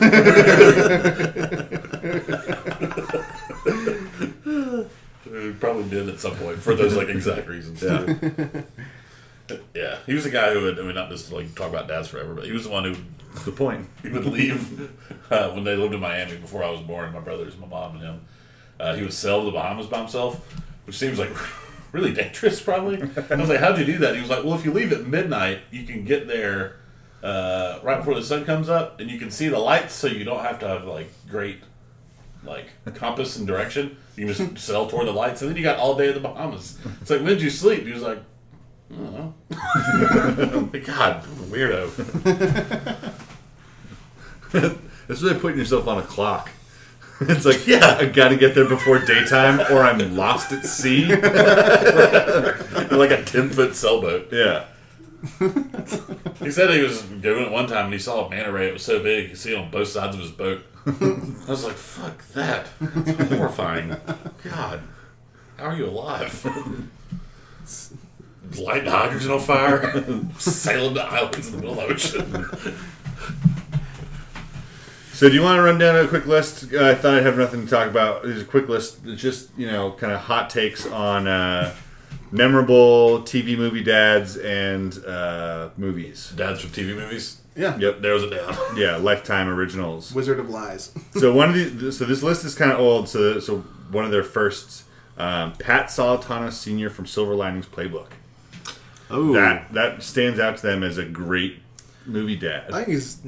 We 5.30 5.52
probably 5.52 5.88
did 5.88 6.08
at 6.08 6.18
some 6.18 6.34
point 6.36 6.58
for 6.58 6.74
those 6.74 6.96
like 6.96 7.08
exact 7.08 7.46
reasons. 7.46 7.82
Yeah. 7.82 8.62
yeah. 9.74 9.98
He 10.06 10.14
was 10.14 10.24
the 10.24 10.30
guy 10.30 10.52
who 10.52 10.62
would. 10.62 10.78
I 10.78 10.82
mean, 10.82 10.94
not 10.94 11.08
just 11.08 11.30
like 11.32 11.54
talk 11.54 11.68
about 11.70 11.86
dads 11.88 12.08
forever, 12.08 12.34
but 12.34 12.44
he 12.46 12.52
was 12.52 12.64
the 12.64 12.70
one 12.70 12.84
who 12.84 12.94
That's 13.32 13.44
the 13.44 13.52
point. 13.52 13.88
he 14.02 14.08
would 14.08 14.24
leave 14.26 14.90
uh, 15.30 15.50
when 15.50 15.64
they 15.64 15.76
lived 15.76 15.94
in 15.94 16.00
Miami 16.00 16.36
before 16.36 16.64
I 16.64 16.70
was 16.70 16.80
born. 16.80 17.12
My 17.12 17.20
brothers, 17.20 17.56
my 17.58 17.66
mom, 17.66 17.96
and 17.96 18.04
him. 18.04 18.20
Uh, 18.80 18.94
he 18.96 19.02
would 19.02 19.12
sail 19.12 19.40
to 19.40 19.46
the 19.46 19.52
Bahamas 19.52 19.86
by 19.86 19.98
himself, 19.98 20.36
which 20.86 20.96
seems 20.96 21.18
like 21.18 21.30
really 21.92 22.12
dangerous. 22.12 22.60
Probably. 22.60 23.02
I 23.30 23.34
was 23.34 23.48
like, 23.48 23.60
"How'd 23.60 23.78
you 23.78 23.84
do 23.84 23.98
that?" 23.98 24.14
He 24.14 24.20
was 24.20 24.30
like, 24.30 24.42
"Well, 24.44 24.54
if 24.54 24.64
you 24.64 24.72
leave 24.72 24.92
at 24.92 25.06
midnight, 25.06 25.60
you 25.70 25.84
can 25.84 26.04
get 26.04 26.26
there 26.26 26.80
uh, 27.22 27.78
right 27.82 27.98
before 27.98 28.14
the 28.14 28.22
sun 28.22 28.44
comes 28.44 28.68
up, 28.68 29.00
and 29.00 29.10
you 29.10 29.18
can 29.18 29.30
see 29.30 29.48
the 29.48 29.58
lights, 29.58 29.94
so 29.94 30.06
you 30.06 30.24
don't 30.24 30.42
have 30.42 30.58
to 30.60 30.68
have 30.68 30.84
like 30.84 31.10
great 31.28 31.60
like 32.44 32.66
compass 32.94 33.36
and 33.36 33.46
direction. 33.46 33.96
You 34.16 34.32
just 34.32 34.58
sail 34.58 34.88
toward 34.88 35.06
the 35.06 35.12
lights, 35.12 35.42
and 35.42 35.50
then 35.50 35.56
you 35.56 35.62
got 35.62 35.78
all 35.78 35.94
day 35.94 36.08
in 36.08 36.14
the 36.14 36.20
Bahamas. 36.20 36.78
It's 37.00 37.10
like, 37.10 37.20
when 37.20 37.28
did 37.28 37.42
you 37.42 37.50
sleep? 37.50 37.84
He 37.84 37.92
was 37.92 38.02
like, 38.02 38.18
I 38.92 38.96
don't 38.96 39.14
know. 39.14 39.34
God, 40.80 41.22
weirdo. 41.50 41.90
That's 45.06 45.22
really 45.22 45.38
putting 45.38 45.58
yourself 45.58 45.86
on 45.86 45.98
a 45.98 46.02
clock. 46.02 46.50
It's 47.28 47.44
like, 47.44 47.66
yeah, 47.66 47.98
I 47.98 48.06
gotta 48.06 48.36
get 48.36 48.54
there 48.54 48.66
before 48.66 48.98
daytime 48.98 49.60
or 49.70 49.82
I'm 49.82 50.16
lost 50.16 50.52
at 50.52 50.64
sea. 50.64 51.06
like 51.14 53.10
a 53.10 53.22
10 53.22 53.50
foot 53.50 53.76
sailboat. 53.76 54.28
Yeah. 54.32 54.64
He 56.40 56.50
said 56.50 56.70
he 56.70 56.80
was 56.80 57.02
doing 57.02 57.44
it 57.44 57.52
one 57.52 57.66
time 57.66 57.84
and 57.84 57.92
he 57.92 57.98
saw 57.98 58.24
a 58.24 58.30
manta 58.30 58.50
ray. 58.50 58.68
It 58.68 58.72
was 58.72 58.82
so 58.82 59.02
big, 59.02 59.24
you 59.24 59.28
could 59.28 59.38
see 59.38 59.52
it 59.52 59.58
on 59.58 59.70
both 59.70 59.88
sides 59.88 60.16
of 60.16 60.22
his 60.22 60.30
boat. 60.30 60.62
I 60.86 60.90
was 61.46 61.64
like, 61.64 61.76
fuck 61.76 62.26
that. 62.28 62.68
That's 62.80 63.30
horrifying. 63.30 63.94
God, 64.42 64.80
how 65.58 65.66
are 65.66 65.76
you 65.76 65.84
alive? 65.84 66.46
Lighting 68.58 68.90
hydrogen 68.90 69.32
on 69.32 69.40
fire, 69.40 70.02
sailing 70.38 70.94
to 70.94 71.02
islands 71.02 71.48
in 71.48 71.56
the 71.56 71.58
middle 71.58 71.78
of 71.78 71.88
the 71.88 71.94
ocean. 71.94 72.48
So 75.20 75.28
do 75.28 75.34
you 75.34 75.42
want 75.42 75.58
to 75.58 75.62
run 75.62 75.76
down 75.76 76.02
a 76.02 76.08
quick 76.08 76.24
list? 76.24 76.72
Uh, 76.72 76.82
I 76.82 76.94
thought 76.94 77.12
I'd 77.12 77.24
have 77.24 77.36
nothing 77.36 77.66
to 77.66 77.70
talk 77.70 77.86
about. 77.86 78.22
There's 78.22 78.40
a 78.40 78.44
quick 78.46 78.70
list. 78.70 79.00
It's 79.04 79.20
just, 79.20 79.50
you 79.54 79.66
know, 79.66 79.92
kind 79.92 80.14
of 80.14 80.20
hot 80.20 80.48
takes 80.48 80.86
on 80.86 81.28
uh, 81.28 81.74
memorable 82.30 83.20
TV 83.20 83.54
movie 83.54 83.84
dads 83.84 84.38
and 84.38 84.96
uh, 85.04 85.68
movies. 85.76 86.32
Dads 86.34 86.62
from 86.62 86.70
TV 86.70 86.96
movies. 86.96 87.42
Yeah. 87.54 87.76
Yep. 87.76 88.00
Narrows 88.00 88.22
it 88.22 88.30
down. 88.30 88.56
Yeah, 88.74 88.96
Lifetime 88.96 89.46
originals. 89.46 90.10
Wizard 90.14 90.40
of 90.40 90.48
Lies. 90.48 90.90
so 91.12 91.34
one 91.34 91.50
of 91.50 91.80
the 91.80 91.92
so 91.92 92.06
this 92.06 92.22
list 92.22 92.46
is 92.46 92.54
kind 92.54 92.72
of 92.72 92.80
old. 92.80 93.06
So 93.06 93.40
so 93.40 93.58
one 93.90 94.06
of 94.06 94.10
their 94.10 94.24
first, 94.24 94.84
um, 95.18 95.52
Pat 95.52 95.90
Solitano 95.90 96.48
Sr. 96.48 96.88
from 96.88 97.04
Silver 97.04 97.34
Linings 97.34 97.66
Playbook. 97.66 98.12
Oh, 99.10 99.34
that 99.34 99.70
that 99.74 100.02
stands 100.02 100.40
out 100.40 100.56
to 100.56 100.62
them 100.62 100.82
as 100.82 100.96
a 100.96 101.04
great 101.04 101.58
movie 102.06 102.36
dad. 102.36 102.72
I 102.72 102.84
think 102.84 102.88
he's 102.88 103.18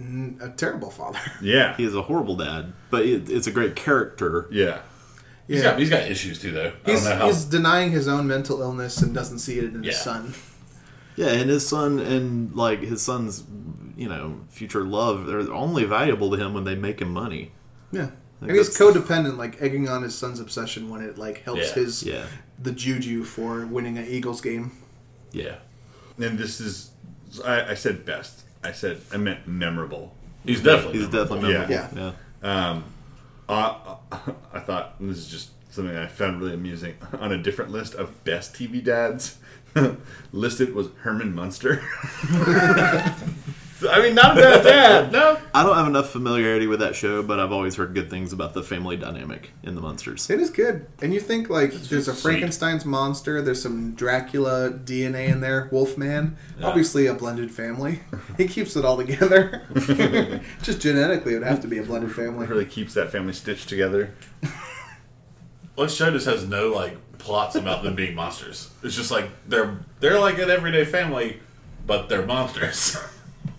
a 0.40 0.50
terrible 0.50 0.90
father. 0.90 1.18
yeah, 1.42 1.76
he 1.76 1.84
is 1.84 1.94
a 1.94 2.02
horrible 2.02 2.36
dad, 2.36 2.72
but 2.90 3.04
it, 3.04 3.28
it's 3.30 3.46
a 3.46 3.50
great 3.52 3.76
character. 3.76 4.48
yeah. 4.50 4.80
He's 5.48 5.62
got 5.62 5.78
he's 5.78 5.90
got 5.90 6.02
issues 6.02 6.40
too 6.40 6.52
though. 6.52 6.72
I 6.86 6.90
He's, 6.92 7.02
don't 7.04 7.10
know 7.10 7.16
how. 7.18 7.26
he's 7.26 7.44
denying 7.44 7.90
his 7.90 8.06
own 8.08 8.26
mental 8.26 8.62
illness 8.62 9.02
and 9.02 9.12
doesn't 9.12 9.40
see 9.40 9.58
it 9.58 9.64
in 9.64 9.82
his 9.82 10.00
son. 10.00 10.34
Yeah, 11.16 11.28
and 11.32 11.50
his 11.50 11.68
son 11.68 11.98
and 11.98 12.54
like 12.54 12.80
his 12.80 13.02
son's, 13.02 13.44
you 13.96 14.08
know, 14.08 14.40
future 14.48 14.82
love 14.84 15.26
they're 15.26 15.52
only 15.52 15.84
valuable 15.84 16.30
to 16.30 16.36
him 16.38 16.54
when 16.54 16.64
they 16.64 16.74
make 16.76 17.02
him 17.02 17.12
money. 17.12 17.50
Yeah. 17.90 18.10
Like 18.40 18.50
And 18.50 18.52
he's 18.52 18.70
codependent, 18.78 19.36
like 19.36 19.60
egging 19.60 19.88
on 19.88 20.02
his 20.04 20.14
son's 20.16 20.40
obsession 20.40 20.88
when 20.88 21.02
it 21.02 21.18
like 21.18 21.42
helps 21.42 21.68
Yeah. 21.68 21.74
his 21.74 22.02
Yeah, 22.04 22.24
the 22.58 22.72
juju 22.72 23.24
for 23.24 23.66
winning 23.66 23.98
an 23.98 24.06
Eagles 24.06 24.40
game. 24.40 24.70
yeah, 25.32 25.56
And 26.18 26.38
this 26.38 26.60
is, 26.60 26.92
I, 27.44 27.72
I 27.72 27.74
said 27.74 28.06
best. 28.06 28.44
I 28.62 28.72
said 28.72 29.00
I 29.12 29.16
meant 29.16 29.46
memorable. 29.46 30.14
he's 30.44 30.62
definitely 30.62 31.00
he's 31.00 31.08
memorable. 31.12 31.36
definitely 31.40 31.74
Yeah. 31.74 31.88
memorable. 31.92 32.14
Yeah. 32.42 32.70
Um, 32.70 32.84
uh, 33.48 33.96
I 34.52 34.60
thought 34.60 34.94
this 35.00 35.18
is 35.18 35.28
just 35.28 35.50
something 35.72 35.96
I 35.96 36.06
found 36.06 36.40
really 36.40 36.54
amusing. 36.54 36.94
On 37.20 37.32
a 37.32 37.38
different 37.38 37.70
list 37.70 37.94
of 37.94 38.22
best 38.24 38.54
TV 38.54 38.82
dads, 38.82 39.38
listed 40.32 40.74
was 40.74 40.88
Herman 41.02 41.34
Munster. 41.34 41.82
I 43.90 44.00
mean, 44.00 44.14
not 44.14 44.38
a 44.38 44.40
bad 44.40 44.62
dad. 44.64 45.12
No, 45.12 45.38
I 45.54 45.62
don't 45.62 45.76
have 45.76 45.86
enough 45.86 46.10
familiarity 46.10 46.66
with 46.66 46.80
that 46.80 46.94
show, 46.94 47.22
but 47.22 47.38
I've 47.40 47.52
always 47.52 47.76
heard 47.76 47.94
good 47.94 48.10
things 48.10 48.32
about 48.32 48.54
the 48.54 48.62
family 48.62 48.96
dynamic 48.96 49.50
in 49.62 49.74
the 49.74 49.80
monsters. 49.80 50.28
It 50.30 50.40
is 50.40 50.50
good. 50.50 50.86
And 51.00 51.12
you 51.12 51.20
think 51.20 51.48
like 51.50 51.72
there's 51.72 52.08
a 52.08 52.14
sweet. 52.14 52.32
Frankenstein's 52.32 52.84
monster, 52.84 53.42
there's 53.42 53.62
some 53.62 53.94
Dracula 53.94 54.70
DNA 54.70 55.28
in 55.28 55.40
there, 55.40 55.68
Wolfman. 55.70 56.36
Yeah. 56.58 56.66
Obviously 56.66 57.06
a 57.06 57.14
blended 57.14 57.50
family. 57.50 58.00
He 58.38 58.48
keeps 58.48 58.76
it 58.76 58.84
all 58.84 58.96
together. 58.96 59.62
Just 60.62 60.80
genetically 60.80 61.34
it 61.34 61.38
would 61.40 61.46
have 61.46 61.60
to 61.60 61.68
be 61.68 61.78
a 61.78 61.82
blended 61.82 62.14
family. 62.14 62.46
Really 62.46 62.64
keeps 62.64 62.94
that 62.94 63.12
family 63.12 63.34
stitched 63.34 63.68
together. 63.68 64.14
Well, 65.76 65.86
this 65.86 65.94
show 65.94 66.10
just 66.10 66.26
has 66.26 66.46
no 66.46 66.68
like 66.68 66.96
plots 67.18 67.54
about 67.54 67.82
them 67.82 67.94
being 67.94 68.14
monsters. 68.14 68.70
It's 68.82 68.94
just 68.96 69.10
like 69.10 69.30
they're 69.46 69.78
they're 70.00 70.18
like 70.18 70.38
an 70.38 70.50
everyday 70.50 70.84
family, 70.84 71.40
but 71.86 72.08
they're 72.08 72.26
monsters. 72.26 72.96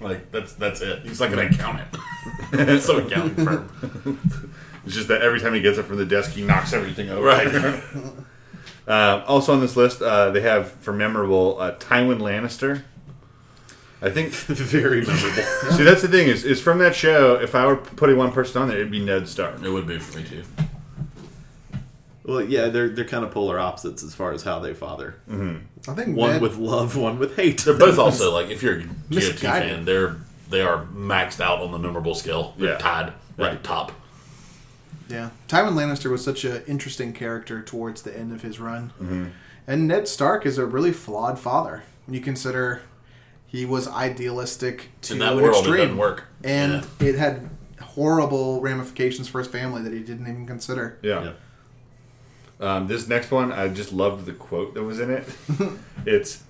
Like 0.04 0.32
that's 0.32 0.54
that's 0.54 0.82
it. 0.82 1.04
He's 1.04 1.20
like 1.22 1.32
an 1.32 1.40
accountant. 1.40 1.88
it's 2.54 2.86
so 2.86 2.98
accounting 2.98 3.46
firm. 3.46 4.20
It's 4.86 4.96
just 4.96 5.08
that 5.08 5.22
every 5.22 5.40
time 5.40 5.54
he 5.54 5.62
gets 5.62 5.80
up 5.80 5.86
from 5.86 5.96
the 5.96 6.06
desk, 6.06 6.32
he 6.32 6.42
knocks 6.42 6.74
everything 6.74 7.10
over. 7.10 7.26
Right. 7.26 7.82
Uh, 8.86 9.24
also 9.28 9.54
on 9.54 9.62
this 9.62 9.78
list, 9.78 10.02
uh, 10.02 10.30
they 10.32 10.42
have 10.42 10.70
for 10.70 10.92
memorable 10.92 11.58
uh, 11.58 11.74
Tywin 11.76 12.20
Lannister. 12.20 12.84
I 14.02 14.10
think. 14.10 14.32
Very 14.34 15.06
memorable. 15.06 15.72
See, 15.72 15.84
that's 15.86 16.02
the 16.02 16.10
thing 16.10 16.28
is, 16.28 16.44
is 16.44 16.62
from 16.62 16.80
that 16.80 16.94
show. 16.94 17.36
If 17.36 17.56
I 17.56 17.66
were 17.66 17.78
putting 17.78 18.18
one 18.18 18.34
person 18.34 18.62
on 18.62 18.68
there, 18.68 18.76
it'd 18.76 18.92
be 18.92 19.00
Ned 19.00 19.30
Stark. 19.30 19.64
it 19.64 19.70
would 19.70 19.88
be 19.88 20.00
for 20.00 20.18
me 20.18 20.26
too. 20.26 20.44
Well, 22.24 22.42
yeah, 22.42 22.68
they're 22.70 22.90
they're 22.90 23.06
kind 23.06 23.24
of 23.26 23.32
polar 23.32 23.60
opposites 23.60 24.04
as 24.04 24.14
far 24.16 24.32
as 24.32 24.44
how 24.44 24.60
they 24.60 24.74
father. 24.74 25.16
Mm-hmm. 25.30 25.92
I 25.92 25.94
think 25.96 26.16
One 26.18 26.32
Ned- 26.32 26.42
with 26.42 26.58
love, 26.58 26.96
one 26.96 27.20
with 27.20 27.36
hate. 27.36 27.60
They're 27.62 27.78
both 27.78 27.98
also 28.00 28.32
like 28.34 28.50
if 28.50 28.64
you're 28.64 28.80
a 28.80 28.84
GOT 29.10 29.40
fan, 29.40 29.86
they're 29.86 30.18
they 30.50 30.62
are 30.62 30.86
maxed 30.94 31.42
out 31.42 31.62
on 31.62 31.72
the 31.72 31.80
memorable 31.80 32.16
scale. 32.16 32.54
They're 32.58 32.74
Yeah. 32.74 32.78
tied 32.78 33.08
at 33.08 33.14
Right. 33.38 33.52
the 33.62 33.68
top. 33.68 33.92
Yeah, 35.10 35.30
Tywin 35.48 35.74
Lannister 35.74 36.10
was 36.10 36.24
such 36.24 36.46
an 36.46 36.64
interesting 36.68 37.12
character 37.14 37.62
towards 37.62 38.02
the 38.04 38.18
end 38.18 38.32
of 38.34 38.42
his 38.42 38.60
run, 38.60 38.94
mm-hmm. 39.02 39.26
and 39.68 39.88
Ned 39.88 40.08
Stark 40.08 40.46
is 40.46 40.58
a 40.58 40.66
really 40.66 40.92
flawed 40.94 41.38
father. 41.40 41.84
When 42.06 42.14
you 42.16 42.22
consider 42.22 42.82
he 43.46 43.66
was 43.66 43.88
idealistic 43.88 44.90
to 45.04 45.14
In 45.14 45.20
that 45.20 45.34
an 45.34 45.42
world, 45.42 45.56
it 45.56 45.60
extreme, 45.60 45.78
doesn't 45.78 45.98
work. 45.98 46.24
and 46.44 46.86
Yeah. 47.00 47.08
it 47.08 47.16
had 47.16 47.50
horrible 47.82 48.62
ramifications 48.62 49.28
for 49.28 49.40
his 49.40 49.48
family 49.48 49.82
that 49.84 49.94
he 49.94 50.00
didn't 50.00 50.28
even 50.28 50.48
consider. 50.48 50.98
Yeah. 51.04 51.34
Um, 52.60 52.88
this 52.88 53.08
next 53.08 53.32
one, 53.32 53.52
I 53.52 53.68
just 53.68 53.92
loved 53.92 54.26
the 54.26 54.34
quote 54.34 54.74
that 54.74 54.84
was 54.84 55.00
in 55.00 55.10
it. 55.10 55.28
it's 56.06 56.44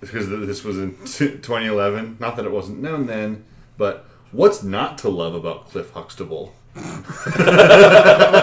because 0.00 0.28
this 0.28 0.62
was 0.64 0.78
in 0.78 0.96
2011. 0.96 2.18
Not 2.20 2.36
that 2.36 2.44
it 2.44 2.52
wasn't 2.52 2.80
known 2.80 3.06
then, 3.06 3.44
but 3.76 4.06
what's 4.32 4.62
not 4.62 4.98
to 4.98 5.08
love 5.08 5.34
about 5.34 5.70
Cliff 5.70 5.90
Huxtable? 5.92 6.54
I 6.76 8.34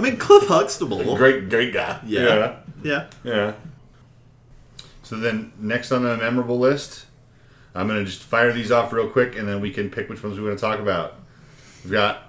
mean, 0.00 0.16
Cliff 0.16 0.48
Huxtable. 0.48 1.16
Great, 1.16 1.48
great 1.48 1.72
guy. 1.72 2.00
Yeah. 2.04 2.56
Yeah. 2.82 3.06
Yeah. 3.22 3.54
So 5.02 5.16
then, 5.16 5.52
next 5.58 5.92
on 5.92 6.02
the 6.02 6.16
memorable 6.16 6.58
list, 6.58 7.06
I'm 7.74 7.86
going 7.86 8.04
to 8.04 8.10
just 8.10 8.22
fire 8.22 8.52
these 8.52 8.70
off 8.70 8.92
real 8.92 9.08
quick, 9.08 9.36
and 9.36 9.48
then 9.48 9.60
we 9.60 9.70
can 9.70 9.90
pick 9.90 10.08
which 10.08 10.22
ones 10.22 10.38
we 10.38 10.44
want 10.44 10.58
to 10.58 10.60
talk 10.60 10.78
about. 10.78 11.14
We've 11.84 11.92
got 11.92 12.24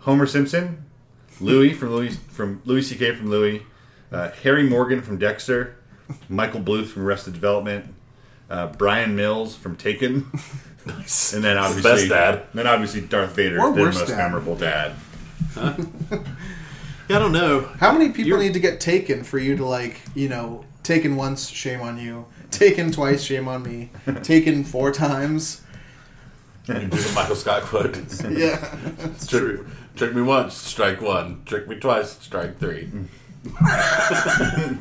Homer 0.00 0.26
Simpson, 0.26 0.85
Louis 1.40 1.72
from 1.72 1.90
Louie 1.90 2.10
from 2.10 2.62
Louis 2.64 2.82
C.K. 2.82 3.14
from 3.16 3.30
Louie, 3.30 3.62
uh, 4.12 4.30
Harry 4.42 4.62
Morgan 4.68 5.02
from 5.02 5.18
Dexter, 5.18 5.76
Michael 6.28 6.60
Bluth 6.60 6.86
from 6.88 7.02
Arrested 7.02 7.34
Development, 7.34 7.94
uh, 8.50 8.68
Bryan 8.68 9.14
Mills 9.16 9.54
from 9.56 9.76
Taken, 9.76 10.30
Nice. 10.86 11.32
and 11.34 11.42
then 11.44 11.56
obviously 11.58 11.90
Best 11.90 12.08
dad. 12.08 12.42
Then 12.54 12.66
obviously 12.66 13.00
Darth 13.02 13.34
Vader, 13.34 13.60
Or 13.60 13.72
the 13.74 13.82
worst 13.82 13.98
most 14.00 14.08
dad. 14.10 14.16
memorable 14.18 14.56
dad. 14.56 14.94
Yeah, 17.08 17.16
I 17.16 17.18
don't 17.20 17.32
know. 17.32 17.60
How 17.78 17.92
many 17.92 18.08
people 18.08 18.24
You're- 18.30 18.44
need 18.44 18.54
to 18.54 18.60
get 18.60 18.80
taken 18.80 19.22
for 19.22 19.38
you 19.38 19.56
to 19.56 19.64
like, 19.64 20.00
you 20.16 20.28
know, 20.28 20.64
taken 20.82 21.14
once, 21.16 21.48
shame 21.48 21.80
on 21.80 21.98
you. 21.98 22.26
Taken 22.50 22.90
twice, 22.90 23.22
shame 23.22 23.46
on 23.48 23.62
me. 23.62 23.90
taken 24.22 24.64
four 24.64 24.90
times. 24.92 25.60
You 26.66 26.74
do 26.74 26.86
the 26.88 27.12
Michael 27.14 27.36
Scott 27.36 27.62
quote. 27.62 27.96
Yeah. 28.28 28.74
It's 29.04 29.26
true. 29.28 29.66
Trick 29.96 30.14
me 30.14 30.22
once, 30.22 30.54
strike 30.54 31.00
one. 31.00 31.42
Trick 31.46 31.66
me 31.68 31.76
twice, 31.76 32.12
strike 32.18 32.58
three. 32.58 32.88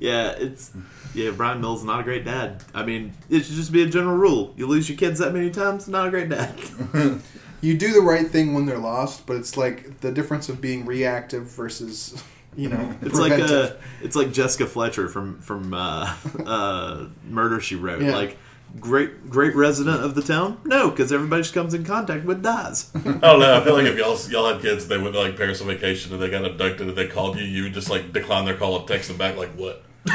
Yeah, 0.00 0.30
it's 0.30 0.70
yeah. 1.12 1.32
Bryan 1.32 1.60
Mills 1.60 1.80
is 1.80 1.84
not 1.84 1.98
a 1.98 2.02
great 2.04 2.24
dad. 2.24 2.62
I 2.72 2.84
mean, 2.84 3.14
it 3.28 3.44
should 3.44 3.56
just 3.56 3.72
be 3.72 3.82
a 3.82 3.86
general 3.86 4.16
rule: 4.16 4.54
you 4.56 4.68
lose 4.68 4.88
your 4.88 4.96
kids 4.96 5.18
that 5.18 5.32
many 5.32 5.50
times, 5.50 5.88
not 5.88 6.06
a 6.06 6.10
great 6.10 6.28
dad. 6.28 6.54
You 7.60 7.76
do 7.76 7.92
the 7.92 8.02
right 8.02 8.24
thing 8.28 8.54
when 8.54 8.66
they're 8.66 8.78
lost, 8.78 9.26
but 9.26 9.34
it's 9.36 9.56
like 9.56 9.98
the 9.98 10.12
difference 10.12 10.48
of 10.48 10.60
being 10.60 10.86
reactive 10.86 11.42
versus, 11.46 12.22
you 12.56 12.68
know, 12.68 12.94
It's 13.02 13.18
like 13.18 13.32
preventive. 13.32 13.72
uh, 13.72 13.76
it's 14.00 14.14
like 14.14 14.32
Jessica 14.32 14.64
Fletcher 14.68 15.08
from 15.08 15.40
from 15.40 15.74
uh, 15.74 16.14
uh, 16.46 17.06
Murder 17.28 17.58
She 17.58 17.74
Wrote. 17.74 18.00
Yeah. 18.02 18.14
Like 18.14 18.38
great 18.80 19.28
great 19.30 19.54
resident 19.56 20.02
of 20.04 20.14
the 20.14 20.22
town. 20.22 20.60
No, 20.64 20.90
because 20.90 21.12
everybody 21.12 21.42
she 21.42 21.52
comes 21.52 21.74
in 21.74 21.84
contact 21.84 22.24
with 22.24 22.42
dies. 22.42 22.90
I 22.94 22.98
don't 23.00 23.40
know. 23.40 23.56
I 23.60 23.64
feel 23.64 23.74
like 23.74 23.86
if 23.86 23.96
y'all 23.98 24.18
y'all 24.30 24.52
had 24.52 24.62
kids, 24.62 24.86
they 24.88 24.98
went 24.98 25.14
to 25.14 25.20
like 25.20 25.36
Paris 25.36 25.60
on 25.60 25.66
vacation 25.68 26.12
and 26.12 26.22
they 26.22 26.28
got 26.30 26.44
abducted 26.44 26.88
and 26.88 26.96
they 26.96 27.06
called 27.08 27.38
you, 27.38 27.44
you 27.44 27.64
would 27.64 27.74
just 27.74 27.90
like 27.90 28.12
decline 28.12 28.44
their 28.44 28.56
call 28.56 28.78
and 28.78 28.86
text 28.88 29.08
them 29.08 29.16
back 29.16 29.36
like, 29.36 29.50
"What? 29.50 29.82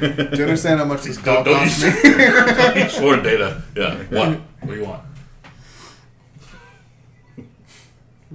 Do 0.00 0.06
you 0.06 0.44
understand 0.44 0.80
how 0.80 0.86
much 0.86 1.02
this 1.02 1.18
call 1.18 1.44
Don't 1.44 1.54
cost 1.58 1.82
use- 1.82 2.04
me? 2.04 2.10
Don't 2.10 2.76
use 2.76 2.96
foreign 2.98 3.22
data. 3.22 3.62
Yeah. 3.76 3.96
What? 4.04 4.28
What 4.60 4.66
do 4.68 4.74
you 4.76 4.84
want? 4.84 5.02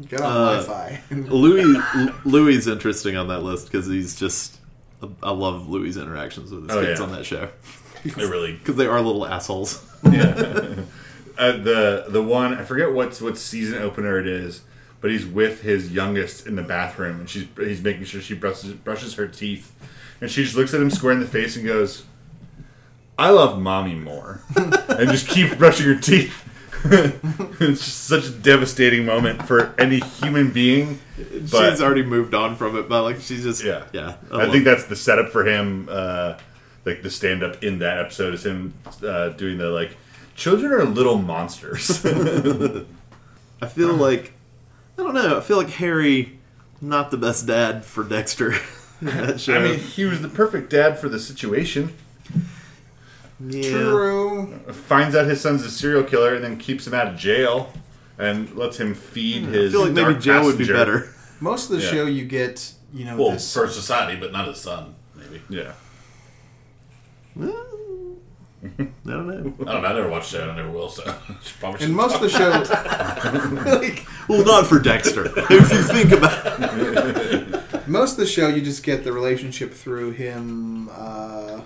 Get 0.09 0.22
on 0.22 0.32
Uh, 0.32 0.61
Wi-Fi. 0.63 1.01
Louis 1.30 1.82
Louis 2.26 2.55
is 2.57 2.68
interesting 2.68 3.16
on 3.18 3.28
that 3.30 3.39
list 3.43 3.72
because 3.72 3.88
he's 3.88 4.20
just. 4.20 4.57
I 5.24 5.32
love 5.32 5.68
Louis' 5.70 5.97
interactions 5.97 6.51
with 6.51 6.64
his 6.70 6.72
Oh, 6.78 6.82
kids 6.86 6.99
yeah. 6.99 7.06
on 7.06 7.12
that 7.14 7.26
show 7.26 7.49
It 8.03 8.16
really. 8.18 8.53
because 8.58 8.76
they 8.76 8.88
are 8.88 9.01
little 9.01 9.26
assholes. 9.26 9.84
Uh, 11.38 11.51
the 11.58 12.06
the 12.08 12.24
one 12.24 12.53
I 12.53 12.64
forget 12.64 12.93
what's 12.93 13.20
what 13.20 13.38
season 13.38 13.82
opener 13.82 14.18
it 14.18 14.26
is, 14.26 14.62
but 15.01 15.12
he's 15.12 15.26
with 15.26 15.64
his 15.64 15.91
youngest 15.91 16.47
in 16.47 16.56
the 16.56 16.62
bathroom, 16.64 17.20
and 17.20 17.30
she's 17.30 17.45
he's 17.58 17.82
making 17.82 18.06
sure 18.06 18.22
she 18.22 18.36
brushes 18.36 18.72
brushes 18.72 19.16
her 19.16 19.28
teeth, 19.28 19.74
and 20.22 20.32
she 20.32 20.45
just 20.45 20.56
looks 20.56 20.74
at 20.74 20.80
him 20.80 20.89
square 20.89 21.12
in 21.12 21.20
the 21.20 21.28
face 21.28 21.58
and 21.58 21.66
goes, 21.66 22.03
"I 23.18 23.32
love 23.32 23.60
mommy 23.60 23.95
more," 23.95 24.39
and 24.56 25.10
just 25.12 25.28
keeps 25.28 25.53
brushing 25.56 25.88
her 25.88 25.99
teeth. 25.99 26.45
it's 26.86 27.86
just 27.86 28.06
such 28.06 28.26
a 28.28 28.32
devastating 28.32 29.06
moment 29.06 29.48
for 29.48 29.74
any 29.80 30.00
human 30.00 30.52
being. 30.52 31.00
But 31.18 31.72
she's 31.72 31.82
already 31.82 32.04
moved 32.04 32.34
on 32.34 32.56
from 32.56 32.78
it, 32.78 32.90
but 32.90 33.04
like 33.04 33.22
she's 33.22 33.44
just 33.44 33.64
yeah, 33.64 33.86
yeah. 33.94 34.16
I 34.32 34.50
think 34.52 34.66
that's 34.66 34.86
the 34.86 34.96
setup 34.96 35.30
for 35.30 35.46
him. 35.46 35.88
Uh, 35.90 36.38
like 36.86 37.02
the 37.02 37.10
stand 37.10 37.44
up 37.44 37.64
in 37.64 37.80
that 37.80 37.98
episode 37.98 38.34
is 38.34 38.46
him 38.46 38.74
uh, 39.04 39.30
doing 39.30 39.58
the 39.58 39.70
like, 39.70 39.98
children 40.36 40.72
are 40.72 40.84
little 40.84 41.18
monsters. 41.18 42.06
I 42.06 43.68
feel 43.68 43.94
like 43.94 44.34
I 44.98 45.04
don't 45.04 45.14
know. 45.14 45.38
I 45.38 45.42
feel 45.42 45.58
like 45.58 45.72
Harry, 45.72 46.40
not 46.82 47.12
the 47.12 47.18
best 47.18 47.48
dad 47.48 47.86
for 47.86 48.04
Dexter. 48.04 48.54
in 49.02 49.08
that 49.08 49.40
show. 49.40 49.56
I 49.56 49.64
mean, 49.64 49.80
he 49.80 50.06
was 50.06 50.22
the 50.22 50.30
perfect 50.30 50.70
dad 50.70 51.00
for 51.00 51.10
the 51.10 51.20
situation. 51.20 51.94
Yeah. 53.40 53.70
True. 53.72 54.60
Finds 54.72 55.16
out 55.16 55.26
his 55.26 55.42
son's 55.42 55.64
a 55.64 55.70
serial 55.72 56.04
killer 56.04 56.36
and 56.36 56.44
then 56.44 56.58
keeps 56.58 56.86
him 56.88 56.94
out 56.94 57.08
of 57.08 57.18
jail 57.18 57.72
and 58.18 58.56
lets 58.56 58.78
him 58.80 58.94
feed 58.94 59.44
I 59.46 59.52
his. 59.52 59.72
feel 59.72 59.82
like 59.86 59.92
maybe 59.94 60.12
dark 60.14 60.22
jail 60.24 60.44
would 60.46 60.58
be 60.58 60.68
better. 60.68 61.10
Most 61.42 61.70
of 61.70 61.78
the 61.78 61.84
Yeah. 61.84 61.92
show 61.92 62.06
you 62.06 62.24
get, 62.26 62.72
you 62.94 63.04
know, 63.06 63.18
Well, 63.18 63.32
this. 63.32 63.54
for 63.54 63.68
society, 63.68 64.18
but 64.20 64.32
not 64.32 64.48
his 64.48 64.58
son. 64.58 64.96
Maybe. 65.16 65.42
Yeah. 65.50 65.74
I 67.42 67.42
don't 69.06 69.28
know. 69.28 69.54
I 69.68 69.74
don't 69.74 69.82
know. 69.84 69.88
I 69.90 69.94
never 69.94 70.10
watched 70.10 70.32
the 70.32 70.38
show. 70.40 70.44
and 70.50 70.52
I 70.54 70.56
never 70.56 70.72
will. 70.72 70.90
So 70.90 71.04
probably 71.60 71.82
In 71.82 71.88
should 71.90 71.96
most 71.96 72.16
of 72.16 72.22
the 72.22 72.30
show, 72.30 72.50
like, 73.80 74.06
well, 74.28 74.44
not 74.46 74.66
for 74.66 74.80
Dexter. 74.80 75.26
if 75.36 75.72
you 75.72 75.84
think 75.84 76.12
about 76.12 76.62
it. 76.62 77.88
most 77.88 78.14
of 78.14 78.18
the 78.18 78.26
show, 78.26 78.48
you 78.48 78.62
just 78.62 78.82
get 78.84 79.04
the 79.04 79.12
relationship 79.12 79.74
through 79.74 80.12
him 80.12 80.90
uh, 80.90 81.62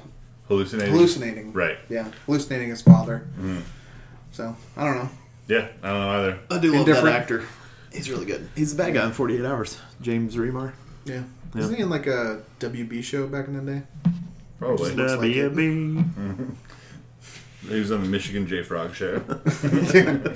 Hallucinating. 0.50 0.94
hallucinating. 0.94 1.54
Right. 1.54 1.78
Yeah, 1.90 2.12
hallucinating 2.26 2.70
his 2.70 2.82
father. 2.82 3.26
So 4.32 4.56
I 4.76 4.84
don't 4.86 4.96
know. 4.98 5.10
Yeah, 5.48 5.68
I 5.82 5.88
don't 5.90 6.00
know 6.02 6.10
either. 6.10 6.40
I 6.52 6.58
do 6.60 6.74
love 6.74 6.86
that 6.88 7.06
actor. 7.08 7.46
He's 7.94 8.10
really 8.10 8.26
good. 8.26 8.50
He's 8.56 8.76
the 8.76 8.84
bad 8.84 8.94
guy 8.94 9.06
in 9.06 9.12
48 9.14 9.46
Hours. 9.46 9.80
James 10.02 10.36
Remar. 10.36 10.74
Yeah. 11.06 11.16
Yeah. 11.16 11.24
Wasn't 11.56 11.78
he 11.78 11.82
in 11.84 11.90
like 11.90 12.06
a 12.06 12.42
WB 12.60 13.04
show 13.04 13.26
back 13.28 13.48
in 13.48 13.66
the 13.66 13.72
day? 13.74 13.82
Probably. 14.60 14.92
Looks 14.94 15.14
like 15.16 15.32
it. 15.32 16.06
He 17.68 17.78
was 17.78 17.92
on 17.92 18.02
the 18.02 18.08
Michigan 18.08 18.48
J 18.48 18.64
Frog 18.64 18.96
show. 18.96 19.22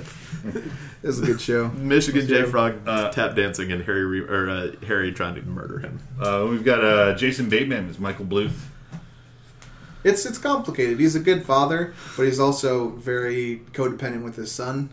It 1.02 1.06
was 1.08 1.20
a 1.20 1.24
good 1.26 1.40
show. 1.40 1.68
Michigan 1.68 2.26
J 2.26 2.44
Frog 2.44 2.76
Uh, 2.86 3.10
tap 3.10 3.34
dancing 3.34 3.72
and 3.72 3.82
Harry 3.84 4.04
Re- 4.04 4.20
or 4.28 4.48
uh, 4.50 4.72
Harry 4.86 5.10
trying 5.12 5.34
to 5.36 5.42
murder 5.42 5.78
him. 5.78 6.00
Uh, 6.20 6.46
we've 6.50 6.64
got 6.64 6.84
uh, 6.84 7.14
Jason 7.14 7.48
Bateman 7.48 7.88
as 7.88 7.98
Michael 7.98 8.26
Bluth. 8.26 8.52
It's 10.04 10.24
it's 10.26 10.38
complicated. 10.38 11.00
He's 11.00 11.16
a 11.16 11.20
good 11.20 11.44
father, 11.44 11.94
but 12.16 12.24
he's 12.26 12.38
also 12.38 12.90
very 12.90 13.62
codependent 13.72 14.22
with 14.22 14.36
his 14.36 14.52
son, 14.52 14.90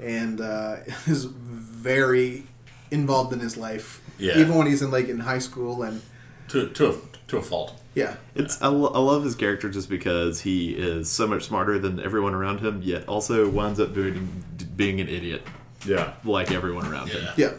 and 0.00 0.40
uh, 0.40 0.76
is 1.06 1.24
very 1.24 2.44
involved 2.90 3.32
in 3.32 3.40
his 3.40 3.56
life. 3.56 4.02
Yeah. 4.18 4.36
Even 4.38 4.56
when 4.56 4.66
he's 4.66 4.82
in 4.82 4.90
like 4.90 5.08
in 5.08 5.20
high 5.20 5.38
school, 5.38 5.82
and 5.82 6.02
to 6.48 6.68
to 6.70 6.90
a, 6.90 6.94
to 7.28 7.36
a 7.38 7.42
fault. 7.42 7.80
yeah, 7.94 8.16
It's 8.34 8.60
I, 8.62 8.66
lo- 8.68 8.90
I 8.94 8.98
love 8.98 9.22
his 9.24 9.34
character 9.36 9.68
just 9.68 9.88
because 9.88 10.40
he 10.40 10.70
is 10.72 11.10
so 11.10 11.26
much 11.26 11.44
smarter 11.44 11.78
than 11.78 12.00
everyone 12.00 12.34
around 12.34 12.60
him, 12.60 12.80
yet 12.82 13.06
also 13.08 13.48
winds 13.48 13.78
up 13.78 13.92
doing 13.94 14.42
being 14.76 15.00
an 15.00 15.08
idiot 15.08 15.42
Yeah. 15.84 16.14
like 16.24 16.50
everyone 16.50 16.86
around 16.86 17.10
him. 17.10 17.22
Yeah. 17.36 17.48
yeah, 17.50 17.52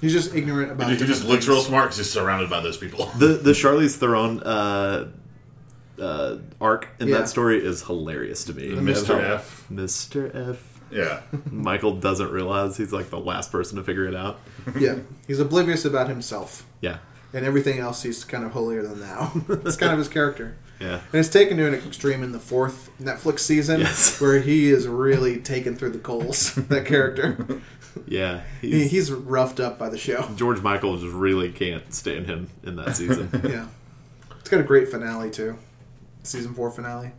he's 0.00 0.12
just 0.12 0.34
ignorant 0.34 0.70
about. 0.72 0.90
He, 0.90 0.96
he 0.96 0.98
just 1.06 1.22
different 1.22 1.30
looks 1.32 1.48
real 1.48 1.62
smart 1.62 1.86
because 1.86 1.96
he's 1.98 2.10
surrounded 2.10 2.48
by 2.50 2.60
those 2.60 2.76
people. 2.76 3.06
The 3.18 3.28
the 3.42 3.52
Charlize 3.60 3.96
Theron 3.96 4.40
uh, 4.42 5.08
uh, 6.00 6.36
arc 6.60 6.88
in 7.00 7.08
Yeah. 7.08 7.18
that 7.18 7.28
story 7.28 7.64
is 7.64 7.82
hilarious 7.82 8.44
to 8.44 8.54
me. 8.54 8.68
Mr. 8.70 9.18
F. 9.22 9.66
Mr. 9.72 10.34
F. 10.52 10.80
Yeah. 10.90 11.20
Michael 11.50 11.96
doesn't 11.96 12.30
realize 12.30 12.76
he's 12.76 12.92
like 12.92 13.10
the 13.10 13.18
last 13.18 13.50
person 13.52 13.76
to 13.76 13.82
figure 13.84 14.06
it 14.06 14.14
out. 14.14 14.40
Yeah, 14.78 14.96
he's 15.26 15.40
oblivious 15.40 15.84
about 15.84 16.08
himself, 16.08 16.66
Yeah, 16.80 16.98
and 17.34 17.44
everything 17.44 17.78
else 17.80 18.02
he's 18.02 18.24
kind 18.24 18.44
of 18.44 18.52
holier 18.52 18.82
than 18.82 18.98
thou. 19.00 19.30
That's 19.48 19.76
kind 19.76 19.92
of 19.92 19.98
his 19.98 20.08
character. 20.08 20.56
yeah. 20.80 21.00
And 21.12 21.20
it's 21.20 21.28
taken 21.28 21.58
to 21.58 21.66
an 21.68 21.74
extreme 21.74 22.22
in 22.22 22.32
the 22.32 22.38
fourth 22.40 22.90
Netflix 23.00 23.40
season, 23.40 23.80
Yes. 23.80 24.18
where 24.22 24.40
he 24.40 24.70
is 24.70 24.86
really 24.88 25.36
taken 25.38 25.76
through 25.76 25.90
the 25.90 25.98
coals. 25.98 26.54
That 26.54 26.86
character, 26.86 27.60
Yeah, 28.06 28.42
he, 28.62 28.70
he's, 28.70 28.90
he's 28.90 29.12
roughed 29.12 29.60
up 29.60 29.78
by 29.78 29.88
the 29.90 29.98
show. 29.98 30.28
George 30.34 30.60
Michael 30.62 30.96
just 30.96 31.14
really 31.14 31.52
can't 31.52 31.92
stand 31.92 32.26
him 32.26 32.48
in 32.62 32.76
that 32.76 32.96
season. 32.96 33.28
Yeah, 33.44 33.66
it's 34.40 34.48
got 34.48 34.60
a 34.60 34.64
great 34.64 34.88
finale 34.88 35.30
too, 35.30 35.58
season 36.24 36.54
four 36.54 36.70
finale. 36.70 37.12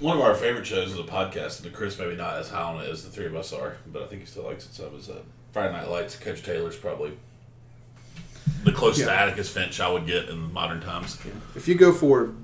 One 0.00 0.16
of 0.16 0.22
our 0.22 0.34
favorite 0.34 0.66
shows 0.66 0.92
is 0.92 0.98
a 0.98 1.02
podcast, 1.02 1.62
and 1.64 1.72
Chris 1.74 1.98
maybe 1.98 2.16
not 2.16 2.36
as 2.36 2.48
high 2.48 2.62
on 2.62 2.82
it 2.82 2.88
as 2.88 3.04
the 3.04 3.10
three 3.10 3.26
of 3.26 3.36
us 3.36 3.52
are, 3.52 3.76
but 3.86 4.02
I 4.02 4.06
think 4.06 4.22
he 4.22 4.26
still 4.26 4.44
likes 4.44 4.64
it 4.64 4.72
some. 4.72 4.94
Is 4.96 5.10
uh, 5.10 5.20
Friday 5.52 5.72
Night 5.72 5.90
Lights? 5.90 6.16
Coach 6.16 6.42
Taylor's 6.42 6.76
probably 6.76 7.12
the 8.64 8.72
closest 8.72 9.06
to 9.06 9.12
Atticus 9.12 9.50
Finch 9.50 9.80
I 9.80 9.90
would 9.90 10.06
get 10.06 10.28
in 10.28 10.52
modern 10.52 10.80
times. 10.80 11.18
If 11.54 11.68
you 11.68 11.74
go 11.74 11.92
for 11.92 12.34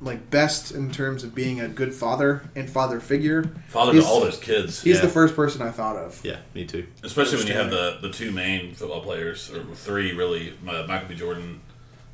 like 0.00 0.30
best 0.30 0.72
in 0.72 0.90
terms 0.90 1.22
of 1.22 1.34
being 1.34 1.60
a 1.60 1.68
good 1.68 1.94
father 1.94 2.42
and 2.56 2.68
father 2.68 2.98
figure, 2.98 3.44
Father 3.68 3.92
to 3.92 4.04
all 4.04 4.20
those 4.20 4.38
kids. 4.38 4.82
he's 4.82 4.96
yeah. 4.96 5.02
the 5.02 5.08
first 5.08 5.36
person 5.36 5.62
I 5.62 5.70
thought 5.70 5.96
of. 5.96 6.20
yeah, 6.24 6.38
me 6.54 6.64
too. 6.64 6.86
Especially 7.02 7.38
when 7.38 7.46
you 7.46 7.54
have 7.54 7.70
the, 7.70 7.98
the 8.02 8.10
two 8.10 8.32
main 8.32 8.74
football 8.74 9.00
players, 9.00 9.50
or 9.50 9.64
three 9.74 10.12
really, 10.12 10.54
Michael 10.62 11.08
B. 11.08 11.14
Jordan, 11.14 11.60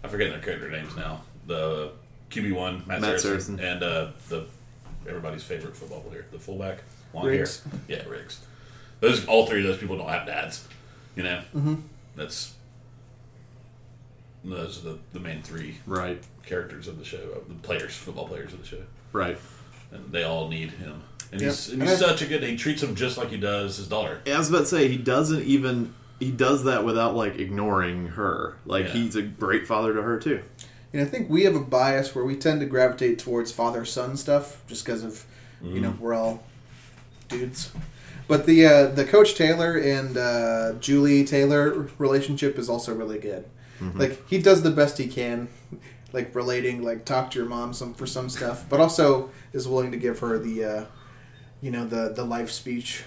I 0.05 0.09
forget 0.09 0.31
their 0.31 0.41
character 0.41 0.71
names 0.71 0.95
now. 0.97 1.23
The 1.47 1.93
QB 2.31 2.53
one, 2.55 2.83
Matt, 2.87 3.01
Matt 3.01 3.20
Saracen, 3.20 3.57
Saracen. 3.59 3.61
and 3.61 3.83
uh, 3.83 4.09
the 4.29 4.47
everybody's 5.09 5.43
favorite 5.45 5.76
football 5.76 6.01
player, 6.01 6.26
the 6.33 6.39
fullback, 6.39 6.79
long 7.14 7.26
Riggs. 7.26 7.62
hair, 7.64 7.81
yeah, 7.99 8.09
Riggs. 8.09 8.41
Those 9.01 9.24
all 9.26 9.47
three 9.47 9.61
of 9.61 9.66
those 9.66 9.79
people 9.79 9.97
don't 9.97 10.09
have 10.09 10.26
dads, 10.26 10.66
you 11.16 11.22
know. 11.22 11.39
Mm-hmm. 11.55 11.74
That's 12.16 12.55
those 14.45 14.79
are 14.85 14.91
the, 14.91 14.99
the 15.12 15.20
main 15.20 15.43
three 15.43 15.76
Right, 15.87 16.22
characters 16.47 16.89
of 16.89 16.99
the 16.99 17.05
show, 17.05 17.43
the 17.49 17.55
players, 17.55 17.95
football 17.97 18.26
players 18.29 18.53
of 18.53 18.61
the 18.61 18.66
show, 18.66 18.83
right. 19.12 19.39
and 19.93 20.11
they 20.12 20.22
all 20.24 20.49
need 20.49 20.70
him. 20.72 21.03
And 21.33 21.41
Yep. 21.41 21.51
he's, 21.51 21.68
and 21.70 21.83
he's 21.83 21.91
And 21.93 22.01
such 22.01 22.22
a 22.22 22.26
good. 22.26 22.43
He 22.43 22.57
treats 22.57 22.83
him 22.83 22.95
just 22.95 23.18
like 23.18 23.29
he 23.31 23.37
does 23.37 23.76
his 23.76 23.87
daughter. 23.87 24.20
Yeah, 24.24 24.37
I 24.37 24.39
was 24.39 24.49
about 24.49 24.61
to 24.61 24.66
say 24.66 24.89
he 24.89 24.97
doesn't 24.97 25.43
even 25.43 25.95
he 26.18 26.31
does 26.33 26.64
that 26.64 26.85
without 26.85 27.14
like 27.14 27.39
ignoring 27.39 28.09
her. 28.09 28.57
Like 28.64 28.87
Yeah. 28.87 28.93
he's 28.93 29.14
a 29.16 29.22
great 29.22 29.66
father 29.66 29.93
to 29.95 30.03
her 30.03 30.18
too. 30.18 30.43
And 30.93 31.03
I 31.03 31.05
think 31.05 31.28
we 31.28 31.45
have 31.45 31.55
a 31.55 31.61
bias 31.61 32.14
where 32.14 32.24
we 32.24 32.36
tend 32.36 32.61
to 32.61 32.66
gravitate 32.66 33.18
towards 33.18 33.53
father 33.53 33.84
son 33.84 34.16
stuff 34.16 34.62
just 34.66 34.84
because 34.84 35.05
of 35.05 35.26
you 35.62 35.80
know 35.80 35.97
we're 35.99 36.14
all 36.14 36.43
dudes. 37.28 37.72
But 38.26 38.47
the 38.47 38.66
uh, 38.66 38.86
the 38.89 39.05
Coach 39.05 39.34
Taylor 39.34 39.76
and 39.76 40.16
uh, 40.16 40.72
Julie 40.80 41.24
Taylor 41.24 41.89
relationship 41.99 42.59
is 42.59 42.68
also 42.68 42.95
really 42.95 43.18
good. 43.18 43.45
Like 43.95 44.28
he 44.28 44.39
does 44.39 44.62
the 44.62 44.70
best 44.72 44.99
he 44.99 45.07
can, 45.07 45.49
like 46.12 46.34
relating, 46.34 46.82
like 46.82 47.05
talk 47.05 47.30
to 47.30 47.39
your 47.39 47.49
mom 47.49 47.72
some 47.72 47.95
for 47.95 48.07
some 48.07 48.28
stuff, 48.28 48.64
but 48.68 48.80
also 48.80 49.30
is 49.53 49.68
willing 49.68 49.93
to 49.93 49.97
give 49.97 50.18
her 50.18 50.36
the, 50.39 50.64
uh, 50.64 50.84
you 51.61 51.70
know, 51.70 51.86
the 51.86 52.12
the 52.12 52.24
life 52.24 52.51
speech. 52.51 53.05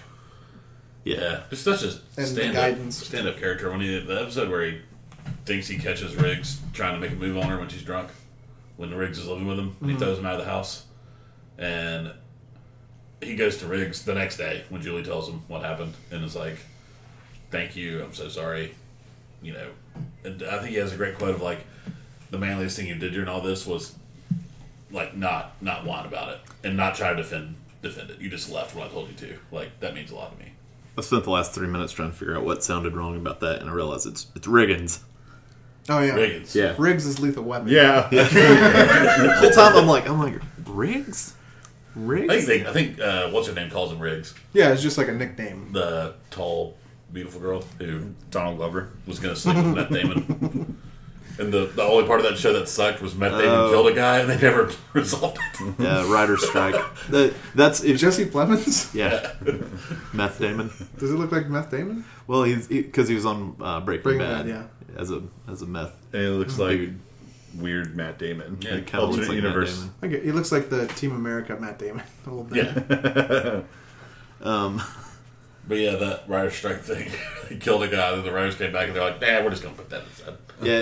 Yeah, 1.04 1.42
just 1.50 1.64
such 1.64 1.82
a 1.82 1.90
stand 1.90 2.54
guidance. 2.54 3.02
up 3.02 3.06
stand 3.08 3.28
up 3.28 3.38
character. 3.38 3.70
When 3.70 3.80
he 3.80 3.98
the 4.00 4.22
episode 4.22 4.48
where 4.50 4.64
he 4.64 4.80
thinks 5.44 5.68
he 5.68 5.78
catches 5.78 6.14
Riggs 6.16 6.60
trying 6.72 6.94
to 6.94 7.00
make 7.00 7.12
a 7.12 7.20
move 7.20 7.36
on 7.36 7.48
her 7.48 7.58
when 7.58 7.68
she's 7.68 7.82
drunk, 7.82 8.10
when 8.76 8.94
Riggs 8.94 9.18
is 9.18 9.26
living 9.26 9.46
with 9.46 9.58
him, 9.58 9.76
and 9.80 9.90
he 9.90 9.96
mm-hmm. 9.96 10.04
throws 10.04 10.18
him 10.18 10.26
out 10.26 10.34
of 10.34 10.44
the 10.44 10.50
house, 10.50 10.86
and 11.58 12.12
he 13.20 13.36
goes 13.36 13.58
to 13.58 13.66
Riggs 13.66 14.04
the 14.04 14.14
next 14.14 14.36
day 14.36 14.64
when 14.68 14.82
Julie 14.82 15.04
tells 15.04 15.28
him 15.28 15.42
what 15.48 15.62
happened, 15.62 15.94
and 16.10 16.24
is 16.24 16.36
like, 16.36 16.58
"Thank 17.50 17.76
you, 17.76 18.02
I'm 18.02 18.14
so 18.14 18.28
sorry," 18.28 18.74
you 19.42 19.52
know. 19.52 19.70
And 20.24 20.42
I 20.42 20.58
think 20.58 20.70
he 20.70 20.76
has 20.76 20.92
a 20.92 20.96
great 20.96 21.16
quote 21.18 21.34
of 21.34 21.42
like, 21.42 21.64
"The 22.30 22.38
manliest 22.38 22.76
thing 22.76 22.86
you 22.86 22.94
did 22.94 23.12
during 23.12 23.28
all 23.28 23.40
this 23.40 23.66
was." 23.66 23.96
Like 24.90 25.16
not 25.16 25.54
not 25.62 25.86
whine 25.86 26.04
about 26.04 26.28
it 26.28 26.40
and 26.62 26.76
not 26.76 26.94
try 26.94 27.08
to 27.10 27.16
defend 27.16 27.54
defend 27.80 28.10
it. 28.10 28.20
You 28.20 28.28
just 28.28 28.50
left 28.50 28.74
when 28.74 28.86
I 28.86 28.90
told 28.90 29.08
you 29.08 29.14
to. 29.14 29.38
Like 29.50 29.80
that 29.80 29.94
means 29.94 30.10
a 30.10 30.14
lot 30.14 30.38
to 30.38 30.44
me. 30.44 30.52
I 30.96 31.00
spent 31.00 31.24
the 31.24 31.30
last 31.30 31.54
three 31.54 31.66
minutes 31.66 31.92
trying 31.92 32.10
to 32.10 32.16
figure 32.16 32.36
out 32.36 32.44
what 32.44 32.62
sounded 32.62 32.94
wrong 32.94 33.16
about 33.16 33.40
that, 33.40 33.60
and 33.60 33.70
I 33.70 33.72
realized 33.72 34.06
it's 34.06 34.26
it's 34.34 34.46
Riggins. 34.46 35.00
Oh 35.88 36.00
yeah, 36.00 36.12
Riggins. 36.14 36.54
Yeah, 36.54 36.74
Riggs 36.78 37.06
is 37.06 37.18
lethal 37.20 37.44
weapon. 37.44 37.68
Yeah. 37.68 38.08
the 38.10 39.36
whole 39.40 39.50
time 39.50 39.76
I'm 39.76 39.86
like 39.86 40.08
I'm 40.08 40.18
like 40.18 40.40
Riggs, 40.66 41.34
I 41.96 42.40
think 42.40 42.46
they, 42.46 42.66
I 42.66 42.72
think 42.72 43.00
uh, 43.00 43.30
what's 43.30 43.48
her 43.48 43.54
name 43.54 43.70
calls 43.70 43.92
him 43.92 43.98
Riggs, 43.98 44.34
yeah, 44.52 44.72
it's 44.72 44.82
just 44.82 44.96
like 44.96 45.08
a 45.08 45.12
nickname. 45.12 45.72
the 45.72 46.14
tall, 46.30 46.76
beautiful 47.12 47.40
girl 47.40 47.64
who 47.78 48.14
Donald 48.30 48.56
Glover. 48.58 48.90
was 49.06 49.18
going 49.18 49.34
to 49.34 49.40
sleep 49.40 49.56
with 49.56 49.74
Matt 49.74 49.90
Damon. 49.90 50.78
And 51.38 51.50
the, 51.50 51.64
the 51.64 51.82
only 51.82 52.06
part 52.06 52.20
of 52.20 52.26
that 52.26 52.36
show 52.36 52.52
that 52.52 52.68
sucked 52.68 53.00
was 53.00 53.14
Matt 53.14 53.30
Damon 53.32 53.48
Oh. 53.48 53.70
killed 53.70 53.86
a 53.86 53.94
guy 53.94 54.18
and 54.18 54.28
they 54.28 54.36
never 54.38 54.70
resolved 54.92 55.38
it. 55.60 55.74
yeah, 55.78 56.12
Writer 56.12 56.36
Strike. 56.36 56.74
That, 57.08 57.32
that's 57.54 57.82
if, 57.82 57.98
Jesse 57.98 58.26
Plemons. 58.26 58.92
yeah, 58.94 59.32
Meth 60.12 60.38
Damon. 60.38 60.70
Does 60.98 61.10
it 61.10 61.14
look 61.14 61.32
like 61.32 61.48
Meth 61.48 61.70
Damon? 61.70 62.04
Well, 62.26 62.42
he's 62.42 62.68
because 62.68 63.08
he, 63.08 63.14
was 63.14 63.24
on 63.24 63.56
uh, 63.62 63.80
Breaking, 63.80 64.02
Breaking 64.02 64.20
Bad, 64.20 64.46
Bad, 64.46 64.48
yeah. 64.48 64.64
As 64.96 65.10
a 65.10 65.22
as 65.48 65.62
a 65.62 65.66
meth. 65.66 65.94
And 66.12 66.22
it 66.22 66.30
looks 66.30 66.58
like 66.58 66.78
Dude. 66.78 67.00
weird 67.56 67.96
Matt 67.96 68.18
Damon. 68.18 68.58
Yeah, 68.60 68.74
like 68.76 68.86
Kind 68.86 69.04
looks 69.04 69.16
alternate 69.18 69.28
like 69.28 69.36
universe. 69.36 69.80
Matt 69.80 70.00
Damon. 70.10 70.20
I 70.20 70.24
he 70.24 70.32
looks 70.32 70.52
like 70.52 70.70
the 70.70 70.86
Team 70.88 71.12
America 71.14 71.56
Matt 71.60 71.78
Damon 71.78 72.02
a 72.26 72.30
little 72.30 72.44
bit. 72.44 72.66
Yeah. 72.66 73.60
Um, 74.42 74.82
But 75.68 75.78
yeah, 75.78 75.94
that 75.94 76.28
writer 76.28 76.50
strike 76.50 76.80
thing. 76.80 77.08
he 77.48 77.56
killed 77.56 77.84
a 77.84 77.88
guy, 77.88 78.10
then 78.10 78.24
the 78.24 78.32
writers 78.32 78.56
came 78.56 78.72
back 78.72 78.88
and 78.88 78.96
they're 78.96 79.04
like, 79.04 79.20
nah, 79.20 79.40
we're 79.44 79.50
just 79.50 79.62
going 79.62 79.74
to 79.76 79.80
put 79.80 79.90
that 79.90 80.02
aside. 80.02 80.34
yeah, 80.60 80.80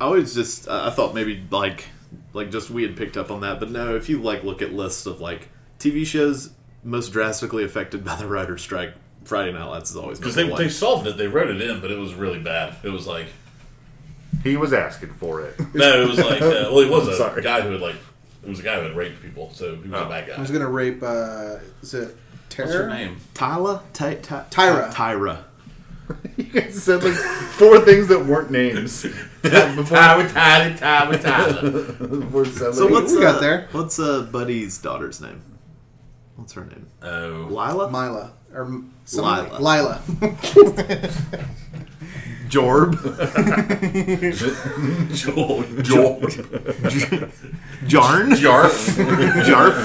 I 0.00 0.04
always 0.04 0.34
just 0.34 0.68
I 0.68 0.88
I 0.88 0.90
thought 0.90 1.14
maybe 1.14 1.42
like 1.50 1.86
like 2.34 2.50
just 2.50 2.68
we 2.68 2.82
had 2.82 2.94
picked 2.96 3.16
up 3.16 3.30
on 3.30 3.40
that, 3.40 3.58
but 3.58 3.70
no. 3.70 3.96
If 3.96 4.08
you 4.10 4.20
like 4.20 4.44
look 4.44 4.60
at 4.60 4.72
lists 4.74 5.06
of 5.06 5.20
like 5.22 5.48
TV 5.78 6.04
shows 6.04 6.50
most 6.84 7.10
drastically 7.12 7.64
affected 7.64 8.04
by 8.04 8.16
the 8.16 8.26
writer 8.26 8.58
strike, 8.58 8.92
Friday 9.28 9.52
Night 9.52 9.64
Lights 9.64 9.90
is 9.90 9.96
always 9.96 10.18
Because 10.18 10.34
they, 10.34 10.44
one. 10.44 10.60
they 10.60 10.68
solved 10.70 11.06
it, 11.06 11.16
they 11.18 11.26
wrote 11.28 11.50
it 11.50 11.60
in, 11.60 11.80
but 11.80 11.90
it 11.90 11.98
was 11.98 12.14
really 12.14 12.38
bad. 12.38 12.74
It 12.82 12.88
was 12.88 13.06
like, 13.06 13.26
He 14.42 14.56
was 14.56 14.72
asking 14.72 15.10
for 15.14 15.42
it. 15.42 15.58
no, 15.74 16.02
it 16.02 16.08
was 16.08 16.18
like, 16.18 16.40
uh, 16.40 16.70
well, 16.72 16.80
he 16.80 16.88
was 16.90 17.06
a 17.08 17.14
Sorry. 17.16 17.42
guy 17.42 17.60
who 17.60 17.72
had 17.72 17.80
like, 17.80 17.96
it 18.42 18.48
was 18.48 18.60
a 18.60 18.62
guy 18.62 18.76
who 18.76 18.82
had 18.82 18.96
raped 18.96 19.20
people, 19.20 19.50
so 19.52 19.76
he 19.76 19.88
was 19.90 20.00
Oh. 20.00 20.06
a 20.06 20.08
bad 20.08 20.24
I 20.24 20.34
guy. 20.34 20.40
was 20.40 20.50
gonna 20.50 20.68
rape. 20.70 21.02
Uh, 21.02 21.56
is 21.82 21.92
it 21.94 22.16
Tara? 22.48 22.66
What's 22.68 22.78
her 22.78 22.88
name? 22.88 23.18
Tyla, 23.34 23.82
Ty, 23.92 24.14
Ty, 24.14 24.44
Tyra. 24.50 24.92
Tyra. 24.92 25.38
You 26.38 26.44
guys 26.44 26.82
said 26.82 27.04
like 27.04 27.12
four 27.12 27.80
things 27.80 28.06
that 28.08 28.24
weren't 28.24 28.50
names. 28.50 29.02
Before, 29.02 29.50
Tyler, 29.84 30.26
Tyler, 30.28 30.74
Tyler, 30.78 31.18
Tyler. 31.18 31.70
before 31.70 32.42
it 32.44 32.52
sounded 32.54 32.74
So 32.76 32.86
what's 32.86 33.12
we 33.12 33.20
got 33.20 33.34
uh, 33.36 33.40
there. 33.40 33.68
What's 33.72 33.98
uh, 33.98 34.22
Buddy's 34.32 34.78
daughter's 34.78 35.20
name? 35.20 35.42
What's 36.36 36.54
her 36.54 36.64
name? 36.64 36.86
Oh, 37.02 37.48
Lyla. 37.50 37.90
Mila 37.90 38.32
or 38.54 38.62
m- 38.64 38.94
something 38.97 38.97
Lyla. 39.12 39.58
Lyla. 39.58 40.00
Jorb. 42.48 42.94
Joel, 45.14 45.62
Joel, 45.82 46.20
Jarn. 47.86 48.32
Jarf. 48.32 48.74
Jarf. 49.44 49.78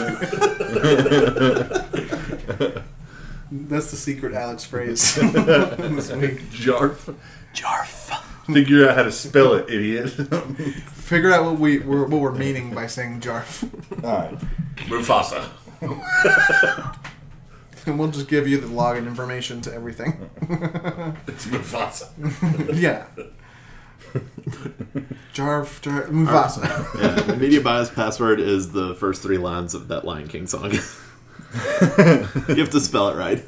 That's 3.52 3.92
the 3.92 3.98
secret 3.98 4.34
Alex 4.34 4.64
phrase 4.64 5.16
this 5.16 6.12
week. 6.12 6.40
Jarf. 6.52 7.14
Jarf. 7.54 8.24
Figure 8.46 8.90
out 8.90 8.96
how 8.98 9.04
to 9.04 9.12
spell 9.12 9.54
it, 9.54 9.70
idiot. 9.70 10.10
Figure 10.90 11.34
out 11.34 11.46
what 11.46 11.60
we 11.60 11.80
we're, 11.80 12.06
what 12.06 12.20
we're 12.22 12.32
meaning 12.34 12.74
by 12.74 12.88
saying 12.88 13.22
Jarf, 13.22 13.64
Alright. 14.04 14.38
Mufasa. 14.88 15.50
and 17.88 18.00
we'll 18.00 18.12
just 18.12 18.28
give 18.28 18.48
you 18.48 18.60
the 18.60 18.68
login 18.68 19.08
information 19.08 19.62
to 19.62 19.74
everything. 19.74 20.30
It's 21.28 21.46
Mufasa. 21.48 22.10
yeah. 22.76 23.06
Jarf, 25.34 25.82
Jarf, 25.82 26.10
Mufasa. 26.10 27.02
Yeah, 27.02 27.22
the 27.24 27.38
media 27.38 27.62
bias 27.62 27.90
password 27.90 28.40
is 28.40 28.72
the 28.72 28.94
first 28.96 29.24
three 29.24 29.38
lines 29.38 29.74
of 29.74 29.88
that 29.88 30.06
Lion 30.06 30.28
King 30.28 30.48
song. 30.48 30.72
you 30.72 30.80
have 31.52 32.70
to 32.70 32.80
spell 32.80 33.10
it 33.10 33.16
right. 33.16 33.44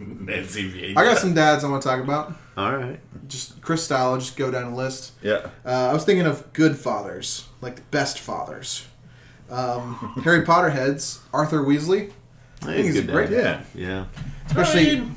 Nancy 0.00 0.68
V. 0.68 0.94
I 0.96 1.04
got 1.04 1.18
some 1.18 1.34
dads 1.34 1.64
I 1.64 1.68
want 1.68 1.82
to 1.82 1.88
talk 1.88 2.02
about. 2.02 2.32
All 2.56 2.76
right. 2.76 2.98
Just 3.28 3.60
Chris 3.60 3.84
style. 3.84 4.12
I'll 4.12 4.18
just 4.18 4.36
go 4.36 4.50
down 4.50 4.72
a 4.72 4.76
list. 4.76 5.12
Yeah. 5.22 5.50
Uh, 5.64 5.88
I 5.90 5.92
was 5.92 6.04
thinking 6.04 6.26
of 6.26 6.52
good 6.52 6.76
fathers, 6.76 7.46
like 7.60 7.76
the 7.76 7.82
best 7.90 8.18
fathers. 8.18 8.86
Um, 9.50 10.20
Harry 10.24 10.42
Potter 10.42 10.70
heads, 10.70 11.20
Arthur 11.32 11.62
Weasley, 11.62 12.12
Hey, 12.64 12.82
he's 12.82 12.96
a 12.98 13.02
great 13.02 13.30
dad. 13.30 13.64
Yeah. 13.74 13.86
Yeah. 13.88 14.04
especially 14.46 14.90
I 14.90 14.94
mean- 15.00 15.14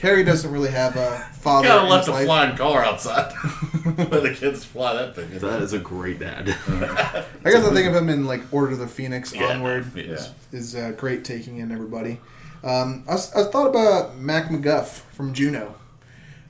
Harry 0.00 0.24
doesn't 0.24 0.50
really 0.50 0.70
have 0.70 0.96
a 0.96 1.18
father. 1.34 1.68
Gotta 1.68 1.84
in 1.84 1.88
left 1.90 2.08
a 2.08 2.10
life. 2.10 2.24
flying 2.26 2.56
car 2.56 2.84
outside. 2.84 3.32
Let 3.84 4.10
the 4.24 4.34
kids 4.36 4.64
fly 4.64 4.94
that 4.94 5.14
thing. 5.14 5.30
That 5.38 5.62
is 5.62 5.74
a 5.74 5.78
great 5.78 6.18
dad. 6.18 6.48
I 6.68 7.50
guess 7.50 7.64
I 7.64 7.72
think 7.72 7.86
of 7.86 7.94
him 7.94 8.08
in 8.08 8.26
like 8.26 8.40
Order 8.52 8.72
of 8.72 8.78
the 8.80 8.88
Phoenix 8.88 9.32
Yeah, 9.32 9.46
onward 9.52 9.94
yeah. 9.94 10.02
is, 10.02 10.30
is 10.50 10.74
uh, 10.74 10.90
great 10.96 11.24
taking 11.24 11.58
in 11.58 11.70
everybody. 11.70 12.18
Um, 12.64 13.04
I, 13.08 13.12
was, 13.12 13.32
I 13.32 13.44
thought 13.44 13.68
about 13.68 14.16
Mac 14.18 14.48
MacGuff 14.48 15.02
from 15.12 15.32
Juno. 15.34 15.76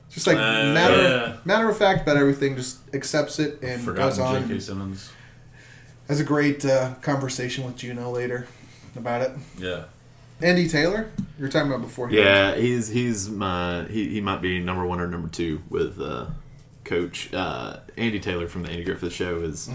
Just 0.09 0.25
like 0.25 0.37
Uh, 0.37 0.73
matter 0.73 1.01
yeah. 1.03 1.37
matter 1.45 1.69
of 1.69 1.77
fact 1.77 2.01
about 2.01 2.17
everything, 2.17 2.55
just 2.55 2.79
accepts 2.95 3.37
it 3.37 3.61
and 3.61 3.85
goes 3.95 4.17
on. 4.17 4.47
J.K. 4.47 4.61
Simmons. 4.61 5.11
Has 6.07 6.19
a 6.19 6.23
great 6.23 6.65
uh, 6.65 6.95
conversation 7.03 7.65
with 7.65 7.75
Juno 7.77 8.09
later 8.09 8.47
about 8.95 9.21
it. 9.21 9.31
Yeah. 9.59 9.83
Andy 10.43 10.67
Taylor, 10.67 11.09
you're 11.39 11.47
talking 11.47 11.71
about 11.71 11.81
before. 11.81 12.09
he 12.09 12.17
yeah, 12.17 12.55
he's 12.55 12.89
he's 12.89 13.29
my 13.29 13.85
he, 13.85 14.09
he 14.09 14.21
might 14.21 14.41
be 14.41 14.59
number 14.59 14.85
one 14.85 14.99
or 14.99 15.07
number 15.07 15.29
two 15.29 15.61
with 15.69 16.01
uh, 16.01 16.25
Coach 16.83 17.33
uh, 17.33 17.77
Andy 17.95 18.19
Taylor 18.19 18.49
from 18.49 18.63
the 18.63 18.69
Andy 18.69 18.83
Griffith 18.83 19.13
Show. 19.13 19.37
Is 19.37 19.69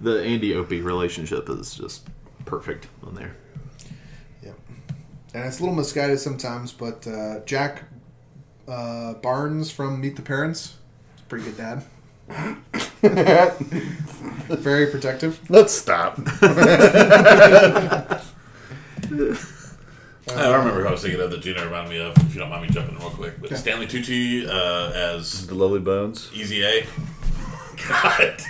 the 0.00 0.22
Andy 0.22 0.54
Opie 0.54 0.80
relationship 0.80 1.50
is 1.50 1.74
just 1.74 2.08
perfect 2.46 2.86
on 3.06 3.14
there. 3.14 3.36
Yep. 4.42 4.58
And 5.34 5.44
it's 5.44 5.58
a 5.58 5.62
little 5.62 5.76
misguided 5.76 6.18
sometimes, 6.18 6.72
but 6.72 7.06
uh, 7.06 7.40
Jack 7.44 7.82
uh, 8.66 9.12
Barnes 9.14 9.70
from 9.70 10.00
Meet 10.00 10.16
the 10.16 10.22
Parents, 10.22 10.76
is 11.14 11.20
a 11.20 11.24
pretty 11.24 11.44
good 11.44 11.58
dad. 11.58 11.84
Very 14.48 14.86
protective. 14.86 15.38
Let's 15.50 15.74
stop. 15.74 16.18
I 20.28 20.52
remember 20.56 20.82
who 20.82 20.88
I 20.88 20.90
was 20.90 21.02
thinking 21.02 21.20
of 21.20 21.30
that 21.30 21.40
Gina 21.40 21.64
reminded 21.64 21.90
me 21.90 21.98
of, 22.00 22.16
if 22.16 22.34
you 22.34 22.40
don't 22.40 22.50
mind 22.50 22.62
me 22.62 22.68
jumping 22.70 22.96
in 22.96 23.00
real 23.00 23.10
quick. 23.10 23.34
But 23.40 23.46
Okay. 23.46 23.54
Stanley 23.56 23.86
Tucci 23.86 24.44
uh, 24.48 24.90
as 24.92 25.46
the 25.46 25.54
Lovely 25.54 25.78
Bones. 25.78 26.30
Easy 26.34 26.64
A. 26.64 26.84
God. 27.88 28.42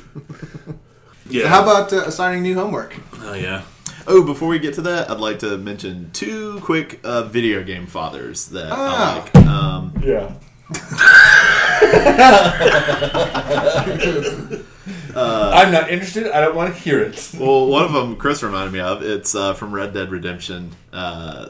yeah. 1.28 1.48
How 1.48 1.62
about 1.62 1.92
uh, 1.92 2.04
assigning 2.06 2.42
new 2.42 2.54
homework? 2.54 2.96
Oh 3.20 3.34
yeah. 3.34 3.62
Oh, 4.06 4.22
before 4.22 4.48
we 4.48 4.58
get 4.58 4.74
to 4.74 4.82
that, 4.82 5.10
I'd 5.10 5.18
like 5.20 5.38
to 5.40 5.56
mention 5.56 6.10
two 6.12 6.60
quick 6.60 7.00
uh, 7.04 7.22
video 7.22 7.62
game 7.62 7.86
fathers 7.86 8.48
that 8.48 8.68
Ah. 8.70 9.14
I 9.14 9.18
like. 9.18 9.36
Um, 9.46 9.94
Yeah. 10.02 10.32
I'm 15.16 15.72
not 15.72 15.90
interested. 15.90 16.30
I 16.30 16.40
don't 16.40 16.54
want 16.54 16.74
to 16.74 16.80
hear 16.80 17.00
it. 17.00 17.30
well, 17.38 17.66
one 17.66 17.84
of 17.84 17.92
them 17.92 18.16
Chris 18.16 18.42
reminded 18.42 18.72
me 18.72 18.80
of. 18.80 19.02
It's 19.02 19.34
uh, 19.34 19.54
from 19.54 19.74
Red 19.74 19.92
Dead 19.94 20.10
Redemption. 20.10 20.72
Uh, 20.92 21.48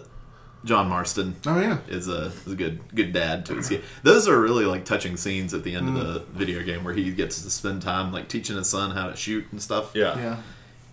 John 0.64 0.88
Marston 0.88 1.36
Oh 1.44 1.61
yeah. 1.61 1.78
is 1.88 2.09
a, 2.09 2.32
is 2.46 2.52
a 2.52 2.57
good 2.57 2.80
good 2.94 3.12
dad 3.12 3.44
to 3.46 3.55
his 3.55 3.68
kid. 3.68 3.82
Those 4.02 4.26
are 4.26 4.40
really 4.40 4.64
like 4.64 4.86
touching 4.86 5.18
scenes 5.18 5.52
at 5.52 5.62
the 5.62 5.74
end 5.74 5.88
of 5.90 5.94
the 5.94 6.20
video 6.32 6.62
game 6.62 6.84
where 6.84 6.94
he 6.94 7.11
gets 7.12 7.42
to 7.42 7.50
spend 7.50 7.82
time 7.82 8.12
like 8.12 8.28
teaching 8.28 8.57
his 8.57 8.68
son 8.70 8.92
how 8.92 9.09
to 9.11 9.16
shoot 9.16 9.44
and 9.52 9.61
stuff. 9.61 9.90
Yeah. 9.94 10.16
Yeah. 10.16 10.36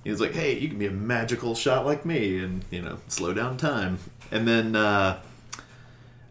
He's 0.04 0.20
like, 0.20 0.34
"Hey, 0.34 0.58
you 0.58 0.68
can 0.70 0.80
be 0.80 0.88
a 0.88 0.92
magical 0.92 1.54
shot 1.56 1.86
like 1.86 2.06
me, 2.06 2.40
and 2.40 2.66
you 2.72 2.82
know, 2.82 2.98
slow 3.08 3.34
down 3.34 3.58
time." 3.58 4.00
And 4.32 4.48
then 4.48 4.76
uh, 4.76 5.22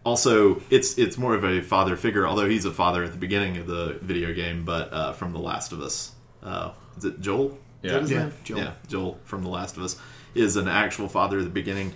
also, 0.04 0.60
it's 0.70 0.98
it's 0.98 1.18
more 1.18 1.34
of 1.34 1.44
a 1.44 1.60
father 1.60 1.96
figure, 1.96 2.26
although 2.26 2.48
he's 2.48 2.64
a 2.64 2.70
father 2.72 3.04
at 3.04 3.12
the 3.12 3.18
beginning 3.18 3.58
of 3.58 3.66
the 3.66 3.98
video 4.00 4.32
game, 4.32 4.64
but 4.64 4.92
uh, 4.92 5.12
from 5.12 5.32
The 5.32 5.38
Last 5.38 5.72
of 5.72 5.80
Us. 5.80 6.12
Uh, 6.42 6.70
is 6.96 7.04
it 7.04 7.20
Joel? 7.20 7.46
Is 7.50 7.58
Yeah. 7.82 7.92
that 7.92 8.00
his 8.02 8.10
Yeah, 8.10 8.18
name? 8.24 8.32
Joel. 8.44 8.58
Yeah, 8.58 8.72
Joel 8.88 9.18
from 9.24 9.42
The 9.42 9.50
Last 9.50 9.76
of 9.76 9.82
Us 9.82 9.96
is 10.34 10.56
an 10.56 10.68
actual 10.68 11.08
father 11.08 11.38
at 11.38 11.44
the 11.44 11.50
beginning, 11.50 11.92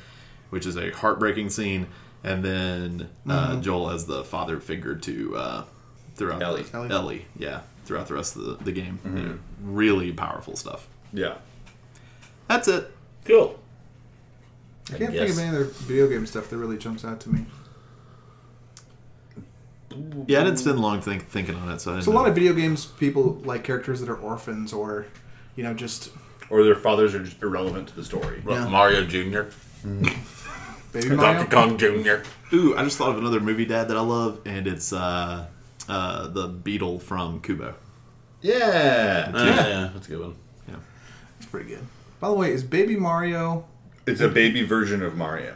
which 0.51 0.67
is 0.67 0.77
a 0.77 0.91
heartbreaking 0.91 1.49
scene, 1.51 1.87
and 2.23 2.45
then 2.45 3.09
uh, 3.29 3.59
Joel 3.61 3.91
as 3.91 4.07
the 4.07 4.23
father 4.23 4.61
figure 4.61 4.95
to 4.97 5.37
uh, 5.37 5.65
throughout 6.15 6.43
Ellie. 6.43 6.63
The, 6.63 6.77
Ellie. 6.77 6.91
Ellie, 6.91 7.27
yeah, 7.39 7.61
throughout 7.87 8.07
the 8.07 8.15
rest 8.15 8.37
of 8.37 8.45
the, 8.45 8.65
the 8.65 8.73
game. 8.73 8.99
You 9.05 9.11
know, 9.11 9.39
really 9.63 10.13
powerful 10.13 10.57
stuff. 10.57 10.87
Yeah. 11.13 11.35
That's 12.49 12.69
it. 12.69 12.91
Cool. 13.25 13.59
I 14.93 14.99
can't 14.99 15.13
think 15.13 15.31
of 15.31 15.39
any 15.39 15.49
other 15.49 15.65
video 15.65 16.09
game 16.09 16.27
stuff 16.27 16.51
that 16.51 16.59
really 16.59 16.77
jumps 16.77 17.05
out 17.05 17.21
to 17.21 17.31
me. 17.31 17.47
Yeah, 20.27 20.41
I 20.41 20.45
didn't 20.45 20.59
spend 20.59 20.81
long 20.81 21.01
think, 21.01 21.29
thinking 21.29 21.55
on 21.55 21.71
it, 21.71 21.81
so 21.81 21.93
I 21.93 21.95
didn't 21.95 22.07
So 22.07 22.13
a 22.13 22.15
lot 22.15 22.29
of 22.29 22.35
video 22.35 22.53
games, 22.53 22.85
people 22.85 23.41
like 23.45 23.63
characters 23.65 24.01
that 24.01 24.09
are 24.09 24.17
orphans 24.17 24.73
or, 24.73 25.07
you 25.57 25.63
know, 25.63 25.73
just 25.73 26.11
Or 26.51 26.65
their 26.65 26.75
fathers 26.75 27.15
are 27.15 27.23
just 27.23 27.41
irrelevant 27.43 27.89
to 27.89 27.97
the 27.97 28.05
story. 28.05 28.43
Yeah. 28.47 28.69
Mario 28.69 29.05
Jr., 29.07 29.43
baby 30.93 31.15
Mario. 31.15 31.17
Donkey 31.17 31.51
Kong 31.51 31.79
Jr. 31.79 32.17
Ooh, 32.53 32.77
I 32.77 32.85
just 32.85 32.99
thought 32.99 33.11
of 33.11 33.19
another 33.19 33.41
movie, 33.41 33.65
Dad, 33.65 33.89
that 33.89 33.97
I 33.97 34.01
love, 34.01 34.41
and 34.45 34.67
it's 34.67 34.93
uh, 34.93 35.47
uh, 35.89 36.27
the 36.29 36.49
Beetle 36.49 36.99
from 36.99 37.41
Kubo. 37.41 37.75
Yeah. 38.43 39.31
Uh, 39.33 39.45
yeah, 39.45 39.91
that's 39.95 40.07
a 40.07 40.11
good 40.11 40.21
one. 40.21 40.35
Yeah, 40.69 40.77
it's 41.39 41.47
pretty 41.47 41.71
good. 41.71 41.87
By 42.21 42.29
the 42.29 42.35
way, 42.35 42.53
is 42.53 42.63
Baby 42.63 42.97
Mario? 42.97 43.67
It's 44.07 44.21
a 44.21 44.29
baby 44.29 44.63
version 44.63 45.03
of 45.03 45.17
Mario. 45.17 45.55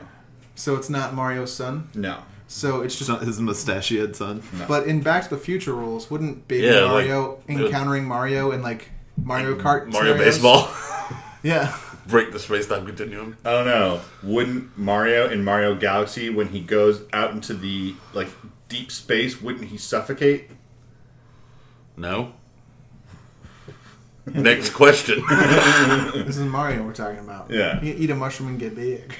So 0.54 0.74
it's 0.76 0.90
not 0.90 1.14
Mario's 1.14 1.52
son. 1.52 1.88
No. 1.94 2.22
So 2.46 2.76
it's 2.80 2.94
It's 2.94 2.98
just. 3.06 3.10
not 3.10 3.22
his 3.22 3.40
mustachioed 3.40 4.16
son. 4.16 4.42
But 4.66 4.86
in 4.86 5.00
Back 5.02 5.24
to 5.24 5.30
the 5.30 5.36
Future 5.38 5.74
rules, 5.74 6.10
wouldn't 6.10 6.48
Baby 6.48 6.66
Yeah, 6.66 6.80
like- 6.84 7.06
Mario 7.08 7.34
uh, 7.34 7.52
encountering 7.52 8.04
Mario 8.06 8.50
in 8.52 8.62
like 8.62 8.90
Mario 9.22 9.54
Kart? 9.54 9.92
Mario 9.92 10.12
scenarios? 10.14 10.18
Baseball, 10.36 10.68
Yeah. 11.42 11.76
break 12.06 12.32
the 12.32 12.38
space 12.38 12.66
time 12.66 12.86
continuum. 12.86 13.36
I 13.44 13.50
don't 13.50 13.66
know. 13.66 14.00
Wouldn't 14.22 14.76
Mario 14.78 15.28
in 15.28 15.44
Mario 15.44 15.74
Galaxy, 15.74 16.30
when 16.30 16.48
he 16.48 16.60
goes 16.60 17.02
out 17.12 17.32
into 17.32 17.52
the 17.54 17.94
like 18.14 18.28
deep 18.70 18.90
space, 18.90 19.40
wouldn't 19.42 19.66
he 19.66 19.76
suffocate? 19.76 20.50
No. 21.96 22.32
Next 24.34 24.70
question. 24.70 25.22
This 26.28 26.36
is 26.36 26.44
Mario 26.44 26.84
we're 26.84 26.92
talking 26.92 27.20
about. 27.20 27.50
Yeah. 27.50 27.80
You 27.82 27.94
eat 27.96 28.10
a 28.10 28.14
mushroom 28.14 28.50
and 28.50 28.58
get 28.58 28.74
big. 28.74 29.14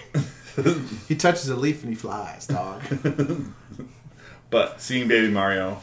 he 1.09 1.16
touches 1.16 1.48
a 1.48 1.56
leaf 1.56 1.82
and 1.82 1.90
he 1.90 1.94
flies, 1.94 2.46
dog. 2.46 2.82
But 4.50 4.80
seeing 4.80 5.09
Baby 5.09 5.28
Mario, 5.28 5.80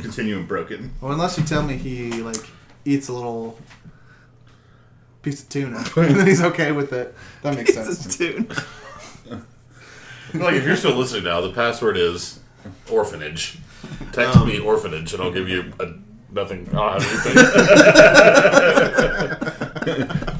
continuum 0.00 0.46
broken. 0.46 0.92
Well, 1.00 1.12
unless 1.12 1.38
you 1.38 1.44
tell 1.44 1.62
me 1.62 1.76
he 1.76 2.22
like 2.22 2.44
eats 2.84 3.08
a 3.08 3.12
little 3.12 3.58
piece 5.22 5.42
of 5.42 5.48
tuna, 5.48 5.84
and 5.96 6.16
then 6.16 6.26
he's 6.26 6.42
okay 6.42 6.72
with 6.72 6.92
it. 6.92 7.14
That 7.42 7.56
makes 7.56 7.74
sense. 7.74 8.16
Dude. 8.16 8.50
like 10.34 10.54
if 10.54 10.64
you're 10.64 10.76
still 10.76 10.96
listening 10.96 11.24
now, 11.24 11.40
the 11.40 11.52
password 11.52 11.96
is 11.96 12.40
orphanage. 12.90 13.58
Text 14.12 14.44
me 14.44 14.58
orphanage, 14.58 15.14
and 15.14 15.22
I'll 15.22 15.32
give 15.32 15.48
you 15.48 15.72
a 15.80 15.94
nothing. 16.32 16.68
I 16.72 16.72
don't 16.72 17.02
have 17.02 17.26
anything. 17.26 17.48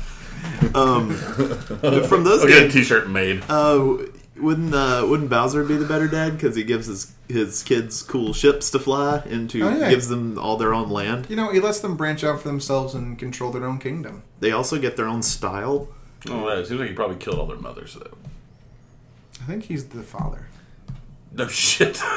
Um, 0.74 1.10
from 1.10 2.24
those 2.24 2.40
I'll 2.40 2.48
get 2.48 2.58
a 2.58 2.60
games, 2.62 2.72
T-shirt 2.72 3.10
made. 3.10 3.42
uh, 3.46 3.94
wouldn't 4.38 4.74
uh, 4.74 5.04
wouldn't 5.06 5.28
Bowser 5.28 5.64
be 5.64 5.76
the 5.76 5.84
better 5.84 6.08
dad 6.08 6.32
because 6.32 6.56
he 6.56 6.64
gives 6.64 6.86
his 6.86 7.12
his 7.28 7.62
kids 7.62 8.02
cool 8.02 8.32
ships 8.32 8.70
to 8.70 8.78
fly 8.78 9.22
into, 9.26 9.62
Oh, 9.62 9.68
yeah. 9.76 9.90
gives 9.90 10.08
them 10.08 10.38
all 10.38 10.56
their 10.56 10.72
own 10.72 10.88
land. 10.88 11.26
You 11.28 11.36
know, 11.36 11.52
he 11.52 11.60
lets 11.60 11.80
them 11.80 11.98
branch 11.98 12.24
out 12.24 12.40
for 12.40 12.48
themselves 12.48 12.94
and 12.94 13.18
control 13.18 13.52
their 13.52 13.66
own 13.66 13.78
kingdom. 13.80 14.22
They 14.40 14.50
also 14.52 14.78
get 14.78 14.96
their 14.96 15.08
own 15.08 15.22
style. 15.22 15.88
Oh, 16.30 16.48
yeah, 16.48 16.60
it 16.60 16.66
seems 16.68 16.80
like 16.80 16.88
he 16.88 16.94
probably 16.94 17.16
killed 17.16 17.38
all 17.38 17.46
their 17.46 17.58
mothers 17.58 17.92
though. 17.94 18.16
I 19.42 19.44
think 19.44 19.64
he's 19.64 19.88
the 19.88 20.02
father. 20.02 20.46
No 21.32 21.48
shit. 21.48 22.00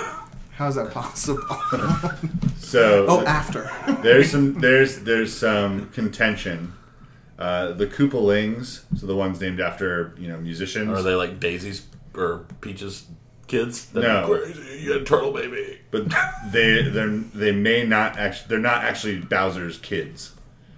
How's 0.55 0.75
that 0.75 0.91
possible? 0.91 1.43
So 2.57 3.05
oh, 3.07 3.23
after. 3.25 3.69
there's 4.01 4.31
some 4.31 4.59
there's 4.59 4.99
there's 5.01 5.31
some 5.31 5.89
contention. 5.89 6.73
Uh, 7.37 7.73
the 7.73 7.85
Koopalings, 7.85 8.81
so 8.97 9.05
the 9.05 9.15
ones 9.15 9.39
named 9.39 9.59
after 9.59 10.15
you 10.17 10.27
know 10.27 10.37
musicians. 10.39 10.89
Are 10.89 11.03
they 11.03 11.13
like 11.13 11.39
Daisy's 11.39 11.85
or 12.15 12.45
Peach's 12.61 13.05
kids? 13.47 13.85
That'd 13.87 14.09
No. 14.09 14.25
crazy. 14.27 14.81
You 14.81 14.93
got 14.93 15.01
a 15.01 15.05
turtle 15.05 15.31
baby. 15.31 15.79
but 15.91 16.09
they 16.51 16.81
they 16.81 17.05
they 17.35 17.51
may 17.51 17.85
not 17.85 18.17
actually 18.17 18.47
they're 18.49 18.59
not 18.59 18.83
actually 18.83 19.19
Bowser's 19.19 19.77
kids. 19.77 20.33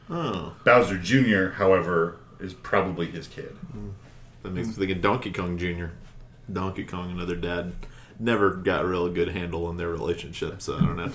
Oh, 0.09 0.53
Bowser 0.65 0.97
Jr., 0.97 1.53
however, 1.55 2.17
is 2.39 2.53
probably 2.53 3.05
his 3.07 3.27
kid. 3.27 3.55
that 4.43 4.51
makes 4.51 4.67
me 4.67 4.73
think 4.73 4.91
of 4.91 5.01
Donkey 5.01 5.31
Kong 5.31 5.57
Jr. 5.57 5.87
Donkey 6.51 6.83
Kong 6.83 7.11
another 7.11 7.35
dad 7.35 7.73
never 8.19 8.51
got 8.51 8.83
a 8.83 8.87
real 8.87 9.09
good 9.09 9.29
handle 9.29 9.65
on 9.65 9.77
their 9.77 9.89
relationship, 9.89 10.61
so 10.61 10.75
I 10.75 10.79
don't 10.79 10.97
know. 10.97 11.11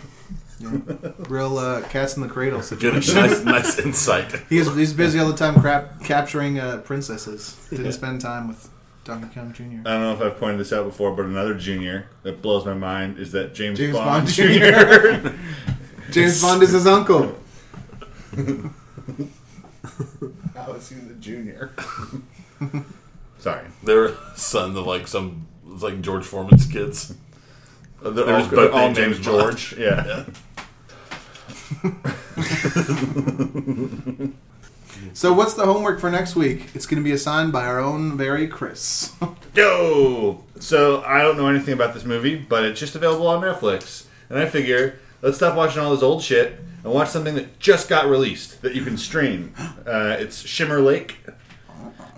Real 1.28 1.58
uh, 1.58 1.82
cats 1.88 2.16
in 2.16 2.22
the 2.22 2.28
cradle 2.28 2.60
Good, 2.60 2.66
situation. 3.02 3.14
nice, 3.16 3.42
nice 3.44 3.78
insight. 3.80 4.32
He's, 4.48 4.72
he's 4.76 4.92
busy 4.92 5.18
all 5.18 5.26
the 5.28 5.36
time 5.36 5.60
crap, 5.60 6.00
capturing 6.04 6.60
uh, 6.60 6.78
princesses. 6.78 7.66
Didn't 7.70 7.90
spend 7.92 8.20
time 8.20 8.46
with 8.46 8.70
Donkey 9.02 9.34
Kong 9.34 9.52
Jr. 9.52 9.62
I 9.62 9.66
don't 9.66 9.84
know 9.84 10.12
if 10.12 10.20
I've 10.20 10.38
pointed 10.38 10.60
this 10.60 10.72
out 10.72 10.84
before, 10.84 11.10
but 11.16 11.24
another 11.24 11.54
junior 11.54 12.06
that 12.22 12.42
blows 12.42 12.64
my 12.64 12.74
mind 12.74 13.18
is 13.18 13.32
that 13.32 13.54
James, 13.54 13.76
James 13.76 13.94
Bond, 13.96 14.26
Bond 14.26 14.28
Jr. 14.28 15.30
James 16.12 16.40
Bond 16.40 16.62
is 16.62 16.70
his 16.70 16.86
uncle. 16.86 17.34
How 20.54 20.72
is 20.74 20.88
he 20.88 20.94
the 20.96 21.14
junior? 21.18 21.72
Sorry. 23.38 23.66
They're 23.82 24.14
sons 24.36 24.76
of 24.76 24.86
like 24.86 25.08
some 25.08 25.48
it's 25.72 25.82
like 25.82 26.00
George 26.00 26.24
Foreman's 26.24 26.66
kids. 26.66 27.14
Uh, 28.04 28.10
They're 28.10 28.24
They're 28.24 28.34
all, 28.34 28.40
just 28.40 28.50
both 28.54 28.72
all 28.72 28.80
named 28.86 28.96
James 28.96 29.12
named 29.14 29.24
George. 29.24 29.74
Yeah. 29.78 30.06
Yeah. 30.06 30.24
So 35.14 35.32
what's 35.32 35.54
the 35.54 35.66
homework 35.66 36.00
for 36.00 36.10
next 36.10 36.36
week? 36.36 36.68
It's 36.74 36.86
going 36.86 37.02
to 37.02 37.04
be 37.04 37.12
assigned 37.12 37.52
by 37.52 37.66
our 37.66 37.78
own 37.78 38.16
very 38.16 38.46
Chris. 38.46 39.12
Yo! 39.54 40.42
So 40.58 41.02
I 41.02 41.20
don't 41.20 41.36
know 41.36 41.48
anything 41.48 41.74
about 41.74 41.92
this 41.92 42.04
movie, 42.04 42.36
but 42.36 42.64
it's 42.64 42.80
just 42.80 42.94
available 42.94 43.26
on 43.26 43.42
Netflix. 43.42 44.06
And 44.30 44.38
I 44.38 44.46
figure, 44.46 44.98
let's 45.20 45.36
stop 45.36 45.54
watching 45.54 45.82
all 45.82 45.92
this 45.92 46.02
old 46.02 46.22
shit 46.22 46.58
and 46.82 46.92
watch 46.92 47.08
something 47.08 47.34
that 47.34 47.58
just 47.58 47.88
got 47.88 48.06
released 48.06 48.62
that 48.62 48.74
you 48.74 48.84
can 48.84 48.96
stream. 48.96 49.54
Uh, 49.84 50.16
it's 50.18 50.46
Shimmer 50.46 50.80
Lake. 50.80 51.16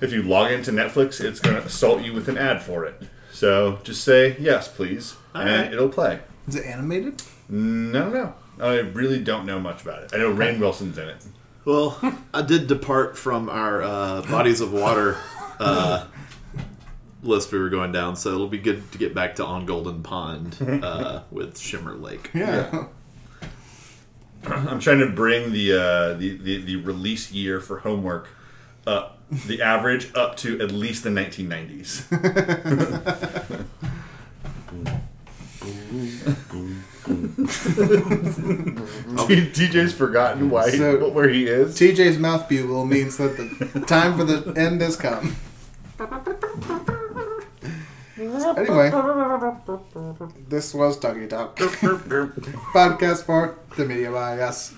If 0.02 0.12
you 0.12 0.22
log 0.22 0.52
into 0.52 0.70
Netflix, 0.70 1.24
it's 1.24 1.40
going 1.40 1.56
to 1.56 1.62
assault 1.62 2.02
you 2.02 2.12
with 2.12 2.28
an 2.28 2.36
ad 2.36 2.62
for 2.62 2.84
it. 2.84 3.02
So 3.44 3.78
just 3.82 4.02
say 4.04 4.38
yes, 4.40 4.68
please, 4.68 5.16
and 5.34 5.50
right. 5.50 5.70
it'll 5.70 5.90
play. 5.90 6.20
Is 6.48 6.56
it 6.56 6.64
animated? 6.64 7.22
No, 7.50 8.08
no. 8.08 8.34
I 8.58 8.78
really 8.78 9.22
don't 9.22 9.44
know 9.44 9.60
much 9.60 9.82
about 9.82 10.02
it. 10.02 10.14
I 10.14 10.16
know 10.16 10.34
Rainn 10.34 10.58
Wilson's 10.58 10.96
in 10.96 11.10
it. 11.10 11.22
Well, 11.66 11.98
I 12.32 12.40
did 12.40 12.68
depart 12.68 13.18
from 13.18 13.50
our 13.50 13.82
uh, 13.82 14.22
bodies 14.22 14.62
of 14.62 14.72
water 14.72 15.18
uh, 15.60 16.06
list 17.22 17.52
we 17.52 17.58
were 17.58 17.68
going 17.68 17.92
down, 17.92 18.16
so 18.16 18.30
it'll 18.30 18.48
be 18.48 18.56
good 18.56 18.90
to 18.92 18.96
get 18.96 19.14
back 19.14 19.34
to 19.34 19.44
On 19.44 19.66
Golden 19.66 20.02
Pond 20.02 20.56
uh, 20.82 21.24
with 21.30 21.58
Shimmer 21.58 21.96
Lake. 21.96 22.30
Yeah. 22.32 22.86
I'm 24.46 24.80
trying 24.80 25.00
to 25.00 25.10
bring 25.10 25.52
the, 25.52 25.74
uh, 25.74 26.14
the, 26.14 26.38
the 26.38 26.62
the 26.62 26.76
release 26.76 27.30
year 27.30 27.60
for 27.60 27.80
homework 27.80 28.26
up, 28.86 29.18
the 29.30 29.62
average 29.62 30.14
up 30.14 30.36
to 30.38 30.60
at 30.60 30.70
least 30.70 31.04
the 31.04 31.10
1990s. 31.10 32.04
DJ's 39.52 39.92
forgotten 39.92 40.50
why 40.50 40.70
he- 40.70 40.78
So- 40.78 41.08
where 41.10 41.28
he 41.28 41.46
is. 41.46 41.74
TJ's 41.78 42.18
mouth 42.18 42.48
bugle 42.48 42.84
means 42.86 43.16
that 43.18 43.36
the 43.72 43.80
time 43.80 44.16
for 44.16 44.24
the 44.24 44.52
end 44.58 44.80
has 44.80 44.96
come. 44.96 45.36
Anyway, 48.16 48.90
this 50.48 50.72
was 50.74 50.98
Talkie 50.98 51.26
Talk. 51.26 51.56
Podcast 51.56 53.24
for 53.24 53.56
the 53.76 53.84
Media 53.84 54.10
by 54.10 54.40
Us. 54.40 54.72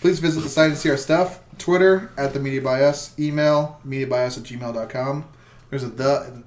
Please 0.00 0.18
visit 0.20 0.40
the 0.42 0.48
site 0.48 0.70
and 0.70 0.78
see 0.78 0.90
our 0.90 0.96
stuff. 0.96 1.40
Twitter 1.58 2.10
at 2.16 2.32
the 2.32 2.38
Media 2.40 2.60
by 2.60 2.82
Us. 2.82 3.12
Email 3.18 3.80
mediabyus 3.86 4.38
at 4.38 4.44
gmail.com. 4.44 5.24
There's 5.70 5.82
a 5.82 5.88
the 5.88 6.42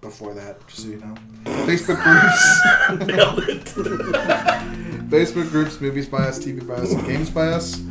before 0.00 0.34
that, 0.34 0.66
just 0.66 0.82
so 0.82 0.88
you 0.88 0.96
know. 0.98 1.14
Facebook 1.66 2.02
groups. 2.02 3.06
Nailed 3.06 3.48
it. 3.48 3.64
Facebook 5.10 5.50
groups, 5.50 5.80
Movies 5.80 6.08
by 6.08 6.18
Us, 6.18 6.38
TV 6.38 6.66
by 6.66 6.74
Us, 6.74 6.92
and 6.92 7.04
Games 7.06 7.30
by 7.30 7.48
Us. 7.48 7.82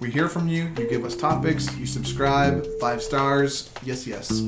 We 0.00 0.10
hear 0.10 0.28
from 0.28 0.48
you. 0.48 0.64
You 0.78 0.88
give 0.88 1.04
us 1.04 1.14
topics. 1.14 1.76
You 1.76 1.86
subscribe. 1.86 2.66
Five 2.80 3.02
stars. 3.02 3.70
Yes, 3.84 4.06
yes. 4.06 4.42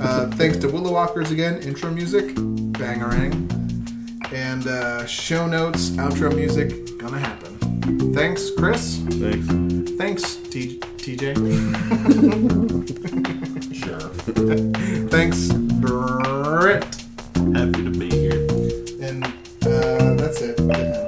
Uh, 0.00 0.30
thanks 0.34 0.58
to 0.58 0.68
Willow 0.68 0.92
Walkers 0.92 1.30
again. 1.30 1.62
Intro 1.62 1.90
music. 1.90 2.34
Bangarang. 2.34 3.54
And 4.32 4.66
uh, 4.66 5.06
show 5.06 5.46
notes, 5.46 5.90
outro 5.90 6.34
music. 6.34 6.98
Gonna 6.98 7.18
happen. 7.18 8.12
Thanks, 8.12 8.50
Chris. 8.50 8.98
Thanks. 8.98 9.46
Thanks, 9.96 10.36
T- 10.36 10.78
TJ. 10.78 11.34
Sure. 13.74 15.08
Thanks, 15.08 15.48
Britt. 15.80 16.84
Happy 17.54 17.84
to 17.84 17.90
be 17.90 18.10
here. 18.10 18.46
And 19.00 19.24
uh, 19.64 20.14
that's 20.14 20.40
it. 20.40 20.56
Good 20.56 21.07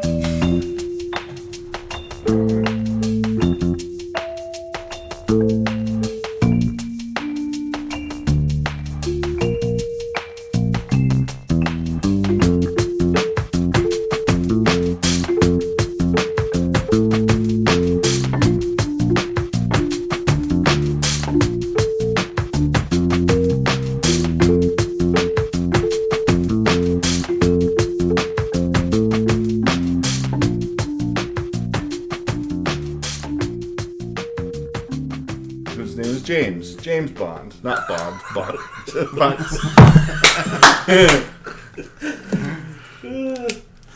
Yeah. 40.91 41.30